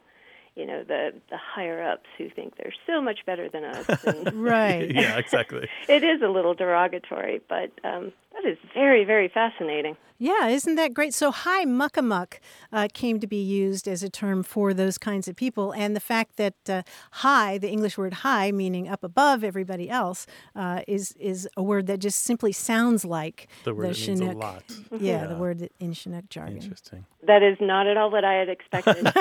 you 0.55 0.65
know, 0.65 0.83
the 0.83 1.11
the 1.29 1.37
higher 1.37 1.81
ups 1.81 2.07
who 2.17 2.29
think 2.29 2.55
they're 2.57 2.73
so 2.85 3.01
much 3.01 3.19
better 3.25 3.49
than 3.49 3.63
us. 3.63 3.85
And 4.05 4.27
Right. 4.43 4.91
yeah, 4.95 5.17
exactly. 5.17 5.67
it 5.87 6.03
is 6.03 6.21
a 6.21 6.27
little 6.27 6.53
derogatory, 6.53 7.41
but 7.47 7.71
um, 7.83 8.11
that 8.33 8.45
is 8.49 8.57
very, 8.73 9.03
very 9.03 9.27
fascinating. 9.27 9.97
Yeah, 10.17 10.49
isn't 10.49 10.75
that 10.75 10.93
great? 10.93 11.15
So, 11.15 11.31
high 11.31 11.65
muckamuck 11.65 12.35
uh, 12.71 12.87
came 12.93 13.19
to 13.21 13.25
be 13.25 13.41
used 13.41 13.87
as 13.87 14.03
a 14.03 14.09
term 14.09 14.43
for 14.43 14.71
those 14.71 14.99
kinds 14.99 15.27
of 15.27 15.35
people. 15.35 15.71
And 15.71 15.95
the 15.95 15.99
fact 15.99 16.37
that 16.37 16.53
uh, 16.69 16.83
high, 17.11 17.57
the 17.57 17.69
English 17.69 17.97
word 17.97 18.13
high, 18.13 18.51
meaning 18.51 18.87
up 18.87 19.03
above 19.03 19.43
everybody 19.43 19.89
else, 19.89 20.27
uh, 20.55 20.81
is, 20.87 21.13
is 21.19 21.49
a 21.57 21.63
word 21.63 21.87
that 21.87 21.97
just 21.97 22.19
simply 22.19 22.51
sounds 22.51 23.03
like 23.03 23.47
The 23.63 23.73
word 23.73 23.85
it 23.97 24.07
means 24.07 24.21
a 24.21 24.25
Chinook. 24.25 24.37
lot. 24.37 24.63
Yeah, 24.99 25.25
the 25.25 25.37
word 25.37 25.67
in 25.79 25.93
Chinook 25.93 26.29
jargon. 26.29 26.57
Interesting. 26.57 27.05
That 27.25 27.41
is 27.41 27.57
not 27.59 27.87
at 27.87 27.97
all 27.97 28.11
what 28.11 28.23
I 28.23 28.33
had 28.33 28.47
expected. 28.47 28.97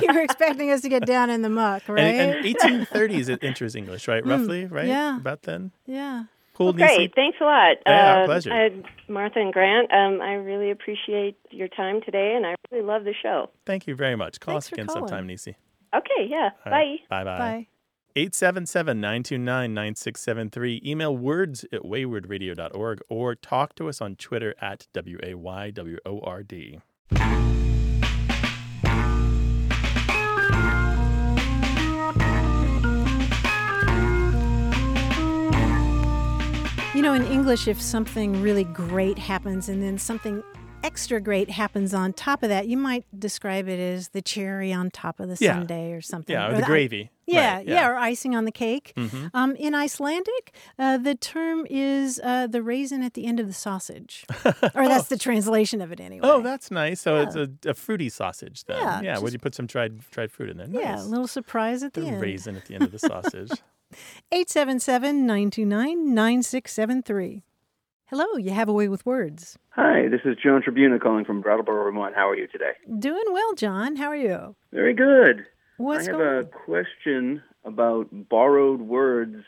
you 0.00 0.14
were 0.14 0.22
expecting 0.22 0.70
us 0.70 0.80
to 0.82 0.88
get 0.88 1.06
down 1.06 1.28
in 1.28 1.42
the 1.42 1.48
muck, 1.50 1.88
right? 1.88 1.98
And, 2.00 2.46
and 2.46 2.56
1830s 2.56 3.28
it 3.28 3.42
enters 3.42 3.74
English, 3.74 4.06
right? 4.06 4.24
Roughly, 4.24 4.66
right? 4.66 4.84
Mm, 4.84 4.88
yeah. 4.88 5.16
About 5.16 5.42
then. 5.42 5.72
yeah. 5.86 6.24
Cool, 6.62 6.72
Great, 6.74 6.98
Nisi. 6.98 7.12
thanks 7.14 7.38
a 7.40 7.44
lot. 7.44 7.76
Yeah, 7.86 8.14
our 8.16 8.22
Uh, 8.22 8.26
pleasure. 8.26 8.52
I- 8.52 8.72
Martha 9.08 9.40
and 9.40 9.52
Grant, 9.52 9.92
um, 9.92 10.20
I 10.20 10.34
really 10.34 10.70
appreciate 10.70 11.36
your 11.50 11.68
time 11.68 12.00
today, 12.02 12.34
and 12.36 12.46
I 12.46 12.54
really 12.70 12.84
love 12.84 13.04
the 13.04 13.14
show. 13.22 13.50
Thank 13.66 13.86
you 13.86 13.94
very 13.94 14.16
much. 14.16 14.40
Call 14.40 14.54
Thanks 14.54 14.66
us 14.68 14.72
again 14.72 14.86
calling. 14.86 15.08
sometime, 15.08 15.26
Nisi. 15.26 15.56
Okay, 15.94 16.26
yeah, 16.28 16.50
bye. 16.64 16.96
Bye 17.10 17.24
bye. 17.24 17.38
Bye. 17.38 17.66
877 18.14 19.00
929 19.00 19.72
9673. 19.74 20.82
Email 20.84 21.16
words 21.16 21.64
at 21.72 21.80
waywordradio.org 21.82 23.00
or 23.08 23.34
talk 23.34 23.74
to 23.76 23.88
us 23.88 24.00
on 24.02 24.16
Twitter 24.16 24.54
at 24.60 24.86
W 24.92 25.18
You 36.94 37.00
know, 37.00 37.14
in 37.14 37.24
English, 37.24 37.68
if 37.68 37.80
something 37.80 38.42
really 38.42 38.64
great 38.64 39.18
happens 39.18 39.70
and 39.70 39.82
then 39.82 39.96
something 39.96 40.42
extra 40.84 41.20
great 41.22 41.48
happens 41.48 41.94
on 41.94 42.12
top 42.12 42.42
of 42.42 42.50
that, 42.50 42.66
you 42.68 42.76
might 42.76 43.06
describe 43.18 43.66
it 43.66 43.80
as 43.80 44.08
the 44.10 44.20
cherry 44.20 44.74
on 44.74 44.90
top 44.90 45.18
of 45.18 45.28
the 45.28 45.36
Yeah. 45.42 45.54
sundae 45.54 45.92
or 45.92 46.02
something. 46.02 46.34
Yeah, 46.34 46.48
or 46.48 46.56
the 46.56 46.64
i- 46.64 46.66
gravy. 46.66 47.10
Yeah, 47.24 47.56
Right, 47.58 47.66
yeah, 47.68 47.88
or 47.88 47.94
icing 47.96 48.34
on 48.36 48.44
the 48.44 48.52
cake. 48.52 48.92
Mm-hmm. 48.96 49.28
Um, 49.32 49.54
in 49.56 49.74
Icelandic, 49.74 50.52
uh, 50.78 50.98
the 50.98 51.14
term 51.14 51.66
is 51.70 52.20
uh, 52.22 52.46
the 52.48 52.62
raisin 52.62 53.02
at 53.02 53.14
the 53.14 53.24
end 53.26 53.40
of 53.40 53.46
the 53.46 53.52
sausage, 53.54 54.26
or 54.74 54.86
that's 54.88 55.08
the 55.08 55.16
translation 55.16 55.80
of 55.80 55.92
it 55.92 56.00
anyway. 56.00 56.28
Oh, 56.28 56.42
that's 56.42 56.70
nice. 56.70 57.00
So 57.00 57.16
it's 57.22 57.36
a, 57.36 57.48
a 57.64 57.74
fruity 57.74 58.10
sausage 58.10 58.64
then. 58.64 58.76
Yeah, 58.78 59.00
Yeah, 59.02 59.18
would 59.18 59.32
you 59.32 59.38
put 59.38 59.54
some 59.54 59.66
dried 59.66 60.00
dried 60.10 60.30
fruit 60.32 60.50
in 60.50 60.58
there? 60.58 60.66
yeah, 60.68 61.00
a 61.00 61.04
little 61.04 61.28
surprise 61.28 61.82
at 61.84 61.94
the, 61.94 62.02
the 62.02 62.08
end. 62.08 62.20
raisin 62.20 62.56
at 62.56 62.66
the 62.66 62.74
end 62.74 62.82
of 62.84 62.90
the 62.92 62.98
sausage. 62.98 63.50
877 64.30 65.26
929 65.26 66.14
9673. 66.14 67.42
Hello, 68.06 68.36
you 68.36 68.50
have 68.50 68.68
a 68.68 68.72
way 68.72 68.88
with 68.88 69.06
words. 69.06 69.58
Hi, 69.70 70.08
this 70.08 70.20
is 70.24 70.36
Joan 70.42 70.62
Tribuna 70.62 71.00
calling 71.00 71.24
from 71.24 71.40
Brattleboro, 71.40 71.84
Vermont. 71.84 72.14
How 72.14 72.28
are 72.28 72.36
you 72.36 72.46
today? 72.46 72.72
Doing 72.98 73.24
well, 73.30 73.54
John. 73.54 73.96
How 73.96 74.08
are 74.08 74.16
you? 74.16 74.54
Very 74.70 74.92
good. 74.92 75.46
What's 75.78 76.08
I 76.08 76.10
have 76.10 76.20
going 76.20 76.38
a 76.38 76.44
question 76.44 77.42
about 77.64 78.08
borrowed 78.28 78.80
words. 78.82 79.44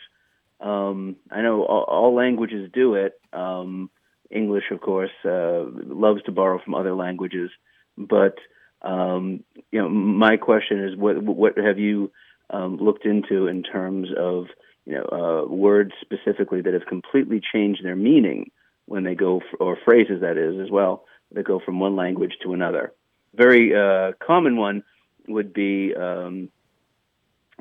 Um, 0.60 1.16
I 1.30 1.42
know 1.42 1.64
all, 1.64 1.84
all 1.84 2.14
languages 2.14 2.70
do 2.72 2.94
it. 2.94 3.20
Um, 3.32 3.90
English, 4.30 4.64
of 4.70 4.80
course, 4.80 5.10
uh, 5.24 5.64
loves 5.84 6.22
to 6.22 6.32
borrow 6.32 6.58
from 6.64 6.74
other 6.74 6.94
languages. 6.94 7.50
But 7.98 8.36
um, 8.82 9.44
you 9.70 9.80
know, 9.80 9.88
my 9.88 10.36
question 10.36 10.84
is, 10.84 10.96
what 10.96 11.22
what 11.22 11.56
have 11.58 11.78
you 11.78 12.12
um, 12.50 12.76
looked 12.76 13.04
into 13.04 13.46
in 13.46 13.62
terms 13.62 14.08
of 14.16 14.46
you 14.84 14.94
know 14.94 15.04
uh, 15.12 15.52
words 15.52 15.92
specifically 16.00 16.60
that 16.62 16.74
have 16.74 16.86
completely 16.86 17.40
changed 17.40 17.84
their 17.84 17.96
meaning 17.96 18.50
when 18.86 19.04
they 19.04 19.14
go, 19.14 19.38
f- 19.38 19.60
or 19.60 19.78
phrases 19.84 20.20
that 20.20 20.36
is 20.36 20.60
as 20.60 20.70
well, 20.70 21.04
that 21.32 21.44
go 21.44 21.60
from 21.64 21.80
one 21.80 21.96
language 21.96 22.32
to 22.42 22.52
another. 22.52 22.92
Very 23.34 23.74
uh, 23.74 24.12
common 24.24 24.56
one 24.56 24.84
would 25.26 25.52
be, 25.54 25.94
um, 25.94 26.50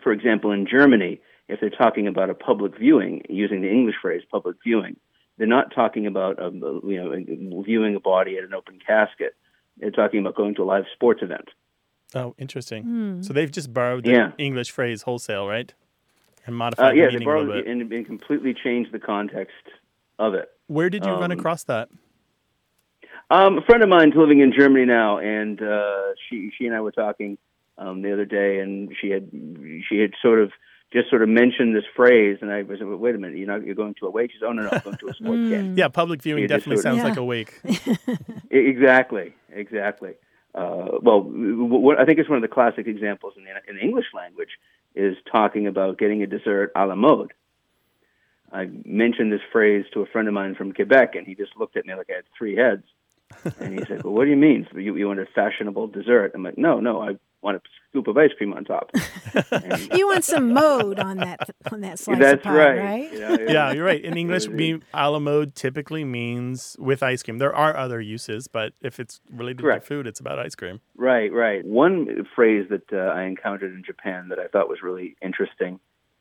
for 0.02 0.12
example, 0.12 0.52
in 0.52 0.68
Germany, 0.68 1.22
if 1.48 1.60
they're 1.60 1.70
talking 1.70 2.08
about 2.08 2.30
a 2.30 2.34
public 2.34 2.78
viewing, 2.78 3.24
using 3.30 3.62
the 3.62 3.70
English 3.70 3.96
phrase 4.02 4.22
public 4.30 4.58
viewing, 4.64 4.98
they're 5.38 5.48
not 5.48 5.74
talking 5.74 6.06
about 6.08 6.40
a, 6.42 6.52
you 6.52 7.02
know 7.02 7.62
viewing 7.64 7.96
a 7.96 8.00
body 8.00 8.38
at 8.38 8.44
an 8.44 8.54
open 8.54 8.80
casket. 8.86 9.36
They're 9.78 9.92
talking 9.92 10.20
about 10.20 10.36
going 10.36 10.56
to 10.56 10.64
a 10.64 10.66
live 10.66 10.86
sports 10.94 11.22
event. 11.24 11.50
Oh, 12.16 12.36
interesting. 12.38 12.84
Hmm. 12.84 13.22
So 13.22 13.34
they've 13.34 13.52
just 13.52 13.74
borrowed 13.74 14.04
the 14.06 14.12
Yeah. 14.12 14.32
English 14.38 14.72
phrase 14.72 15.02
wholesale, 15.04 15.48
right? 15.48 15.74
And 16.46 16.56
Uh, 16.56 16.58
modified 16.58 16.96
yeah, 16.98 17.06
the 17.06 17.12
they 17.12 17.18
meaning 17.20 17.28
a 17.28 17.32
little 17.32 17.46
borrowed 17.48 17.64
bit. 17.66 17.68
it 17.68 17.72
and, 17.82 17.92
and 17.94 18.06
completely 18.06 18.54
changed 18.54 18.92
the 18.92 19.00
context 19.00 19.54
of 20.20 20.34
it. 20.34 20.50
Where 20.68 20.90
did 20.90 21.06
you 21.06 21.12
run 21.12 21.32
um, 21.32 21.40
across 21.40 21.64
that? 21.66 21.90
Um, 23.30 23.58
a 23.58 23.62
friend 23.62 23.82
of 23.82 23.90
mine's 23.90 24.14
living 24.16 24.40
in 24.42 24.52
Germany 24.58 24.86
now, 24.86 25.18
and 25.18 25.62
uh, 25.62 26.14
she 26.30 26.52
she 26.58 26.66
and 26.68 26.76
I 26.76 26.82
were 26.82 26.92
talking 26.92 27.38
um, 27.78 28.02
the 28.02 28.12
other 28.14 28.26
day, 28.26 28.60
and 28.60 28.94
she 29.00 29.10
had 29.10 29.30
she 29.90 29.98
had 30.00 30.12
sort 30.22 30.40
of 30.40 30.52
just 30.92 31.10
sort 31.10 31.24
of 31.24 31.30
mentioned 31.30 31.76
this 31.76 31.86
phrase, 31.96 32.38
and 32.42 32.52
I 32.52 32.62
was 32.62 32.80
like, 32.80 33.00
wait 33.00 33.16
a 33.16 33.18
minute, 33.18 33.38
you're 33.38 33.48
not 33.48 33.66
you're 33.66 33.74
going 33.76 33.96
to 34.02 34.06
a 34.06 34.12
wake? 34.12 34.32
She 34.32 34.38
said, 34.40 34.46
oh 34.48 34.52
no, 34.52 34.64
no, 34.64 34.70
I'm 34.72 34.82
going 34.82 34.98
to 34.98 35.08
a 35.08 35.14
sports 35.14 35.50
game. 35.50 35.76
Yeah, 35.78 35.88
public 35.88 36.22
viewing 36.22 36.44
You 36.44 36.48
definitely 36.48 36.82
sort 36.82 36.94
of- 36.94 37.00
sounds 37.02 37.10
like 37.10 37.18
a 37.18 37.24
wake. 37.24 37.60
Exactly, 38.52 39.34
exactly. 39.52 40.14
Uh, 40.56 41.00
well, 41.02 41.32
I 41.98 42.06
think 42.06 42.20
it's 42.20 42.30
one 42.30 42.38
of 42.38 42.44
the 42.44 42.48
classic 42.48 42.88
examples 42.88 43.34
in 43.38 43.44
the, 43.44 43.52
in 43.68 43.76
the 43.76 43.82
English 43.82 44.08
language 44.14 44.60
is 44.96 45.18
talking 45.32 45.66
about 45.68 45.98
getting 45.98 46.22
a 46.22 46.28
dessert 46.28 46.72
a 46.76 46.86
la 46.86 46.96
mode. 46.96 47.34
I 48.52 48.70
mentioned 48.86 49.32
this 49.32 49.42
phrase 49.52 49.86
to 49.94 50.02
a 50.02 50.06
friend 50.06 50.28
of 50.28 50.34
mine 50.36 50.54
from 50.54 50.74
Quebec, 50.74 51.16
and 51.16 51.26
he 51.26 51.34
just 51.34 51.58
looked 51.58 51.76
at 51.76 51.88
me 51.88 51.96
like 51.96 52.10
I 52.12 52.18
had 52.18 52.26
three 52.38 52.56
heads. 52.56 52.84
And 53.60 53.80
he 53.80 53.86
said, 53.86 54.04
"Well, 54.04 54.14
what 54.14 54.26
do 54.26 54.30
you 54.30 54.38
mean? 54.38 54.68
So 54.72 54.78
you, 54.78 54.96
you 54.96 55.08
want 55.08 55.20
a 55.20 55.26
fashionable 55.26 55.88
dessert?" 55.88 56.34
I'm 56.36 56.44
like, 56.44 56.58
"No, 56.58 56.80
no, 56.80 57.02
I 57.02 57.18
want 57.44 57.58
a 57.58 57.62
scoop 57.90 58.08
of 58.08 58.18
ice 58.18 58.32
cream 58.38 58.54
on 58.54 58.66
top." 58.66 58.92
you 59.94 60.08
want 60.08 60.24
some 60.24 60.54
mode 60.54 61.00
on 61.00 61.18
that 61.18 61.50
on 61.72 61.82
that 61.82 62.00
slice 62.00 62.20
That's 62.20 62.40
of 62.40 62.44
pie, 62.44 62.56
right. 62.56 62.80
right? 62.80 63.14
Yeah, 63.14 63.38
yeah, 63.48 63.72
you're 63.74 63.86
right. 63.86 64.04
In 64.04 64.18
English, 64.18 64.48
be, 64.48 64.82
a 64.94 65.12
la 65.12 65.20
mode 65.20 65.56
typically 65.56 66.04
means 66.04 66.76
with 66.80 67.04
ice 67.04 67.24
cream. 67.24 67.38
There 67.38 67.56
are 67.56 67.76
other 67.76 68.02
uses, 68.02 68.48
but 68.48 68.74
if 68.82 69.00
it's 69.00 69.22
related 69.32 69.62
Correct. 69.62 69.84
to 69.84 69.88
food, 69.88 70.08
it's 70.08 70.20
about 70.20 70.40
ice 70.40 70.56
cream. 70.56 70.82
Right, 70.96 71.32
right. 71.32 71.64
One 71.66 72.26
phrase 72.36 72.68
that 72.70 72.92
uh, 72.92 73.14
I 73.14 73.24
encountered 73.24 73.74
in 73.74 73.84
Japan 73.84 74.30
that 74.30 74.40
I 74.40 74.48
thought 74.48 74.70
was 74.70 74.82
really 74.82 75.16
interesting 75.22 75.80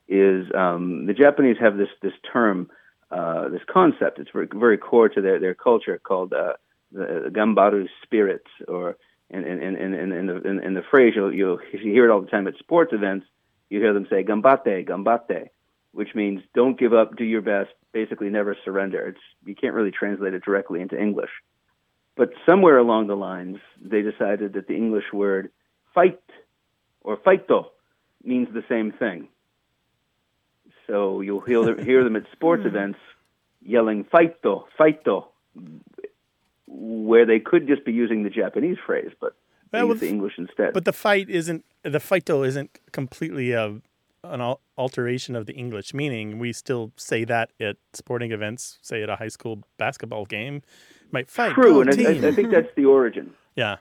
is 0.08 0.46
um, 0.54 1.06
the 1.06 1.14
Japanese 1.14 1.56
have 1.60 1.76
this 1.76 1.88
this 2.02 2.12
term, 2.32 2.70
uh, 3.10 3.48
this 3.48 3.62
concept. 3.70 4.18
It's 4.18 4.30
very, 4.32 4.48
very 4.54 4.78
core 4.78 5.08
to 5.08 5.20
their, 5.20 5.38
their 5.40 5.54
culture 5.54 5.98
called 5.98 6.32
uh, 6.32 6.54
the 6.92 7.30
gambaru 7.30 7.86
spirit, 8.02 8.44
or 8.68 8.96
in 9.32 9.44
in 9.44 9.76
in 9.76 9.94
in, 9.94 10.12
in 10.12 10.26
the 10.26 10.42
in, 10.42 10.60
in 10.60 10.74
the 10.74 10.82
phrase 10.90 11.14
you'll 11.16 11.32
you'll 11.32 11.58
you 11.72 11.92
hear 11.92 12.08
it 12.08 12.12
all 12.12 12.20
the 12.20 12.30
time 12.30 12.46
at 12.46 12.56
sports 12.58 12.92
events. 12.92 13.26
You 13.70 13.80
hear 13.80 13.94
them 13.94 14.06
say 14.10 14.22
gambate, 14.22 14.86
gambate, 14.86 15.48
which 15.92 16.14
means 16.14 16.42
don't 16.54 16.78
give 16.78 16.92
up, 16.92 17.16
do 17.16 17.24
your 17.24 17.40
best, 17.40 17.70
basically 17.92 18.28
never 18.28 18.56
surrender. 18.64 19.08
It's 19.08 19.20
you 19.44 19.54
can't 19.54 19.74
really 19.74 19.90
translate 19.90 20.34
it 20.34 20.44
directly 20.44 20.80
into 20.80 21.00
English. 21.00 21.30
But 22.14 22.32
somewhere 22.44 22.76
along 22.76 23.06
the 23.06 23.16
lines, 23.16 23.56
they 23.80 24.02
decided 24.02 24.52
that 24.52 24.68
the 24.68 24.76
English 24.76 25.12
word 25.12 25.50
fight 25.94 26.20
or 27.00 27.16
fighto 27.16 27.70
means 28.22 28.48
the 28.52 28.64
same 28.68 28.92
thing. 28.92 29.28
So 30.86 31.22
you'll 31.22 31.40
hear 31.40 31.64
them, 31.64 31.84
hear 31.84 32.04
them 32.04 32.16
at 32.16 32.24
sports 32.32 32.62
hmm. 32.64 32.68
events 32.68 32.98
yelling 33.64 34.04
fighto, 34.04 34.66
fighto, 34.76 35.28
where 36.72 37.26
they 37.26 37.38
could 37.38 37.66
just 37.68 37.84
be 37.84 37.92
using 37.92 38.22
the 38.22 38.30
Japanese 38.30 38.78
phrase, 38.84 39.10
but 39.20 39.34
they 39.70 39.80
use 39.80 40.00
the 40.00 40.08
English 40.08 40.34
instead. 40.38 40.72
But 40.72 40.84
the 40.84 40.92
fight 40.92 41.28
isn't 41.28 41.64
the 41.82 42.00
fight 42.00 42.26
though 42.26 42.42
isn't 42.42 42.78
completely 42.92 43.52
a, 43.52 43.80
an 44.24 44.56
alteration 44.78 45.36
of 45.36 45.46
the 45.46 45.52
English 45.52 45.92
meaning. 45.92 46.38
We 46.38 46.52
still 46.52 46.92
say 46.96 47.24
that 47.24 47.50
at 47.60 47.76
sporting 47.92 48.32
events, 48.32 48.78
say 48.82 49.02
at 49.02 49.10
a 49.10 49.16
high 49.16 49.28
school 49.28 49.62
basketball 49.78 50.24
game, 50.24 50.62
might 51.10 51.30
fight. 51.30 51.54
True, 51.54 51.80
and 51.80 51.90
I. 51.90 52.28
I, 52.28 52.32
think 52.32 52.50
that's 52.50 52.74
the 52.76 52.86
origin. 52.86 53.34
yeah. 53.54 53.76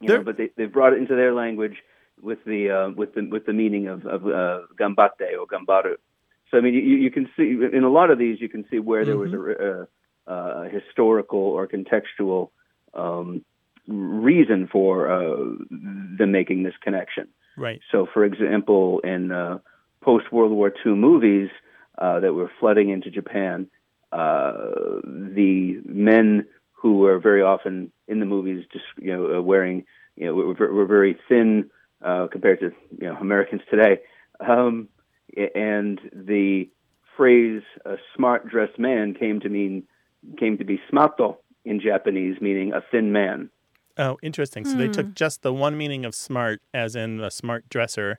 You 0.00 0.08
know, 0.08 0.22
but 0.22 0.36
they 0.36 0.50
they've 0.56 0.72
brought 0.72 0.94
it 0.94 0.98
into 0.98 1.14
their 1.14 1.32
language 1.32 1.76
with 2.20 2.38
the 2.44 2.70
uh, 2.70 2.90
with 2.90 3.14
the 3.14 3.28
with 3.30 3.46
the 3.46 3.52
meaning 3.52 3.88
of 3.88 4.04
of 4.06 4.26
uh, 4.26 4.60
gambate 4.78 5.38
or 5.38 5.46
gambaru. 5.46 5.94
So 6.50 6.58
I 6.58 6.60
mean, 6.60 6.74
you, 6.74 6.80
you 6.80 7.10
can 7.10 7.28
see 7.36 7.56
in 7.72 7.82
a 7.82 7.88
lot 7.88 8.10
of 8.10 8.18
these, 8.18 8.40
you 8.40 8.48
can 8.48 8.64
see 8.70 8.78
where 8.78 9.06
there 9.06 9.16
was 9.16 9.32
a, 9.32 9.38
a, 9.38 9.86
a 10.26 10.68
historical 10.68 11.40
or 11.40 11.66
contextual 11.66 12.50
um, 12.94 13.44
reason 13.86 14.68
for 14.70 15.10
uh, 15.10 15.36
them 15.70 16.32
making 16.32 16.62
this 16.62 16.74
connection. 16.82 17.28
Right. 17.56 17.80
So, 17.90 18.06
for 18.12 18.24
example, 18.24 19.00
in 19.00 19.32
uh, 19.32 19.58
post 20.00 20.32
World 20.32 20.52
War 20.52 20.72
II 20.84 20.92
movies 20.92 21.50
uh, 21.98 22.20
that 22.20 22.32
were 22.32 22.50
flooding 22.60 22.90
into 22.90 23.10
Japan, 23.10 23.68
uh, 24.12 24.52
the 25.04 25.80
men 25.84 26.46
who 26.72 26.98
were 26.98 27.18
very 27.18 27.42
often 27.42 27.92
in 28.08 28.20
the 28.20 28.26
movies, 28.26 28.64
just 28.72 28.84
you 28.98 29.12
know, 29.12 29.38
uh, 29.38 29.42
wearing, 29.42 29.84
you 30.16 30.26
know, 30.26 30.34
were, 30.34 30.72
were 30.72 30.86
very 30.86 31.16
thin 31.28 31.70
uh, 32.04 32.26
compared 32.30 32.60
to 32.60 32.72
you 33.00 33.08
know 33.08 33.16
Americans 33.16 33.62
today, 33.70 34.00
um, 34.40 34.88
and 35.54 36.00
the 36.12 36.68
phrase 37.16 37.62
"a 37.84 37.96
smart 38.16 38.48
dressed 38.48 38.78
man" 38.78 39.14
came 39.14 39.40
to 39.40 39.48
mean 39.48 39.84
came 40.38 40.58
to 40.58 40.64
be 40.64 40.80
smato 40.90 41.36
in 41.64 41.80
Japanese, 41.80 42.40
meaning 42.40 42.72
a 42.72 42.80
thin 42.90 43.12
man. 43.12 43.50
Oh, 43.98 44.18
interesting. 44.22 44.64
So 44.64 44.78
they 44.78 44.86
Hmm. 44.86 44.92
took 44.92 45.14
just 45.14 45.42
the 45.42 45.52
one 45.52 45.76
meaning 45.76 46.04
of 46.04 46.14
smart, 46.14 46.60
as 46.72 46.96
in 46.96 47.20
a 47.20 47.30
smart 47.30 47.68
dresser, 47.68 48.18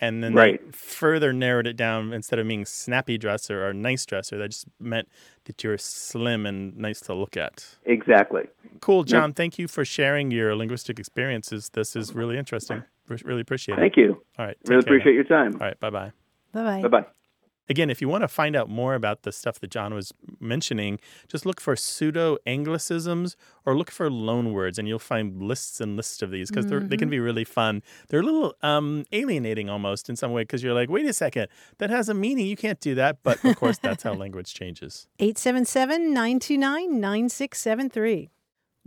and 0.00 0.24
then 0.24 0.32
Right. 0.34 0.64
they 0.64 0.70
further 0.72 1.32
narrowed 1.32 1.66
it 1.66 1.76
down 1.76 2.12
instead 2.14 2.38
of 2.38 2.48
being 2.48 2.64
snappy 2.64 3.18
dresser 3.18 3.66
or 3.66 3.74
nice 3.74 4.06
dresser. 4.06 4.38
That 4.38 4.48
just 4.52 4.66
meant 4.80 5.08
that 5.44 5.62
you're 5.62 5.76
slim 5.76 6.46
and 6.46 6.74
nice 6.78 7.00
to 7.00 7.14
look 7.14 7.36
at. 7.36 7.76
Exactly. 7.84 8.44
Cool, 8.80 9.04
John. 9.04 9.34
Thank 9.34 9.58
you 9.58 9.68
for 9.68 9.84
sharing 9.84 10.30
your 10.30 10.56
linguistic 10.56 10.98
experiences. 10.98 11.68
This 11.68 11.94
is 11.94 12.14
really 12.14 12.38
interesting. 12.38 12.82
Re- 13.08 13.18
Really 13.24 13.40
appreciate 13.42 13.76
it. 13.76 13.80
Thank 13.80 13.96
you. 13.98 14.22
All 14.38 14.46
right. 14.46 14.56
Really 14.68 14.80
take 14.82 14.86
care 14.86 14.96
now. 14.96 15.02
appreciate 15.02 15.14
your 15.14 15.24
time. 15.24 15.52
All 15.54 15.66
right. 15.66 15.78
Bye 15.80 15.90
bye. 15.90 16.12
Bye 16.52 16.62
bye. 16.62 16.82
Bye 16.82 16.88
bye. 17.02 17.06
Again, 17.70 17.88
if 17.88 18.00
you 18.00 18.08
want 18.08 18.22
to 18.22 18.28
find 18.28 18.56
out 18.56 18.68
more 18.68 18.94
about 18.94 19.22
the 19.22 19.30
stuff 19.30 19.60
that 19.60 19.70
John 19.70 19.94
was 19.94 20.12
mentioning, 20.40 20.98
just 21.28 21.46
look 21.46 21.60
for 21.60 21.76
pseudo 21.76 22.36
anglicisms 22.44 23.36
or 23.64 23.76
look 23.78 23.92
for 23.92 24.10
loan 24.10 24.52
words, 24.52 24.76
and 24.76 24.88
you'll 24.88 24.98
find 24.98 25.40
lists 25.40 25.80
and 25.80 25.96
lists 25.96 26.20
of 26.20 26.32
these 26.32 26.50
because 26.50 26.66
they 26.66 26.96
can 26.96 27.08
be 27.08 27.20
really 27.20 27.44
fun. 27.44 27.82
They're 28.08 28.20
a 28.20 28.24
little 28.24 28.54
um, 28.62 29.04
alienating 29.12 29.70
almost 29.70 30.08
in 30.10 30.16
some 30.16 30.32
way 30.32 30.42
because 30.42 30.64
you're 30.64 30.74
like, 30.74 30.90
wait 30.90 31.06
a 31.06 31.12
second, 31.12 31.46
that 31.78 31.90
has 31.90 32.08
a 32.08 32.14
meaning. 32.14 32.46
You 32.46 32.56
can't 32.56 32.80
do 32.80 32.96
that. 32.96 33.18
But 33.22 33.44
of 33.44 33.54
course, 33.54 33.78
that's 33.78 34.02
how 34.02 34.14
language 34.24 34.52
changes. 34.52 35.06
877 35.20 36.12
929 36.12 37.00
9673. 37.00 38.30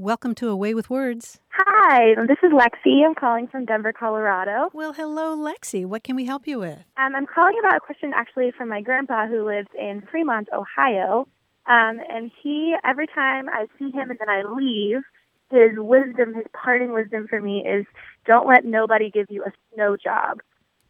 Welcome 0.03 0.35
to 0.35 0.49
A 0.49 0.55
Way 0.57 0.73
with 0.73 0.89
Words. 0.89 1.39
Hi, 1.53 2.13
this 2.27 2.35
is 2.43 2.51
Lexi. 2.51 3.05
I'm 3.05 3.15
calling 3.15 3.47
from 3.47 3.63
Denver, 3.63 3.93
Colorado. 3.93 4.69
Well, 4.73 4.91
hello, 4.91 5.33
Lexi. 5.33 5.85
What 5.85 6.03
can 6.03 6.17
we 6.17 6.25
help 6.25 6.45
you 6.45 6.59
with? 6.59 6.79
Um, 6.97 7.15
I'm 7.15 7.25
calling 7.25 7.55
about 7.57 7.77
a 7.77 7.79
question 7.79 8.11
actually 8.13 8.51
from 8.51 8.67
my 8.67 8.81
grandpa 8.81 9.27
who 9.27 9.45
lives 9.45 9.69
in 9.79 10.03
Fremont, 10.11 10.49
Ohio. 10.51 11.29
Um, 11.67 12.01
and 12.09 12.29
he, 12.43 12.75
every 12.83 13.07
time 13.07 13.47
I 13.47 13.67
see 13.79 13.91
him 13.91 14.09
and 14.09 14.19
then 14.19 14.27
I 14.27 14.43
leave, 14.43 15.03
his 15.49 15.77
wisdom, 15.77 16.33
his 16.35 16.47
parting 16.51 16.91
wisdom 16.91 17.27
for 17.29 17.39
me 17.39 17.65
is 17.65 17.85
don't 18.25 18.45
let 18.45 18.65
nobody 18.65 19.09
give 19.09 19.27
you 19.29 19.45
a 19.45 19.53
snow 19.73 19.95
job. 19.95 20.41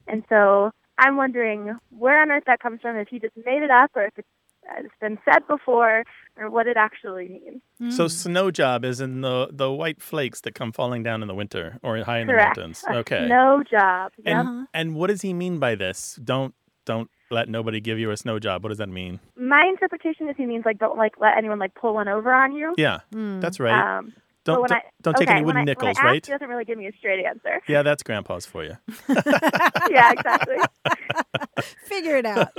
And 0.07 0.23
so 0.27 0.71
I'm 0.97 1.17
wondering 1.17 1.77
where 1.91 2.19
on 2.19 2.31
earth 2.31 2.45
that 2.47 2.61
comes 2.61 2.81
from, 2.81 2.97
if 2.97 3.09
he 3.09 3.19
just 3.19 3.37
made 3.45 3.61
it 3.61 3.69
up 3.69 3.91
or 3.95 4.05
if 4.05 4.13
it's, 4.17 4.27
it's 4.77 4.93
been 4.99 5.17
said 5.25 5.47
before 5.47 6.03
or 6.37 6.49
what 6.49 6.67
it 6.67 6.77
actually 6.77 7.29
means. 7.79 7.95
So, 7.95 8.05
mm. 8.05 8.11
snow 8.11 8.51
job 8.51 8.85
is 8.85 9.01
in 9.01 9.21
the, 9.21 9.49
the 9.51 9.71
white 9.71 10.01
flakes 10.01 10.41
that 10.41 10.55
come 10.55 10.71
falling 10.71 11.03
down 11.03 11.21
in 11.21 11.27
the 11.27 11.35
winter 11.35 11.79
or 11.83 11.97
high 12.03 12.19
in 12.19 12.27
Correct. 12.27 12.55
the 12.55 12.61
mountains. 12.61 12.83
A 12.87 12.95
Okay. 13.03 13.27
snow 13.27 13.63
job. 13.69 14.11
And, 14.25 14.47
uh-huh. 14.47 14.65
and 14.73 14.95
what 14.95 15.07
does 15.07 15.21
he 15.21 15.33
mean 15.33 15.59
by 15.59 15.75
this? 15.75 16.19
Don't 16.23 16.53
don't 16.85 17.09
let 17.31 17.49
nobody 17.49 17.79
give 17.79 17.97
you 17.97 18.11
a 18.11 18.17
snow 18.17 18.39
job. 18.39 18.63
What 18.63 18.69
does 18.69 18.77
that 18.77 18.89
mean? 18.89 19.19
My 19.35 19.65
interpretation 19.67 20.29
is 20.29 20.35
he 20.37 20.45
means 20.45 20.65
like 20.65 20.77
don't 20.77 20.97
like 20.97 21.13
let 21.19 21.37
anyone 21.37 21.59
like 21.59 21.73
pull 21.75 21.93
one 21.93 22.07
over 22.07 22.33
on 22.33 22.53
you. 22.53 22.73
Yeah, 22.77 22.99
mm. 23.13 23.41
that's 23.41 23.59
right. 23.59 23.97
Um, 23.97 24.13
Don't- 24.45 24.55
but 24.55 24.61
when 24.61 24.69
don't- 24.69 24.77
I, 24.77 24.89
don't 25.01 25.17
take 25.17 25.27
okay, 25.27 25.35
any 25.37 25.45
when 25.45 25.55
wooden 25.55 25.61
I- 25.61 25.63
nickels, 25.65 25.83
when 25.83 25.87
I 25.87 25.99
ask, 25.99 26.03
right? 26.03 26.25
He 26.25 26.31
doesn't 26.31 26.47
really 26.49 26.65
give 26.65 26.77
me 26.77 26.87
a 26.87 26.91
straight 26.97 27.25
answer. 27.25 27.61
Yeah, 27.67 27.81
that's 27.81 28.03
grandpa's 28.03 28.45
for 28.45 28.63
you. 28.63 28.77
yeah, 29.89 30.11
exactly. 30.11 30.57
Figure 31.85 32.17
it 32.17 32.25
out. 32.25 32.49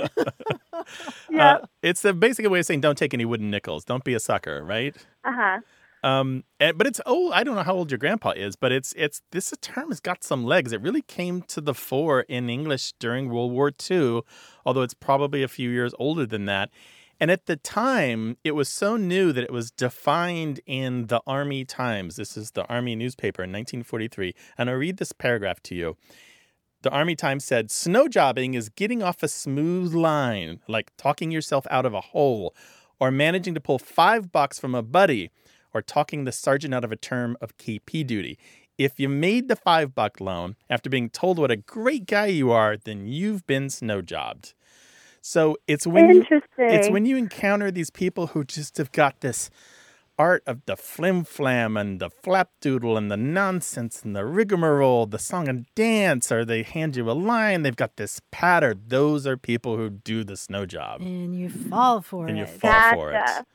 Yeah. 1.29 1.53
Uh, 1.55 1.65
it's 1.81 2.01
the 2.01 2.13
basic 2.13 2.47
way 2.49 2.59
of 2.59 2.65
saying 2.65 2.81
don't 2.81 2.97
take 2.97 3.13
any 3.13 3.25
wooden 3.25 3.49
nickels. 3.49 3.85
Don't 3.85 4.03
be 4.03 4.13
a 4.13 4.19
sucker, 4.19 4.63
right? 4.63 4.95
Uh 5.23 5.31
huh. 5.33 5.59
Um, 6.03 6.43
and, 6.59 6.77
but 6.77 6.85
it's 6.85 7.01
oh, 7.07 7.31
I 7.31 7.43
don't 7.43 7.55
know 7.55 7.63
how 7.63 7.73
old 7.73 7.89
your 7.89 7.97
grandpa 7.97 8.31
is, 8.31 8.55
but 8.55 8.71
it's 8.71 8.93
it's 8.95 9.21
this 9.31 9.51
term 9.61 9.89
has 9.89 9.99
got 9.99 10.23
some 10.23 10.43
legs. 10.43 10.71
It 10.71 10.81
really 10.81 11.01
came 11.01 11.41
to 11.43 11.61
the 11.61 11.73
fore 11.73 12.21
in 12.21 12.49
English 12.49 12.93
during 12.99 13.29
World 13.29 13.51
War 13.51 13.71
II, 13.89 14.21
although 14.65 14.83
it's 14.83 14.93
probably 14.93 15.41
a 15.41 15.47
few 15.47 15.69
years 15.71 15.93
older 15.97 16.25
than 16.27 16.45
that. 16.45 16.69
And 17.19 17.31
at 17.31 17.45
the 17.45 17.55
time, 17.55 18.37
it 18.43 18.51
was 18.51 18.67
so 18.67 18.97
new 18.97 19.31
that 19.31 19.43
it 19.43 19.51
was 19.51 19.71
defined 19.71 20.59
in 20.65 21.07
the 21.07 21.21
Army 21.25 21.63
Times. 21.63 22.17
This 22.17 22.35
is 22.35 22.51
the 22.51 22.65
Army 22.65 22.95
newspaper 22.95 23.43
in 23.43 23.51
1943. 23.51 24.33
And 24.57 24.69
I'll 24.69 24.75
read 24.75 24.97
this 24.97 25.13
paragraph 25.13 25.61
to 25.63 25.75
you. 25.75 25.97
The 26.81 26.91
Army 26.91 27.15
Times 27.15 27.45
said, 27.45 27.71
Snow 27.71 28.07
jobbing 28.07 28.53
is 28.53 28.69
getting 28.69 29.01
off 29.01 29.23
a 29.23 29.27
smooth 29.27 29.93
line, 29.93 30.59
like 30.67 30.91
talking 30.97 31.31
yourself 31.31 31.65
out 31.71 31.85
of 31.85 31.93
a 31.93 32.01
hole, 32.01 32.53
or 32.99 33.11
managing 33.11 33.55
to 33.55 33.61
pull 33.61 33.79
five 33.79 34.31
bucks 34.31 34.59
from 34.59 34.75
a 34.75 34.83
buddy, 34.83 35.31
or 35.73 35.81
talking 35.81 36.25
the 36.25 36.31
sergeant 36.31 36.73
out 36.73 36.83
of 36.83 36.91
a 36.91 36.95
term 36.95 37.37
of 37.41 37.57
KP 37.57 38.05
duty. 38.05 38.37
If 38.77 38.99
you 38.99 39.07
made 39.07 39.47
the 39.47 39.55
five 39.55 39.95
buck 39.95 40.19
loan 40.19 40.57
after 40.69 40.89
being 40.89 41.09
told 41.09 41.39
what 41.39 41.49
a 41.49 41.55
great 41.55 42.05
guy 42.05 42.27
you 42.27 42.51
are, 42.51 42.75
then 42.75 43.07
you've 43.07 43.47
been 43.47 43.69
snow 43.69 44.01
jobbed. 44.01 44.53
So 45.27 45.57
it's 45.67 45.87
when 45.87 46.07
you, 46.13 46.25
it's 46.59 46.87
when 46.87 47.07
you 47.07 47.17
encounter 47.17 47.71
these 47.71 47.89
people 47.89 48.27
who 48.27 48.43
just 48.43 48.77
have 48.77 48.91
got 48.91 49.21
this 49.21 49.49
art 50.19 50.43
of 50.45 50.63
the 50.67 50.77
flim 50.77 51.23
flam 51.23 51.75
and 51.75 51.99
the 51.99 52.11
flapdoodle 52.11 52.95
and 52.95 53.09
the 53.09 53.17
nonsense 53.17 54.03
and 54.03 54.15
the 54.15 54.23
rigmarole, 54.23 55.07
the 55.07 55.17
song 55.17 55.47
and 55.47 55.65
dance, 55.73 56.31
or 56.31 56.45
they 56.45 56.61
hand 56.61 56.95
you 56.95 57.09
a 57.09 57.13
line, 57.13 57.63
they've 57.63 57.75
got 57.75 57.95
this 57.95 58.21
pattern. 58.29 58.83
Those 58.87 59.25
are 59.25 59.35
people 59.35 59.77
who 59.77 59.89
do 59.89 60.23
the 60.23 60.37
snow 60.37 60.67
job. 60.67 61.01
And 61.01 61.35
you 61.35 61.49
fall 61.49 62.01
for 62.01 62.27
And 62.27 62.37
it. 62.37 62.41
you 62.41 62.45
fall 62.45 62.93
for 62.93 63.11
it. 63.11 63.45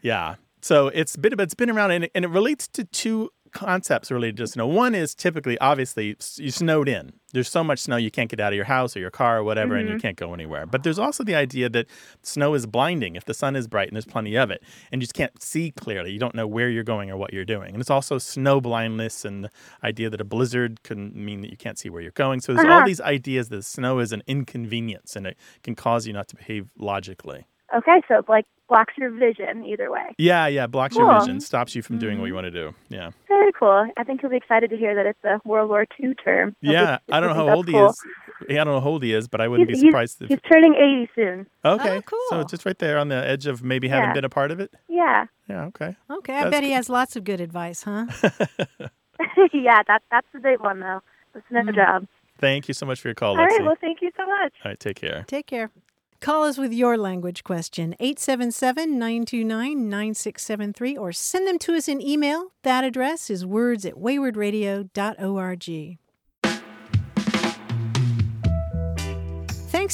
Yeah. 0.00 0.36
So 0.62 0.88
it's 0.88 1.14
been 1.14 1.38
it's 1.38 1.54
been 1.54 1.68
around 1.68 1.90
and 1.90 2.04
it, 2.04 2.10
and 2.14 2.24
it 2.24 2.28
relates 2.28 2.66
to 2.68 2.84
two 2.84 3.28
concepts 3.52 4.10
related 4.10 4.36
to 4.38 4.46
snow. 4.46 4.66
One 4.66 4.94
is 4.94 5.14
typically 5.14 5.58
obviously 5.58 6.16
you 6.36 6.50
snowed 6.50 6.88
in. 6.88 7.12
There's 7.32 7.48
so 7.48 7.62
much 7.62 7.78
snow 7.78 7.96
you 7.96 8.10
can't 8.10 8.28
get 8.28 8.40
out 8.40 8.52
of 8.52 8.56
your 8.56 8.64
house 8.64 8.96
or 8.96 9.00
your 9.00 9.10
car 9.10 9.38
or 9.38 9.44
whatever 9.44 9.76
and 9.76 9.88
you 9.88 9.94
Mhm. 9.96 10.02
can't 10.02 10.16
go 10.16 10.34
anywhere. 10.34 10.66
But 10.66 10.82
there's 10.82 10.98
also 10.98 11.22
the 11.22 11.34
idea 11.36 11.68
that 11.68 11.86
snow 12.22 12.54
is 12.54 12.66
blinding 12.66 13.14
if 13.14 13.24
the 13.24 13.34
sun 13.34 13.54
is 13.54 13.68
bright 13.68 13.86
and 13.88 13.94
there's 13.96 14.04
plenty 14.04 14.36
of 14.36 14.50
it 14.50 14.62
and 14.90 15.00
you 15.00 15.06
just 15.06 15.14
can't 15.14 15.40
see 15.42 15.70
clearly. 15.70 16.10
You 16.12 16.18
don't 16.18 16.34
know 16.34 16.46
where 16.48 16.68
you're 16.68 16.82
going 16.84 17.10
or 17.10 17.16
what 17.16 17.32
you're 17.32 17.44
doing. 17.44 17.70
And 17.72 17.80
it's 17.80 17.90
also 17.90 18.18
snow 18.18 18.60
blindness 18.60 19.24
and 19.24 19.44
the 19.44 19.50
idea 19.84 20.10
that 20.10 20.20
a 20.20 20.24
blizzard 20.24 20.82
can 20.82 21.12
mean 21.14 21.40
that 21.42 21.50
you 21.50 21.56
can't 21.56 21.78
see 21.78 21.88
where 21.88 22.02
you're 22.02 22.10
going. 22.12 22.40
So 22.40 22.52
there's 22.52 22.64
all 22.66 22.78
Uh-huh. 22.78 22.86
these 22.86 23.00
ideas 23.00 23.48
that 23.50 23.62
snow 23.64 24.00
is 24.00 24.10
an 24.12 24.22
inconvenience 24.26 25.14
and 25.14 25.26
it 25.26 25.36
can 25.62 25.74
cause 25.76 26.06
you 26.06 26.12
not 26.12 26.26
to 26.28 26.36
behave 26.36 26.66
logically. 26.76 27.46
Okay, 27.76 28.00
so 28.08 28.18
it 28.18 28.28
like 28.28 28.46
blocks 28.68 28.94
your 28.98 29.10
vision 29.10 29.64
either 29.64 29.90
way. 29.90 30.14
Yeah, 30.18 30.46
yeah, 30.46 30.66
blocks 30.66 30.96
your 30.96 31.18
vision, 31.20 31.40
stops 31.40 31.74
you 31.74 31.82
from 31.82 31.98
doing 31.98 32.14
Mm-hmm. 32.14 32.20
what 32.20 32.26
you 32.26 32.34
want 32.34 32.44
to 32.46 32.50
do. 32.50 32.74
Yeah. 32.88 33.10
Very 33.28 33.52
cool. 33.52 33.86
I 33.96 34.04
think 34.04 34.20
he'll 34.20 34.30
be 34.30 34.36
excited 34.36 34.70
to 34.70 34.76
hear 34.76 34.94
that 34.94 35.06
it's 35.06 35.22
a 35.24 35.40
World 35.48 35.68
War 35.70 35.86
II 36.00 36.14
term. 36.14 36.54
He'll 36.60 36.72
Yeah, 36.72 36.98
be- 37.06 37.12
I 37.12 37.20
don't 37.20 37.30
know 37.30 37.34
how 37.46 37.54
old 37.54 37.66
that's 37.66 37.76
he 37.76 37.82
is. 37.82 38.02
Yeah, 38.48 38.60
I 38.62 38.64
don't 38.64 38.74
know 38.74 38.80
how 38.80 38.88
old 38.90 39.02
he 39.02 39.12
is, 39.12 39.28
but 39.28 39.40
I 39.40 39.48
wouldn't 39.48 39.68
He's- 39.68 39.80
be 39.82 39.88
surprised 39.88 40.18
he's, 40.20 40.30
if. 40.30 40.40
He's 40.40 40.50
turning 40.50 40.74
80 40.74 41.10
soon. 41.14 41.46
Okay, 41.64 42.00
Oh, 42.12 42.26
so 42.30 42.44
just 42.44 42.64
right 42.64 42.78
there 42.78 42.98
on 42.98 43.08
the 43.08 43.16
edge 43.16 43.46
of 43.46 43.62
maybe 43.62 43.88
having 43.88 44.10
Yeah. 44.10 44.14
been 44.14 44.24
a 44.24 44.28
part 44.30 44.50
of 44.50 44.60
it. 44.60 44.72
Yeah. 44.88 45.26
Yeah, 45.48 45.64
okay. 45.66 45.96
Okay, 46.10 46.34
I 46.36 46.44
That's 46.44 46.50
bet 46.56 46.62
he 46.64 46.70
has 46.72 46.88
lots 46.88 47.16
of 47.16 47.24
good 47.24 47.40
advice, 47.40 47.82
huh? 47.82 48.06
yeah, 49.52 49.82
that, 49.86 50.02
that's 50.10 50.26
the 50.32 50.40
big 50.40 50.60
one, 50.60 50.80
though. 50.80 51.00
The 51.34 51.42
snow 51.48 51.62
Mm. 51.62 51.74
job. 51.74 52.06
Thank 52.38 52.68
you 52.68 52.74
so 52.74 52.86
much 52.86 53.00
for 53.00 53.08
your 53.08 53.14
call, 53.14 53.38
All 53.38 53.46
Lexi. 53.46 53.50
right, 53.58 53.64
well, 53.64 53.76
thank 53.80 54.00
you 54.00 54.10
so 54.16 54.24
much. 54.26 54.54
All 54.64 54.70
right, 54.70 54.80
take 54.80 54.96
care. 54.96 55.24
Take 55.26 55.46
care. 55.46 55.70
Call 56.20 56.44
us 56.44 56.58
with 56.58 56.74
your 56.74 56.98
language 56.98 57.44
question, 57.44 57.94
877 57.98 58.98
929 58.98 59.88
9673, 59.88 60.96
or 60.96 61.12
send 61.12 61.48
them 61.48 61.58
to 61.60 61.74
us 61.74 61.88
in 61.88 62.02
email. 62.02 62.48
That 62.62 62.84
address 62.84 63.30
is 63.30 63.46
words 63.46 63.86
at 63.86 63.94
waywordradio.org. 63.94 65.98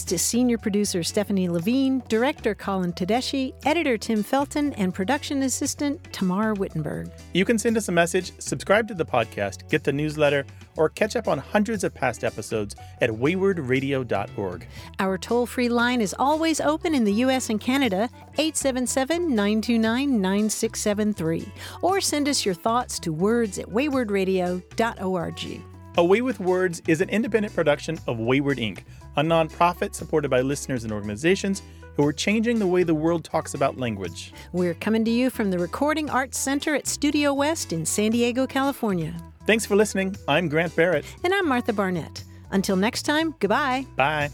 to 0.06 0.18
senior 0.18 0.58
producer 0.58 1.02
Stephanie 1.02 1.48
Levine, 1.48 2.02
director 2.08 2.54
Colin 2.54 2.92
Tedeschi, 2.92 3.52
editor 3.64 3.98
Tim 3.98 4.22
Felton, 4.22 4.72
and 4.74 4.94
production 4.94 5.42
assistant 5.42 6.02
Tamar 6.12 6.54
Wittenberg. 6.54 7.10
You 7.34 7.44
can 7.44 7.58
send 7.58 7.76
us 7.76 7.88
a 7.88 7.92
message, 7.92 8.32
subscribe 8.38 8.88
to 8.88 8.94
the 8.94 9.04
podcast, 9.04 9.68
get 9.68 9.84
the 9.84 9.92
newsletter, 9.92 10.46
or 10.76 10.88
catch 10.88 11.16
up 11.16 11.28
on 11.28 11.38
hundreds 11.38 11.84
of 11.84 11.94
past 11.94 12.24
episodes 12.24 12.76
at 13.00 13.10
waywordradio.org. 13.10 14.66
Our 14.98 15.18
toll 15.18 15.46
free 15.46 15.68
line 15.68 16.00
is 16.00 16.14
always 16.18 16.60
open 16.60 16.94
in 16.94 17.04
the 17.04 17.14
U.S. 17.14 17.50
and 17.50 17.60
Canada, 17.60 18.08
877 18.38 19.28
929 19.34 20.20
9673. 20.20 21.46
Or 21.82 22.00
send 22.00 22.28
us 22.28 22.44
your 22.44 22.54
thoughts 22.54 22.98
to 23.00 23.12
words 23.12 23.58
at 23.58 23.66
waywordradio.org. 23.66 25.62
Away 25.98 26.20
with 26.20 26.40
Words 26.40 26.82
is 26.86 27.00
an 27.00 27.08
independent 27.08 27.54
production 27.54 27.98
of 28.06 28.18
Wayword 28.18 28.58
Inc., 28.58 28.80
a 29.16 29.22
nonprofit 29.22 29.94
supported 29.94 30.30
by 30.30 30.40
listeners 30.40 30.84
and 30.84 30.92
organizations 30.92 31.62
who 31.96 32.06
are 32.06 32.12
changing 32.12 32.58
the 32.58 32.66
way 32.66 32.82
the 32.82 32.94
world 32.94 33.24
talks 33.24 33.54
about 33.54 33.78
language. 33.78 34.32
We're 34.52 34.74
coming 34.74 35.04
to 35.04 35.10
you 35.10 35.30
from 35.30 35.50
the 35.50 35.58
Recording 35.58 36.10
Arts 36.10 36.38
Center 36.38 36.74
at 36.74 36.86
Studio 36.86 37.32
West 37.32 37.72
in 37.72 37.86
San 37.86 38.10
Diego, 38.10 38.46
California. 38.46 39.14
Thanks 39.46 39.64
for 39.64 39.76
listening. 39.76 40.16
I'm 40.28 40.48
Grant 40.48 40.74
Barrett. 40.76 41.06
And 41.24 41.32
I'm 41.32 41.48
Martha 41.48 41.72
Barnette. 41.72 42.24
Until 42.50 42.76
next 42.76 43.02
time, 43.02 43.34
goodbye. 43.40 43.86
Bye. 43.96 44.30